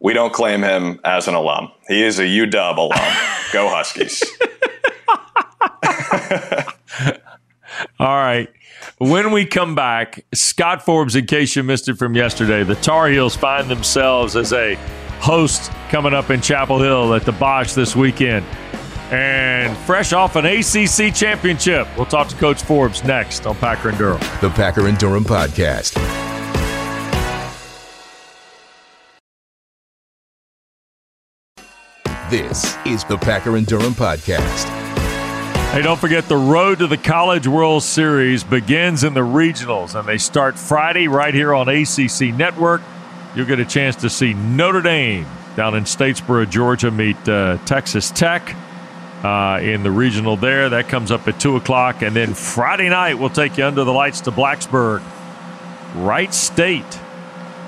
We 0.00 0.12
don't 0.12 0.32
claim 0.32 0.62
him 0.62 1.00
as 1.04 1.26
an 1.26 1.34
alum. 1.34 1.72
He 1.88 2.02
is 2.02 2.18
a 2.18 2.24
UW 2.24 2.76
alum. 2.76 3.16
Go 3.52 3.68
Huskies. 3.68 4.22
All 7.98 8.16
right. 8.16 8.48
When 8.98 9.32
we 9.32 9.44
come 9.44 9.74
back, 9.74 10.24
Scott 10.34 10.84
Forbes, 10.84 11.16
in 11.16 11.26
case 11.26 11.56
you 11.56 11.62
missed 11.62 11.88
it 11.88 11.96
from 11.96 12.14
yesterday, 12.14 12.62
the 12.64 12.74
Tar 12.76 13.08
Heels 13.08 13.36
find 13.36 13.68
themselves 13.68 14.36
as 14.36 14.52
a 14.52 14.78
host 15.20 15.70
coming 15.90 16.14
up 16.14 16.30
in 16.30 16.40
Chapel 16.40 16.78
Hill 16.80 17.14
at 17.14 17.24
the 17.24 17.32
Bosh 17.32 17.72
this 17.74 17.94
weekend. 17.94 18.44
And 19.10 19.76
fresh 19.78 20.12
off 20.12 20.36
an 20.36 20.44
ACC 20.44 21.14
championship, 21.14 21.88
we'll 21.96 22.06
talk 22.06 22.28
to 22.28 22.36
Coach 22.36 22.62
Forbes 22.62 23.02
next 23.04 23.46
on 23.46 23.56
Packer 23.56 23.88
and 23.88 23.98
Durham. 23.98 24.20
The 24.40 24.50
Packer 24.50 24.86
and 24.86 24.98
Durham 24.98 25.24
Podcast. 25.24 25.94
This 32.30 32.76
is 32.84 33.04
the 33.04 33.16
Packer 33.16 33.56
and 33.56 33.66
Durham 33.66 33.94
Podcast. 33.94 34.66
Hey, 35.72 35.80
don't 35.80 35.98
forget 35.98 36.28
the 36.28 36.36
road 36.36 36.78
to 36.80 36.86
the 36.86 36.98
College 36.98 37.46
World 37.46 37.82
Series 37.82 38.44
begins 38.44 39.04
in 39.04 39.14
the 39.14 39.20
regionals, 39.20 39.98
and 39.98 40.06
they 40.06 40.18
start 40.18 40.58
Friday 40.58 41.08
right 41.08 41.32
here 41.32 41.54
on 41.54 41.70
ACC 41.70 42.34
Network 42.34 42.82
you'll 43.34 43.46
get 43.46 43.60
a 43.60 43.64
chance 43.64 43.96
to 43.96 44.10
see 44.10 44.34
Notre 44.34 44.82
Dame 44.82 45.26
down 45.56 45.74
in 45.74 45.84
Statesboro, 45.84 46.48
Georgia, 46.48 46.90
meet 46.90 47.28
uh, 47.28 47.58
Texas 47.64 48.10
Tech 48.10 48.54
uh, 49.24 49.58
in 49.62 49.82
the 49.82 49.90
regional 49.90 50.36
there. 50.36 50.68
That 50.68 50.88
comes 50.88 51.10
up 51.10 51.26
at 51.26 51.40
2 51.40 51.56
o'clock. 51.56 52.02
And 52.02 52.14
then 52.14 52.34
Friday 52.34 52.88
night, 52.88 53.14
we'll 53.14 53.30
take 53.30 53.58
you 53.58 53.64
under 53.64 53.84
the 53.84 53.92
lights 53.92 54.20
to 54.22 54.30
Blacksburg, 54.30 55.02
Wright 55.96 56.32
State, 56.32 56.98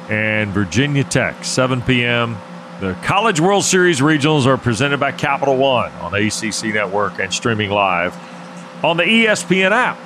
and 0.08 0.50
Virginia 0.50 1.04
Tech, 1.04 1.44
7 1.44 1.82
p.m. 1.82 2.36
The 2.80 2.94
College 3.02 3.40
World 3.40 3.64
Series 3.64 4.00
regionals 4.00 4.46
are 4.46 4.56
presented 4.56 5.00
by 5.00 5.12
Capital 5.12 5.56
One 5.56 5.92
on 5.92 6.14
ACC 6.14 6.72
Network 6.72 7.18
and 7.18 7.32
streaming 7.32 7.70
live 7.70 8.16
on 8.82 8.96
the 8.96 9.02
ESPN 9.02 9.70
app. 9.70 9.98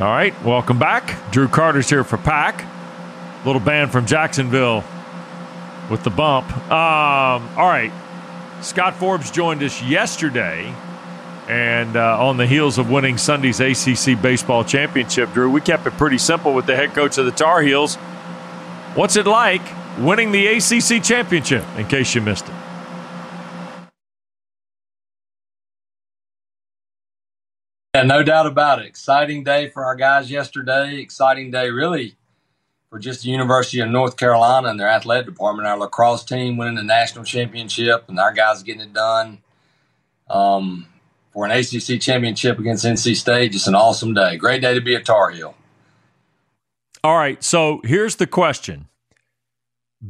All 0.00 0.06
right, 0.06 0.32
welcome 0.44 0.78
back. 0.78 1.32
Drew 1.32 1.48
Carter's 1.48 1.90
here 1.90 2.04
for 2.04 2.18
Pack. 2.18 2.64
Little 3.44 3.60
band 3.60 3.90
from 3.90 4.06
Jacksonville 4.06 4.84
with 5.90 6.04
the 6.04 6.10
bump. 6.10 6.48
Um, 6.70 7.48
all 7.58 7.66
right, 7.66 7.90
Scott 8.60 8.94
Forbes 8.94 9.32
joined 9.32 9.60
us 9.64 9.82
yesterday, 9.82 10.72
and 11.48 11.96
uh, 11.96 12.24
on 12.24 12.36
the 12.36 12.46
heels 12.46 12.78
of 12.78 12.88
winning 12.88 13.18
Sunday's 13.18 13.58
ACC 13.58 14.22
baseball 14.22 14.62
championship, 14.62 15.32
Drew, 15.32 15.50
we 15.50 15.60
kept 15.60 15.84
it 15.84 15.94
pretty 15.94 16.18
simple 16.18 16.54
with 16.54 16.66
the 16.66 16.76
head 16.76 16.90
coach 16.94 17.18
of 17.18 17.24
the 17.24 17.32
Tar 17.32 17.60
Heels. 17.62 17.96
What's 18.94 19.16
it 19.16 19.26
like 19.26 19.62
winning 19.98 20.30
the 20.30 20.46
ACC 20.46 21.02
championship? 21.02 21.64
In 21.76 21.88
case 21.88 22.14
you 22.14 22.20
missed 22.20 22.46
it. 22.46 22.54
Yeah, 27.94 28.02
no 28.02 28.22
doubt 28.22 28.46
about 28.46 28.80
it. 28.80 28.86
Exciting 28.86 29.44
day 29.44 29.70
for 29.70 29.84
our 29.84 29.94
guys 29.94 30.30
yesterday. 30.30 30.96
Exciting 30.98 31.50
day, 31.50 31.70
really, 31.70 32.16
for 32.90 32.98
just 32.98 33.22
the 33.22 33.30
University 33.30 33.80
of 33.80 33.88
North 33.88 34.16
Carolina 34.16 34.68
and 34.68 34.78
their 34.78 34.88
athletic 34.88 35.26
department. 35.26 35.66
Our 35.66 35.78
lacrosse 35.78 36.24
team 36.24 36.56
winning 36.56 36.74
the 36.74 36.82
national 36.82 37.24
championship, 37.24 38.04
and 38.08 38.18
our 38.18 38.32
guys 38.32 38.62
getting 38.62 38.82
it 38.82 38.92
done. 38.92 39.38
Um, 40.28 40.86
for 41.32 41.46
an 41.46 41.52
ACC 41.52 42.00
championship 42.00 42.58
against 42.58 42.84
NC 42.84 43.16
State, 43.16 43.52
just 43.52 43.68
an 43.68 43.74
awesome 43.74 44.12
day. 44.12 44.36
Great 44.36 44.60
day 44.60 44.74
to 44.74 44.80
be 44.80 44.94
a 44.94 45.00
Tar 45.00 45.30
Heel. 45.30 45.54
All 47.02 47.16
right, 47.16 47.42
so 47.42 47.80
here's 47.84 48.16
the 48.16 48.26
question: 48.26 48.88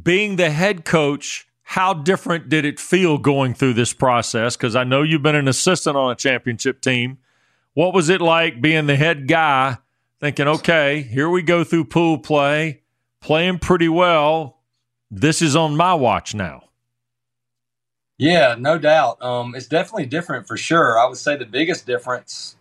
Being 0.03 0.35
the 0.35 0.49
head 0.49 0.83
coach 0.83 1.47
how 1.69 1.93
different 1.93 2.49
did 2.49 2.65
it 2.65 2.79
feel 2.79 3.19
going 3.19 3.53
through 3.53 3.73
this 3.73 3.93
process? 3.93 4.57
Because 4.57 4.75
I 4.75 4.83
know 4.83 5.03
you've 5.03 5.21
been 5.21 5.35
an 5.35 5.47
assistant 5.47 5.95
on 5.95 6.11
a 6.11 6.15
championship 6.15 6.81
team. 6.81 7.19
What 7.73 7.93
was 7.93 8.09
it 8.09 8.21
like 8.21 8.61
being 8.61 8.87
the 8.87 8.95
head 8.95 9.27
guy, 9.27 9.77
thinking, 10.19 10.47
okay, 10.47 11.01
here 11.01 11.29
we 11.29 11.41
go 11.41 11.63
through 11.63 11.85
pool 11.85 12.17
play, 12.17 12.81
playing 13.21 13.59
pretty 13.59 13.89
well. 13.89 14.57
This 15.11 15.41
is 15.41 15.55
on 15.55 15.77
my 15.77 15.93
watch 15.93 16.33
now. 16.35 16.63
Yeah, 18.17 18.55
no 18.59 18.77
doubt. 18.77 19.21
Um, 19.21 19.55
it's 19.55 19.67
definitely 19.67 20.07
different 20.07 20.45
for 20.45 20.57
sure. 20.57 20.99
I 20.99 21.05
would 21.05 21.17
say 21.17 21.37
the 21.37 21.45
biggest 21.45 21.85
difference 21.85 22.57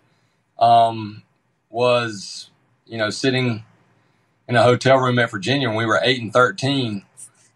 um, 0.58 1.24
was, 1.68 2.50
you 2.86 2.96
know, 2.96 3.10
sitting 3.10 3.64
in 4.46 4.56
a 4.56 4.62
hotel 4.62 4.98
room 4.98 5.18
at 5.18 5.30
Virginia 5.30 5.68
when 5.68 5.76
we 5.76 5.84
were 5.84 6.00
eight 6.02 6.22
and 6.22 6.32
thirteen, 6.32 7.04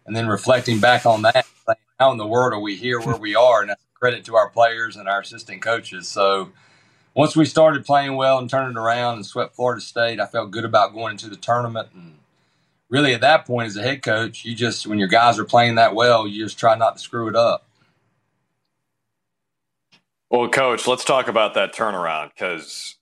and 0.05 0.15
then 0.15 0.27
reflecting 0.27 0.79
back 0.79 1.05
on 1.05 1.21
that, 1.21 1.45
how 1.97 2.11
in 2.11 2.17
the 2.17 2.27
world 2.27 2.51
are 2.51 2.59
we 2.59 2.75
here 2.75 2.99
where 2.99 3.15
we 3.15 3.35
are? 3.35 3.61
And 3.61 3.69
that's 3.69 3.81
credit 3.93 4.25
to 4.25 4.35
our 4.35 4.49
players 4.49 4.97
and 4.97 5.07
our 5.07 5.21
assistant 5.21 5.61
coaches. 5.61 6.09
So 6.09 6.51
once 7.15 7.35
we 7.35 7.45
started 7.45 7.85
playing 7.85 8.15
well 8.15 8.39
and 8.39 8.49
turning 8.49 8.77
around 8.77 9.15
and 9.15 9.25
swept 9.25 9.55
Florida 9.55 9.81
State, 9.81 10.19
I 10.19 10.25
felt 10.25 10.51
good 10.51 10.65
about 10.65 10.93
going 10.93 11.11
into 11.11 11.29
the 11.29 11.35
tournament. 11.35 11.89
And 11.93 12.15
really, 12.89 13.13
at 13.13 13.21
that 13.21 13.45
point, 13.45 13.67
as 13.67 13.77
a 13.77 13.83
head 13.83 14.01
coach, 14.01 14.45
you 14.45 14.55
just 14.55 14.87
when 14.87 14.99
your 14.99 15.07
guys 15.07 15.37
are 15.37 15.45
playing 15.45 15.75
that 15.75 15.95
well, 15.95 16.27
you 16.27 16.43
just 16.43 16.57
try 16.57 16.75
not 16.75 16.97
to 16.97 17.01
screw 17.01 17.27
it 17.27 17.35
up. 17.35 17.67
Well, 20.29 20.49
coach, 20.49 20.87
let's 20.87 21.05
talk 21.05 21.27
about 21.27 21.53
that 21.53 21.75
turnaround 21.75 22.31
because, 22.33 22.95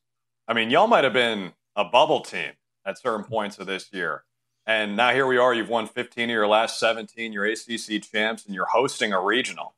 I 0.49 0.53
mean, 0.53 0.69
y'all 0.69 0.87
might 0.87 1.05
have 1.05 1.13
been 1.13 1.53
a 1.77 1.85
bubble 1.85 2.19
team 2.19 2.51
at 2.85 2.99
certain 2.99 3.23
points 3.23 3.57
of 3.57 3.67
this 3.67 3.89
year. 3.93 4.23
And 4.65 4.97
now 4.97 5.13
here 5.13 5.25
we 5.25 5.37
are. 5.37 5.53
You've 5.53 5.69
won 5.69 5.87
15 5.87 6.25
of 6.25 6.29
your 6.29 6.47
last 6.47 6.77
17. 6.79 7.31
You're 7.31 7.45
ACC 7.45 8.03
champs, 8.03 8.45
and 8.45 8.53
you're 8.53 8.65
hosting 8.65 9.13
a 9.13 9.21
regional. 9.21 9.75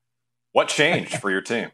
What 0.51 0.67
changed 0.67 1.17
for 1.17 1.29
your 1.29 1.41
team? 1.41 1.71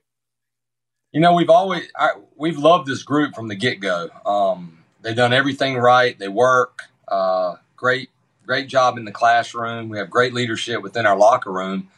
You 1.12 1.20
know, 1.20 1.34
we've 1.34 1.49
always 1.49 1.88
I, 1.97 2.12
we've 2.36 2.57
loved 2.57 2.88
this 2.88 3.03
group 3.03 3.34
from 3.34 3.47
the 3.47 3.55
get 3.55 3.80
go. 3.80 4.10
Um, 4.26 4.80
they've 5.01 5.16
done 5.16 5.34
everything 5.34 5.78
right. 5.78 6.18
They 6.18 6.28
work. 6.28 6.84
Uh, 7.07 7.55
great, 7.76 8.10
great 8.45 8.68
job 8.68 8.97
in 8.97 9.05
the 9.05 9.12
classroom. 9.12 9.89
We 9.89 9.97
have 9.97 10.10
great 10.10 10.34
leadership 10.34 10.84
within 10.84 11.07
our 11.07 11.18
locker 11.18 11.51
room. 11.51 11.89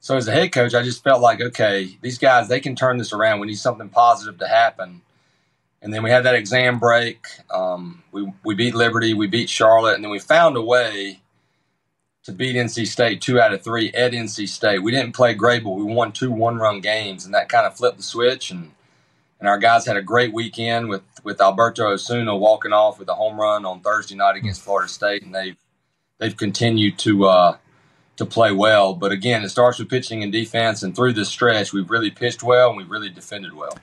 So 0.00 0.16
as 0.16 0.26
a 0.26 0.32
head 0.32 0.52
coach, 0.52 0.72
I 0.72 0.82
just 0.82 1.04
felt 1.04 1.20
like, 1.20 1.42
okay, 1.42 1.98
these 2.00 2.16
guys 2.16 2.48
they 2.48 2.60
can 2.60 2.74
turn 2.74 2.96
this 2.96 3.12
around. 3.12 3.40
We 3.40 3.48
need 3.48 3.58
something 3.58 3.90
positive 3.90 4.38
to 4.38 4.48
happen. 4.48 5.02
And 5.82 5.92
then 5.92 6.02
we 6.02 6.10
had 6.10 6.24
that 6.24 6.34
exam 6.34 6.78
break. 6.78 7.26
Um, 7.50 8.02
we 8.10 8.32
we 8.42 8.54
beat 8.54 8.74
Liberty, 8.74 9.12
we 9.12 9.26
beat 9.26 9.50
Charlotte, 9.50 9.96
and 9.96 10.04
then 10.04 10.10
we 10.10 10.18
found 10.18 10.56
a 10.56 10.62
way 10.62 11.20
to 12.30 12.36
beat 12.36 12.56
NC 12.56 12.86
State 12.86 13.20
two 13.20 13.40
out 13.40 13.52
of 13.52 13.62
three 13.62 13.92
at 13.92 14.12
NC 14.12 14.48
State. 14.48 14.82
We 14.82 14.92
didn't 14.92 15.14
play 15.14 15.34
great, 15.34 15.64
but 15.64 15.70
we 15.70 15.82
won 15.82 16.12
two 16.12 16.30
one 16.30 16.56
run 16.56 16.80
games, 16.80 17.24
and 17.24 17.34
that 17.34 17.48
kind 17.48 17.66
of 17.66 17.76
flipped 17.76 17.98
the 17.98 18.02
switch. 18.02 18.50
And 18.50 18.72
and 19.40 19.48
our 19.48 19.58
guys 19.58 19.86
had 19.86 19.96
a 19.96 20.02
great 20.02 20.32
weekend 20.32 20.88
with 20.88 21.02
with 21.24 21.40
Alberto 21.40 21.88
Osuna 21.90 22.36
walking 22.36 22.72
off 22.72 22.98
with 22.98 23.08
a 23.08 23.14
home 23.14 23.40
run 23.40 23.64
on 23.64 23.80
Thursday 23.80 24.14
night 24.14 24.36
against 24.36 24.62
Florida 24.62 24.88
State, 24.88 25.22
and 25.22 25.34
they've 25.34 25.56
they've 26.18 26.36
continued 26.36 26.98
to 27.00 27.26
uh, 27.26 27.56
to 28.16 28.26
play 28.26 28.52
well. 28.52 28.94
But 28.94 29.12
again, 29.12 29.42
it 29.42 29.48
starts 29.48 29.78
with 29.78 29.88
pitching 29.88 30.22
and 30.22 30.32
defense, 30.32 30.82
and 30.82 30.94
through 30.94 31.14
this 31.14 31.28
stretch, 31.28 31.72
we've 31.72 31.90
really 31.90 32.10
pitched 32.10 32.42
well 32.42 32.68
and 32.68 32.76
we've 32.76 32.90
really 32.90 33.10
defended 33.10 33.54
well. 33.54 33.76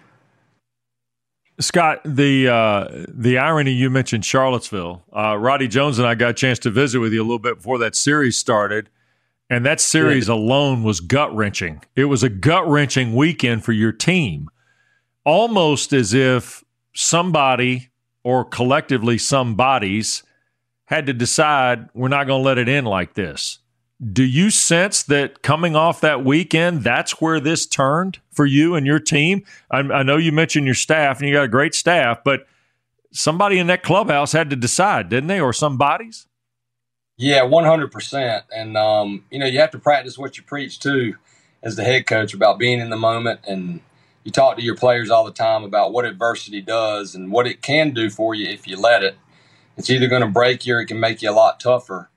Scott, 1.60 2.02
the 2.06 2.48
uh, 2.48 3.06
the 3.08 3.40
irony 3.40 3.72
you 3.72 3.90
mentioned 3.90 4.24
Charlottesville. 4.24 5.04
Uh, 5.16 5.38
Roddy 5.38 5.68
Jones 5.68 5.98
and 5.98 6.08
I 6.08 6.14
got 6.16 6.32
a 6.32 6.34
chance 6.34 6.60
to 6.60 6.70
visit 6.70 7.00
with 7.00 7.14
you 7.14 7.22
a 7.22 7.24
little 7.24 7.40
bit 7.40 7.56
before 7.58 7.80
that 7.80 7.96
series 7.96 8.38
started, 8.38 8.90
and 9.50 9.66
that 9.66 9.82
series 9.82 10.28
alone 10.28 10.84
was 10.84 11.00
gut 11.00 11.36
wrenching. 11.36 11.82
It 11.96 12.06
was 12.06 12.22
a 12.22 12.30
gut 12.30 12.68
wrenching 12.68 13.16
weekend 13.16 13.64
for 13.64 13.72
your 13.72 13.92
team, 13.92 14.50
almost 15.26 15.94
as 15.94 16.14
if 16.14 16.64
somebody 16.94 17.90
or 18.24 18.46
collectively 18.46 19.18
some 19.18 19.56
bodies 19.56 20.24
had 20.86 21.06
to 21.08 21.14
decide 21.14 21.90
we're 21.94 22.08
not 22.08 22.28
going 22.28 22.42
to 22.42 22.46
let 22.46 22.58
it 22.58 22.70
end 22.70 22.88
like 22.88 23.14
this. 23.16 23.60
Do 24.00 24.24
you 24.24 24.52
sense 24.52 25.02
that 25.04 25.42
coming 25.42 25.76
off 25.76 26.02
that 26.02 26.24
weekend, 26.24 26.84
that's 26.84 27.20
where 27.20 27.40
this 27.40 27.66
turned 27.66 28.20
for 28.32 28.46
you 28.46 28.76
and 28.76 28.86
your 28.86 29.00
team? 29.00 29.44
I, 29.72 29.80
I, 29.80 30.04
know 30.04 30.18
you 30.18 30.32
mentioned 30.32 30.68
your 30.68 30.76
staff 30.76 31.20
and 31.20 31.28
you 31.28 31.34
got 31.34 31.46
a 31.46 31.50
great 31.50 31.74
staff, 31.74 32.20
but 32.24 32.46
somebody 33.12 33.58
in 33.58 33.68
that 33.68 33.82
clubhouse 33.82 34.34
had 34.34 34.52
to 34.52 34.56
decide, 34.56 35.10
didn't 35.10 35.28
they, 35.28 35.40
or 35.40 35.52
some 35.52 35.78
bodies? 35.78 36.28
Yeah, 37.18 37.42
100%. 37.42 38.44
And, 38.56 38.78
um, 38.78 39.26
you 39.32 39.40
know, 39.40 39.48
you 39.48 39.60
have 39.60 39.72
to 39.72 39.80
practice 39.80 40.18
what 40.18 40.38
you 40.38 40.44
preach 40.44 40.80
too 40.80 41.16
as 41.64 41.76
the 41.76 41.84
head 41.84 42.06
coach 42.06 42.36
about 42.36 42.60
being 42.60 42.80
in 42.80 42.92
the 42.92 42.98
moment. 42.98 43.40
And 43.48 43.82
you 44.24 44.32
talk 44.32 44.58
to 44.58 44.64
your 44.64 44.76
players 44.76 45.10
all 45.10 45.24
the 45.24 45.32
time 45.32 45.64
about 45.64 45.92
what 45.92 46.06
adversity 46.06 46.62
does 46.62 47.16
and 47.16 47.32
what 47.32 47.48
it 47.48 47.64
can 47.64 47.92
do 47.92 48.12
for 48.12 48.36
you 48.36 48.48
if 48.48 48.68
you 48.68 48.80
let 48.80 49.04
it. 49.04 49.18
It's 49.76 49.90
either 49.90 50.08
going 50.08 50.22
to 50.22 50.28
break 50.28 50.66
you 50.66 50.76
or 50.76 50.82
it 50.82 50.86
can 50.86 51.00
make 51.00 51.22
you 51.24 51.32
a 51.32 51.34
lot 51.34 51.60
tougher. 51.60 52.10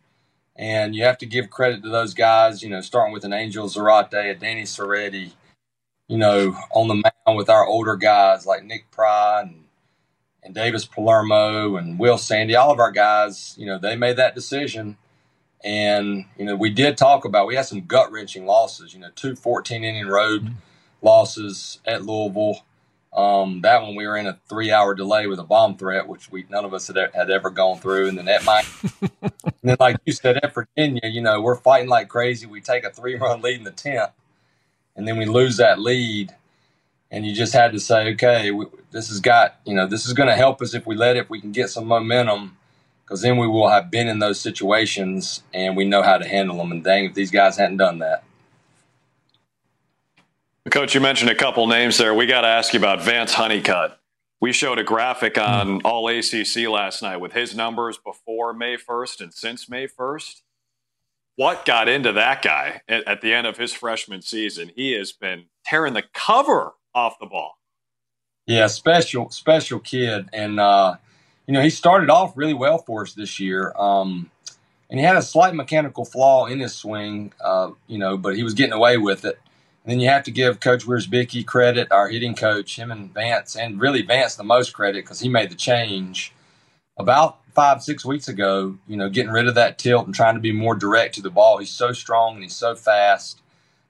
And 0.61 0.95
you 0.95 1.05
have 1.05 1.17
to 1.19 1.27
give 1.27 1.49
credit 1.49 1.83
to 1.85 1.89
those 1.89 2.13
guys, 2.13 2.63
you 2.63 2.69
know, 2.69 2.83
starting 2.83 3.15
with 3.15 3.25
an 3.25 3.33
Angel 3.33 3.67
Zarate, 3.67 4.13
a 4.13 4.35
Danny 4.35 4.65
Serretti, 4.65 5.31
you 6.07 6.19
know, 6.19 6.55
on 6.75 6.87
the 6.87 6.97
mound 6.97 7.39
with 7.39 7.49
our 7.49 7.65
older 7.65 7.97
guys 7.97 8.45
like 8.45 8.63
Nik 8.63 8.91
Pry 8.91 9.41
and, 9.41 9.65
and 10.43 10.55
Davis 10.55 10.85
Palermo 10.85 11.77
and 11.77 11.99
Will 11.99 12.19
Sandy. 12.19 12.57
All 12.57 12.71
of 12.71 12.79
our 12.79 12.91
guys, 12.91 13.55
you 13.57 13.65
know, 13.65 13.79
they 13.79 13.97
made 13.97 14.17
that 14.17 14.35
decision. 14.35 14.99
And, 15.65 16.27
you 16.37 16.45
know, 16.45 16.57
we 16.57 16.69
did 16.69 16.99
talk 16.99 17.25
about, 17.25 17.47
we 17.47 17.57
had 17.57 17.65
some 17.65 17.87
gut 17.87 18.13
wrenching 18.13 18.45
losses, 18.45 18.93
you 18.93 19.01
know, 19.01 19.11
two 19.15 19.37
14 19.37 19.83
inning 19.83 20.09
road 20.09 20.43
mm-hmm. 20.43 20.55
losses 21.01 21.79
at 21.87 22.05
Louisville. 22.05 22.67
Um, 23.13 23.61
that 23.63 23.83
one 23.83 23.97
we 23.97 24.07
were 24.07 24.17
in 24.17 24.29
a 24.29 24.39
three 24.49 24.71
hour 24.71 24.95
delay 24.95 25.27
with 25.27 25.41
a 25.41 25.45
bomb 25.45 25.77
threat, 25.77 26.07
which 26.07 26.31
we 26.31 26.47
none 26.49 26.65
of 26.65 26.73
us 26.73 26.87
had, 26.87 26.97
had 27.13 27.31
ever 27.31 27.51
gone 27.51 27.79
through. 27.79 28.09
And 28.09 28.19
then 28.19 28.27
that 28.27 28.45
might, 28.45 28.67
and 29.23 29.33
then 29.63 29.77
like 29.81 29.97
you 30.05 30.13
said, 30.13 30.39
at 30.43 30.55
Virginia, 30.55 31.03
you 31.05 31.21
know, 31.21 31.41
we're 31.41 31.57
fighting 31.57 31.89
like 31.89 32.09
crazy. 32.09 32.47
We 32.47 32.61
take 32.61 32.85
a 32.85 32.91
three 32.91 33.17
run 33.17 33.43
lead 33.43 33.59
in 33.59 33.65
the 33.65 33.73
tenth, 33.73 34.13
and 34.95 35.09
then 35.09 35.17
we 35.17 35.27
lose 35.27 35.57
that 35.57 35.81
lead, 35.81 36.35
and 37.11 37.27
you 37.27 37.35
just 37.35 37.53
had 37.53 37.73
to 37.73 37.81
say, 37.81 38.13
okay, 38.13 38.53
we, 38.53 38.67
this 38.93 39.09
has 39.09 39.21
got, 39.21 39.57
you 39.65 39.75
know, 39.75 39.87
this 39.87 40.07
is 40.07 40.13
going 40.13 40.29
to 40.29 40.37
help 40.37 40.63
us 40.63 40.75
if 40.75 40.87
we 40.87 40.95
let 40.95 41.17
it, 41.17 41.21
if 41.21 41.31
we 41.31 41.41
can 41.41 41.53
get 41.53 41.71
some 41.71 41.87
momentum, 41.87 42.57
because 43.05 43.23
then 43.23 43.39
we 43.39 43.49
will 43.49 43.69
have 43.69 43.91
been 43.91 44.07
in 44.07 44.21
those 44.21 44.41
situations 44.41 45.43
and 45.53 45.77
we 45.77 45.85
know 45.85 46.03
how 46.03 46.17
to 46.17 46.29
handle 46.29 46.57
them. 46.59 46.71
And 46.71 46.85
dang, 46.85 47.07
if 47.07 47.15
these 47.15 47.33
guys 47.33 47.57
hadn't 47.57 47.79
done 47.79 47.99
that. 47.99 48.23
Coach, 50.71 50.95
you 50.95 51.01
mentioned 51.01 51.31
a 51.31 51.35
couple 51.35 51.67
names 51.67 51.99
there. 51.99 52.15
We 52.15 52.27
got 52.27 52.43
to 52.43 52.47
ask 52.47 52.73
you 52.73 52.79
about 52.79 53.03
Vance 53.03 53.35
Honeycutt. 53.35 53.99
We 54.41 54.53
showed 54.53 54.79
a 54.79 54.85
graphic 54.85 55.37
on 55.37 55.83
All 55.83 56.09
ACC 56.09 56.69
last 56.69 57.03
night 57.03 57.17
with 57.17 57.33
his 57.33 57.57
numbers 57.57 57.99
before 57.99 58.53
May 58.53 58.77
1st 58.77 59.21
and 59.21 59.35
since 59.35 59.69
May 59.69 59.89
1st. 59.89 60.43
What 61.35 61.65
got 61.65 61.89
into 61.89 62.13
that 62.13 62.43
guy 62.43 62.83
at, 62.89 63.21
the 63.21 63.33
end 63.33 63.49
of 63.49 63.57
his 63.57 63.73
freshman 63.73 64.23
season? 64.23 64.71
He 64.77 64.93
has 64.93 65.11
been 65.11 65.47
tearing 65.65 65.95
the 65.95 66.05
cover 66.15 66.75
off 66.95 67.19
the 67.19 67.27
ball. 67.27 67.59
Yeah, 68.47 68.69
special, 68.69 69.31
special 69.31 69.81
kid. 69.81 70.29
And, 70.33 70.61
uh, 70.61 70.97
you 71.47 71.55
know, 71.55 71.63
he 71.63 71.71
started 71.71 72.11
off 72.11 72.37
really 72.37 72.55
well 72.55 72.79
for 72.79 73.03
us 73.03 73.13
this 73.15 73.41
year. 73.41 73.73
Um, 73.77 74.31
and 74.89 75.01
he 75.01 75.05
had 75.05 75.17
a 75.17 75.23
slight 75.23 75.55
mechanical 75.55 76.05
flaw 76.05 76.47
in 76.47 76.61
his 76.61 76.75
swing, 76.75 77.33
uh, 77.41 77.71
you 77.89 77.99
know, 77.99 78.17
but 78.17 78.37
he 78.37 78.45
was 78.45 78.55
getting 78.55 78.73
away 78.73 78.97
with 78.97 79.25
it. 79.25 79.39
Then 79.91 79.99
you 79.99 80.09
have 80.09 80.23
to 80.23 80.31
give 80.31 80.61
Coach 80.61 80.87
Wierzbicki 80.87 81.45
credit, 81.45 81.91
our 81.91 82.09
hitting 82.09 82.37
coach, 82.37 82.77
him 82.77 82.93
and 82.93 83.13
Vance, 83.13 83.57
and 83.57 83.81
really 83.81 84.03
Vance 84.03 84.37
the 84.37 84.45
most 84.45 84.73
credit 84.73 85.05
because 85.05 85.19
he 85.19 85.29
made 85.29 85.51
the 85.51 85.57
change 85.57 86.33
about 86.97 87.39
five, 87.55 87.83
six 87.83 88.05
weeks 88.05 88.29
ago, 88.29 88.79
you 88.87 88.97
know, 88.97 89.09
getting 89.09 89.33
rid 89.33 89.49
of 89.49 89.57
that 89.57 89.79
tilt 89.79 90.07
and 90.07 90.15
trying 90.15 90.37
to 90.37 90.41
be 90.41 90.53
more 90.53 90.77
direct 90.77 91.17
to 91.17 91.23
the 91.23 91.29
ball. 91.29 91.59
He's 91.59 91.73
so 91.73 91.91
strong 91.91 92.35
and 92.35 92.45
he's 92.45 92.55
so 92.55 92.77
fast. 92.77 93.43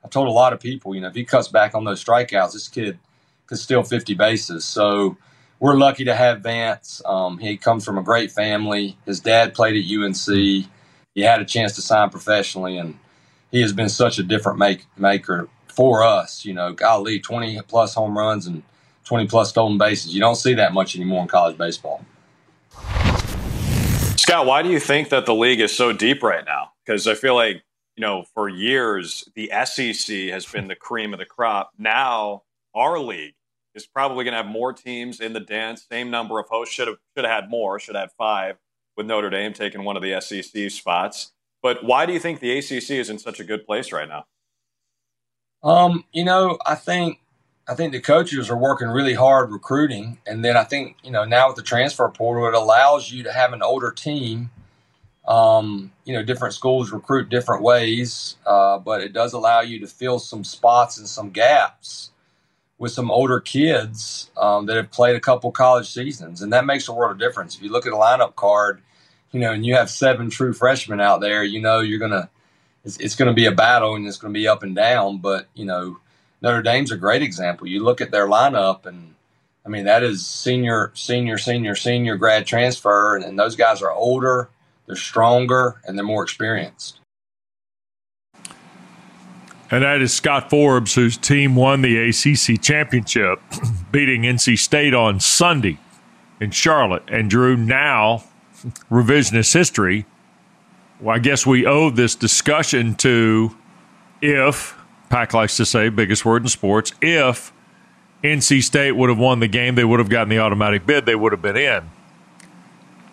I 0.03 0.09
told 0.09 0.26
a 0.26 0.30
lot 0.30 0.55
of 0.55 0.61
people, 0.61 0.94
you 0.94 1.03
know, 1.03 1.09
if 1.09 1.14
he 1.14 1.22
cuts 1.22 1.48
back 1.48 1.74
on 1.74 1.84
those 1.84 2.03
strikeouts, 2.03 2.55
this 2.55 2.68
kid 2.68 2.98
could 3.46 3.59
steal 3.59 3.82
50 3.82 4.14
bases. 4.14 4.64
So 4.64 5.18
we're 5.59 5.76
lucky 5.76 6.07
to 6.07 6.14
have 6.14 6.40
Vance. 6.40 7.03
Um, 7.05 7.36
he 7.36 7.59
comes 7.59 7.84
from 7.84 7.98
a 7.98 8.03
great 8.03 8.32
family. 8.32 8.96
His 9.05 9.20
dad 9.20 9.53
played 9.53 9.76
at 9.76 9.84
UNC. 9.84 10.26
He 11.14 11.20
had 11.20 11.42
a 11.42 11.44
chance 11.44 11.74
to 11.74 11.82
sign 11.82 12.09
professionally, 12.09 12.78
and 12.78 12.98
he 13.51 13.61
has 13.61 13.74
been 13.74 13.90
such 13.90 14.18
a 14.18 14.22
different 14.22 14.59
make, 14.59 14.86
maker 14.96 15.51
for 15.70 16.02
us. 16.02 16.44
You 16.44 16.54
know, 16.54 16.72
golly, 16.72 17.20
20 17.20 17.60
plus 17.68 17.94
home 17.94 18.16
runs 18.16 18.46
and 18.46 18.62
20 19.04 19.26
plus 19.26 19.50
stolen 19.50 19.78
bases. 19.78 20.14
You 20.14 20.20
don't 20.20 20.36
see 20.36 20.54
that 20.54 20.72
much 20.72 20.96
anymore 20.96 21.22
in 21.22 21.28
college 21.28 21.58
baseball. 21.58 22.04
Scott, 24.16 24.46
why 24.46 24.62
do 24.62 24.68
you 24.68 24.78
think 24.78 25.08
that 25.08 25.26
the 25.26 25.34
league 25.34 25.60
is 25.60 25.74
so 25.74 25.92
deep 25.92 26.22
right 26.22 26.44
now? 26.44 26.72
Because 26.84 27.06
I 27.08 27.14
feel 27.14 27.34
like, 27.34 27.64
you 27.96 28.02
know, 28.02 28.24
for 28.34 28.48
years, 28.48 29.28
the 29.34 29.50
SEC 29.64 30.28
has 30.28 30.46
been 30.46 30.68
the 30.68 30.76
cream 30.76 31.12
of 31.12 31.18
the 31.18 31.26
crop. 31.26 31.70
Now, 31.78 32.42
our 32.74 32.98
league 32.98 33.34
is 33.74 33.86
probably 33.86 34.24
going 34.24 34.32
to 34.32 34.42
have 34.42 34.46
more 34.46 34.72
teams 34.72 35.20
in 35.20 35.32
the 35.32 35.40
dance, 35.40 35.86
same 35.90 36.10
number 36.10 36.38
of 36.38 36.46
hosts. 36.48 36.74
Should 36.74 36.88
have, 36.88 36.98
should 37.16 37.24
have 37.24 37.42
had 37.42 37.50
more, 37.50 37.78
should 37.78 37.94
have 37.94 38.10
had 38.10 38.12
five, 38.16 38.56
with 38.96 39.06
Notre 39.06 39.30
Dame 39.30 39.52
taking 39.52 39.84
one 39.84 39.96
of 39.96 40.02
the 40.02 40.20
SEC 40.20 40.70
spots. 40.70 41.32
But 41.62 41.84
why 41.84 42.06
do 42.06 42.12
you 42.12 42.20
think 42.20 42.40
the 42.40 42.56
ACC 42.56 42.90
is 42.90 43.10
in 43.10 43.18
such 43.18 43.40
a 43.40 43.44
good 43.44 43.66
place 43.66 43.92
right 43.92 44.08
now? 44.08 44.26
Um, 45.62 46.04
you 46.12 46.24
know, 46.24 46.58
I 46.64 46.74
think 46.74 47.20
I 47.68 47.74
think 47.74 47.92
the 47.92 48.00
coaches 48.00 48.50
are 48.50 48.56
working 48.56 48.88
really 48.88 49.14
hard 49.14 49.52
recruiting, 49.52 50.18
and 50.26 50.44
then 50.44 50.56
I 50.56 50.64
think 50.64 50.96
you 51.04 51.11
know 51.11 51.24
now 51.24 51.48
with 51.48 51.56
the 51.56 51.62
transfer 51.62 52.08
portal, 52.08 52.48
it 52.48 52.54
allows 52.54 53.12
you 53.12 53.22
to 53.24 53.32
have 53.32 53.52
an 53.52 53.62
older 53.62 53.90
team. 53.92 54.50
Um, 55.28 55.92
you 56.04 56.14
know, 56.14 56.24
different 56.24 56.54
schools 56.54 56.90
recruit 56.90 57.28
different 57.28 57.62
ways, 57.62 58.36
uh, 58.46 58.78
but 58.78 59.02
it 59.02 59.12
does 59.12 59.32
allow 59.32 59.61
you 59.61 59.78
to 59.80 59.86
fill 59.86 60.18
some 60.18 60.42
spots 60.42 60.98
and 60.98 61.06
some 61.06 61.30
gaps 61.30 62.11
with 62.78 62.90
some 62.90 63.11
older 63.11 63.38
kids 63.38 64.30
um, 64.38 64.66
that 64.66 64.76
have 64.76 64.90
played 64.90 65.14
a 65.14 65.20
couple 65.20 65.52
college 65.52 65.88
seasons, 65.92 66.42
and 66.42 66.52
that 66.52 66.64
makes 66.64 66.88
a 66.88 66.92
world 66.92 67.12
of 67.12 67.18
difference. 67.18 67.54
If 67.54 67.62
you 67.62 67.70
look 67.70 67.86
at 67.86 67.92
a 67.92 67.96
lineup 67.96 68.34
card, 68.34 68.80
you 69.30 69.38
know, 69.38 69.52
and 69.52 69.64
you 69.64 69.76
have 69.76 69.90
seven 69.90 70.30
true 70.30 70.54
freshmen 70.54 71.00
out 71.00 71.20
there, 71.20 71.44
you 71.44 71.61
know 71.61 71.80
you're 71.80 72.00
gonna 72.00 72.30
it's, 72.85 72.97
it's 72.99 73.14
going 73.14 73.28
to 73.28 73.35
be 73.35 73.47
a 73.47 73.53
battle 73.53 73.95
and 73.95 74.07
it's 74.07 74.16
going 74.16 74.33
to 74.33 74.39
be 74.39 74.49
up 74.49 74.62
and 74.62 74.74
down. 74.74 75.18
But 75.18 75.47
you 75.55 75.64
know, 75.64 75.99
Notre 76.43 76.62
Dame's 76.62 76.91
a 76.91 76.97
great 76.97 77.22
example. 77.22 77.66
You 77.66 77.83
look 77.83 78.01
at 78.01 78.11
their 78.11 78.26
lineup, 78.26 78.87
and 78.87 79.14
I 79.64 79.68
mean 79.68 79.85
that 79.85 80.03
is 80.03 80.26
senior, 80.26 80.93
senior, 80.95 81.39
senior, 81.39 81.74
senior 81.74 82.16
grad 82.16 82.47
transfer, 82.47 83.16
and, 83.16 83.24
and 83.24 83.39
those 83.39 83.57
guys 83.57 83.83
are 83.83 83.93
older, 83.93 84.49
they're 84.87 84.97
stronger, 84.97 85.81
and 85.85 85.97
they're 85.97 86.05
more 86.05 86.22
experienced. 86.22 87.01
And 89.72 89.85
that 89.85 90.03
is 90.03 90.12
Scott 90.12 90.51
Forbes, 90.51 90.97
whose 90.97 91.16
team 91.16 91.55
won 91.55 91.83
the 91.83 91.97
ACC 91.97 92.61
championship, 92.61 93.41
beating 93.93 94.22
NC 94.22 94.59
State 94.59 94.95
on 94.95 95.20
Sunday 95.20 95.78
in 96.41 96.51
Charlotte. 96.51 97.05
And 97.07 97.31
Drew, 97.31 97.57
now 97.57 98.24
revisionist 98.91 99.55
history 99.55 100.07
well, 101.01 101.16
I 101.16 101.18
guess 101.18 101.46
we 101.46 101.66
owe 101.66 101.90
this 101.90 102.14
discussion 102.14 102.94
to 102.96 103.57
if, 104.20 104.76
Pack 105.09 105.32
likes 105.32 105.57
to 105.57 105.64
say, 105.64 105.88
biggest 105.88 106.24
word 106.24 106.42
in 106.42 106.48
sports, 106.48 106.92
if 107.01 107.53
NC 108.22 108.62
State 108.62 108.92
would 108.92 109.09
have 109.09 109.18
won 109.18 109.40
the 109.40 109.48
game, 109.48 109.74
they 109.74 109.84
would 109.84 109.98
have 109.98 110.11
gotten 110.11 110.28
the 110.28 110.38
automatic 110.38 110.86
bid, 110.86 111.07
they 111.07 111.14
would 111.14 111.32
have 111.32 111.42
been 111.42 111.57
in. 111.57 111.90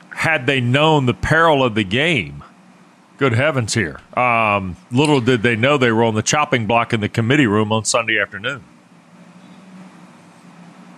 Had 0.10 0.48
they 0.48 0.60
known 0.60 1.06
the 1.06 1.14
peril 1.14 1.64
of 1.64 1.76
the 1.76 1.84
game, 1.84 2.44
good 3.18 3.34
heavens 3.34 3.74
here. 3.74 4.00
Um, 4.16 4.76
little 4.92 5.22
did 5.22 5.44
they 5.44 5.56
know 5.56 5.78
they 5.78 5.92
were 5.92 6.04
on 6.04 6.16
the 6.16 6.24
chopping 6.24 6.68
block 6.68 6.94
in 6.94 7.00
the 7.00 7.10
committee 7.10 7.48
room 7.48 7.72
on 7.72 7.86
Sunday 7.86 8.20
afternoon. 8.20 8.64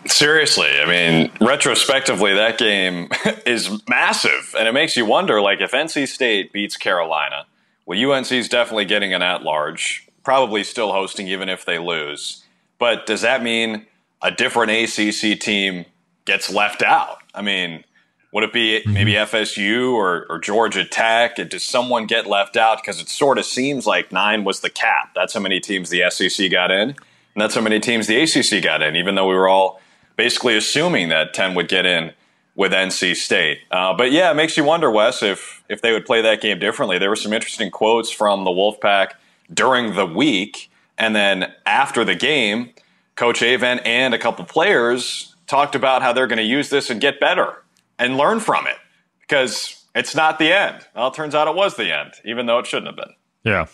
Seriously, 0.10 0.70
I 0.82 0.86
mean, 0.86 1.32
retrospectively, 1.40 2.34
that 2.34 2.58
game 2.58 3.10
is 3.46 3.70
massive, 3.88 4.56
and 4.58 4.68
it 4.68 4.74
makes 4.74 4.98
you 4.98 5.06
wonder. 5.06 5.42
Like, 5.42 5.62
if 5.62 5.72
NC 5.72 6.08
State 6.08 6.52
beats 6.52 6.78
Carolina, 6.78 7.46
well, 7.86 8.12
UNC 8.12 8.32
is 8.32 8.50
definitely 8.50 8.86
getting 8.86 9.14
an 9.14 9.22
at-large, 9.22 10.08
probably 10.24 10.64
still 10.64 10.92
hosting 10.92 11.28
even 11.28 11.48
if 11.48 11.64
they 11.66 11.80
lose. 11.80 12.44
But 12.80 13.06
does 13.06 13.22
that 13.22 13.44
mean 13.44 13.86
a 14.22 14.32
different 14.32 14.72
ACC 14.72 15.40
team 15.40 15.86
gets 16.26 16.52
left 16.52 16.82
out? 16.82 17.18
I 17.34 17.42
mean, 17.42 17.84
would 18.32 18.44
it 18.44 18.54
be 18.54 18.80
mm-hmm. 18.80 18.94
maybe 18.94 19.14
FSU 19.14 19.94
or, 19.94 20.26
or 20.30 20.40
Georgia 20.40 20.86
Tech? 20.86 21.36
Does 21.36 21.64
someone 21.64 22.06
get 22.06 22.28
left 22.28 22.58
out? 22.58 22.82
Because 22.82 23.02
it 23.02 23.10
sort 23.10 23.38
of 23.38 23.46
seems 23.46 23.88
like 23.88 24.12
nine 24.12 24.44
was 24.44 24.60
the 24.60 24.70
cap. 24.70 25.12
That's 25.16 25.34
how 25.34 25.40
many 25.40 25.60
teams 25.60 25.90
the 25.90 26.10
SEC 26.10 26.52
got 26.52 26.72
in, 26.72 26.90
and 26.90 26.96
that's 27.36 27.56
how 27.56 27.62
many 27.62 27.80
teams 27.80 28.08
the 28.08 28.22
ACC 28.22 28.64
got 28.64 28.82
in. 28.82 28.96
Even 28.96 29.16
though 29.16 29.28
we 29.28 29.36
were 29.36 29.48
all 29.48 29.82
basically 30.20 30.58
assuming 30.58 31.08
that 31.08 31.34
10 31.34 31.56
would 31.56 31.70
get 31.70 31.86
in 31.86 32.12
with 32.54 32.74
NC 32.74 33.16
State. 33.16 33.60
Uh, 33.72 33.94
but 33.94 34.12
yeah, 34.12 34.30
it 34.30 34.34
makes 34.34 34.58
you 34.58 34.66
wonder, 34.66 34.92
Wes, 34.92 35.24
if 35.24 35.64
if 35.70 35.82
they 35.82 35.94
would 35.94 36.06
play 36.06 36.22
that 36.22 36.42
game 36.42 36.60
differently. 36.60 37.00
There 37.00 37.08
were 37.08 37.16
some 37.16 37.32
interesting 37.32 37.72
quotes 37.72 38.12
from 38.12 38.44
the 38.44 38.52
Wolfpack 38.52 39.12
during 39.54 39.96
the 39.96 40.06
week, 40.06 40.70
and 40.98 41.16
then 41.16 41.54
after 41.66 42.04
the 42.04 42.16
game, 42.16 42.74
Coach 43.16 43.40
Avent 43.40 43.80
and 43.86 44.14
a 44.14 44.18
couple 44.18 44.44
players 44.44 45.38
talked 45.48 45.74
about 45.74 46.02
how 46.02 46.12
they're 46.12 46.28
going 46.28 46.36
to 46.36 46.44
use 46.44 46.70
this 46.70 46.90
and 46.90 47.00
get 47.00 47.22
better 47.22 47.64
and 47.98 48.18
learn 48.18 48.42
from 48.42 48.68
it 48.68 48.76
because 49.22 49.86
it's 49.96 50.16
not 50.16 50.38
the 50.38 50.52
end. 50.52 50.86
Well, 50.94 51.08
it 51.08 51.14
turns 51.14 51.34
out 51.34 51.48
it 51.48 51.56
was 51.56 51.78
the 51.78 51.98
end, 51.98 52.16
even 52.26 52.46
though 52.46 52.60
it 52.60 52.68
shouldn't 52.68 52.88
have 52.88 52.98
been. 52.98 53.16
Yeah. 53.46 53.68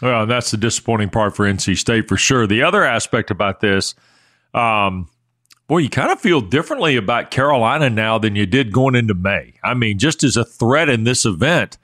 Well, 0.00 0.24
that's 0.24 0.50
the 0.50 0.56
disappointing 0.56 1.10
part 1.10 1.36
for 1.36 1.44
NC 1.44 1.76
State 1.76 2.08
for 2.08 2.16
sure. 2.16 2.46
The 2.46 2.62
other 2.62 2.84
aspect 2.84 3.30
about 3.30 3.60
this, 3.60 3.94
um, 4.54 5.10
Boy, 5.68 5.78
you 5.78 5.90
kind 5.90 6.10
of 6.10 6.18
feel 6.18 6.40
differently 6.40 6.96
about 6.96 7.30
Carolina 7.30 7.90
now 7.90 8.16
than 8.16 8.34
you 8.34 8.46
did 8.46 8.72
going 8.72 8.94
into 8.94 9.12
May. 9.12 9.52
I 9.62 9.74
mean, 9.74 9.98
just 9.98 10.24
as 10.24 10.34
a 10.38 10.44
threat 10.44 10.88
in 10.88 11.04
this 11.04 11.26
event, 11.26 11.76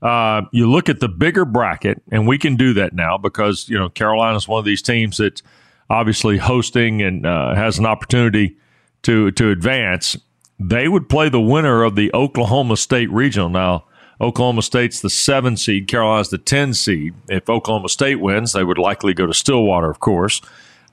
uh, 0.00 0.42
you 0.52 0.70
look 0.70 0.88
at 0.88 1.00
the 1.00 1.08
bigger 1.08 1.44
bracket, 1.44 2.00
and 2.12 2.28
we 2.28 2.38
can 2.38 2.54
do 2.54 2.72
that 2.74 2.92
now 2.92 3.18
because 3.18 3.68
you 3.68 3.76
know 3.76 3.88
Carolina 3.88 4.36
is 4.36 4.46
one 4.46 4.60
of 4.60 4.64
these 4.64 4.80
teams 4.80 5.16
that's 5.16 5.42
obviously 5.90 6.38
hosting 6.38 7.02
and 7.02 7.26
uh, 7.26 7.54
has 7.56 7.80
an 7.80 7.86
opportunity 7.86 8.56
to 9.02 9.32
to 9.32 9.50
advance. 9.50 10.16
They 10.60 10.86
would 10.86 11.08
play 11.08 11.28
the 11.28 11.40
winner 11.40 11.82
of 11.82 11.96
the 11.96 12.14
Oklahoma 12.14 12.76
State 12.76 13.10
regional. 13.10 13.48
Now, 13.48 13.86
Oklahoma 14.20 14.62
State's 14.62 15.00
the 15.00 15.10
seven 15.10 15.56
seed, 15.56 15.88
Carolina's 15.88 16.30
the 16.30 16.38
ten 16.38 16.74
seed. 16.74 17.14
If 17.28 17.50
Oklahoma 17.50 17.88
State 17.88 18.20
wins, 18.20 18.52
they 18.52 18.62
would 18.62 18.78
likely 18.78 19.14
go 19.14 19.26
to 19.26 19.34
Stillwater, 19.34 19.90
of 19.90 19.98
course. 19.98 20.40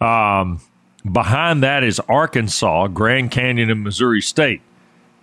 Um, 0.02 0.62
Behind 1.10 1.64
that 1.64 1.84
is 1.84 2.00
Arkansas, 2.02 2.88
Grand 2.88 3.32
Canyon, 3.32 3.70
and 3.70 3.84
Missouri 3.84 4.22
State. 4.22 4.62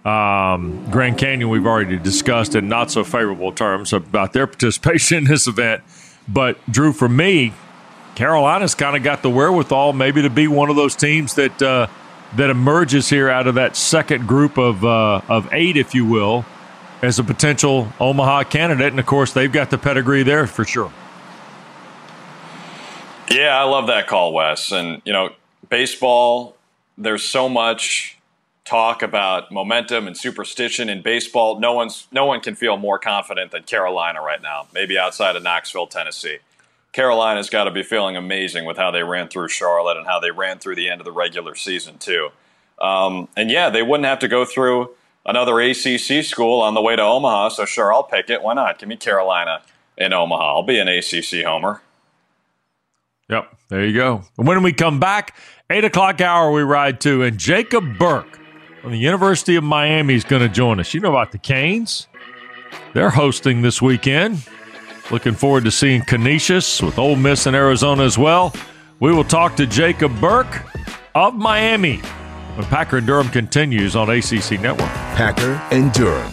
Um, 0.04 0.88
Grand 0.90 1.18
Canyon, 1.18 1.48
we've 1.48 1.66
already 1.66 1.98
discussed 1.98 2.54
in 2.54 2.68
not 2.68 2.90
so 2.90 3.04
favorable 3.04 3.52
terms 3.52 3.92
about 3.92 4.32
their 4.32 4.46
participation 4.46 5.18
in 5.18 5.24
this 5.24 5.46
event. 5.46 5.82
But, 6.28 6.58
Drew, 6.70 6.92
for 6.92 7.08
me, 7.08 7.52
Carolina's 8.14 8.74
kind 8.74 8.96
of 8.96 9.02
got 9.02 9.22
the 9.22 9.30
wherewithal 9.30 9.92
maybe 9.92 10.22
to 10.22 10.30
be 10.30 10.48
one 10.48 10.70
of 10.70 10.76
those 10.76 10.96
teams 10.96 11.34
that 11.34 11.60
uh, 11.60 11.86
that 12.34 12.50
emerges 12.50 13.08
here 13.08 13.28
out 13.28 13.46
of 13.46 13.56
that 13.56 13.76
second 13.76 14.26
group 14.26 14.58
of 14.58 14.84
uh, 14.84 15.20
of 15.28 15.52
eight, 15.52 15.76
if 15.76 15.94
you 15.94 16.06
will, 16.06 16.44
as 17.02 17.18
a 17.18 17.24
potential 17.24 17.92
Omaha 18.00 18.44
candidate. 18.44 18.92
And 18.92 18.98
of 18.98 19.06
course, 19.06 19.32
they've 19.32 19.52
got 19.52 19.70
the 19.70 19.78
pedigree 19.78 20.22
there 20.22 20.46
for 20.46 20.64
sure. 20.64 20.92
Yeah, 23.30 23.58
I 23.58 23.64
love 23.64 23.88
that 23.88 24.06
call, 24.06 24.32
Wes. 24.32 24.72
And 24.72 25.02
you 25.04 25.12
know, 25.12 25.30
baseball, 25.68 26.56
there's 26.98 27.22
so 27.22 27.48
much 27.48 28.18
talk 28.64 29.02
about 29.02 29.52
momentum 29.52 30.06
and 30.06 30.16
superstition 30.16 30.88
in 30.88 31.00
baseball. 31.00 31.58
No 31.60 31.72
one's 31.72 32.08
no 32.10 32.26
one 32.26 32.40
can 32.40 32.54
feel 32.54 32.76
more 32.76 32.98
confident 32.98 33.52
than 33.52 33.62
Carolina 33.62 34.20
right 34.20 34.42
now. 34.42 34.66
Maybe 34.74 34.98
outside 34.98 35.36
of 35.36 35.42
Knoxville, 35.42 35.86
Tennessee. 35.86 36.38
Carolina's 36.92 37.50
got 37.50 37.64
to 37.64 37.70
be 37.70 37.82
feeling 37.82 38.16
amazing 38.16 38.64
with 38.64 38.76
how 38.76 38.90
they 38.90 39.02
ran 39.02 39.28
through 39.28 39.48
Charlotte 39.48 39.98
and 39.98 40.06
how 40.06 40.18
they 40.18 40.30
ran 40.30 40.58
through 40.58 40.76
the 40.76 40.88
end 40.88 41.00
of 41.00 41.04
the 41.04 41.12
regular 41.12 41.54
season 41.54 41.98
too. 41.98 42.30
Um, 42.80 43.28
and 43.36 43.50
yeah, 43.50 43.70
they 43.70 43.82
wouldn't 43.82 44.06
have 44.06 44.18
to 44.20 44.28
go 44.28 44.44
through 44.44 44.90
another 45.24 45.60
ACC 45.60 46.24
school 46.24 46.60
on 46.62 46.74
the 46.74 46.80
way 46.80 46.96
to 46.96 47.02
Omaha. 47.02 47.50
So 47.50 47.64
sure, 47.66 47.92
I'll 47.92 48.02
pick 48.02 48.30
it. 48.30 48.42
Why 48.42 48.54
not? 48.54 48.78
Give 48.78 48.88
me 48.88 48.96
Carolina 48.96 49.62
in 49.96 50.12
Omaha. 50.12 50.56
I'll 50.56 50.62
be 50.62 50.78
an 50.78 50.88
ACC 50.88 51.44
homer. 51.44 51.82
Yep, 53.28 53.56
there 53.68 53.84
you 53.84 53.92
go. 53.92 54.22
When 54.36 54.62
we 54.62 54.72
come 54.72 55.00
back, 55.00 55.36
eight 55.70 55.84
o'clock 55.84 56.20
hour 56.20 56.50
we 56.50 56.62
ride 56.62 57.00
to, 57.00 57.22
and 57.22 57.38
Jacob 57.38 57.98
Burke 57.98 58.38
from 58.82 58.92
the 58.92 58.98
University 58.98 59.56
of 59.56 59.64
Miami 59.64 60.14
is 60.14 60.24
going 60.24 60.42
to 60.42 60.48
join 60.48 60.78
us. 60.80 60.94
You 60.94 61.00
know 61.00 61.10
about 61.10 61.32
the 61.32 61.38
Canes? 61.38 62.06
They're 62.94 63.10
hosting 63.10 63.62
this 63.62 63.82
weekend. 63.82 64.46
Looking 65.10 65.34
forward 65.34 65.64
to 65.64 65.70
seeing 65.70 66.02
Canisius 66.02 66.82
with 66.82 66.98
Ole 66.98 67.16
Miss 67.16 67.46
in 67.46 67.54
Arizona 67.54 68.02
as 68.02 68.18
well. 68.18 68.52
We 69.00 69.12
will 69.12 69.24
talk 69.24 69.56
to 69.56 69.66
Jacob 69.66 70.18
Burke 70.20 70.64
of 71.14 71.34
Miami 71.34 71.98
when 71.98 72.66
Packer 72.66 72.98
and 72.98 73.06
Durham 73.06 73.28
continues 73.28 73.94
on 73.94 74.10
ACC 74.10 74.60
Network. 74.60 74.88
Packer 75.14 75.60
and 75.70 75.92
Durham 75.92 76.32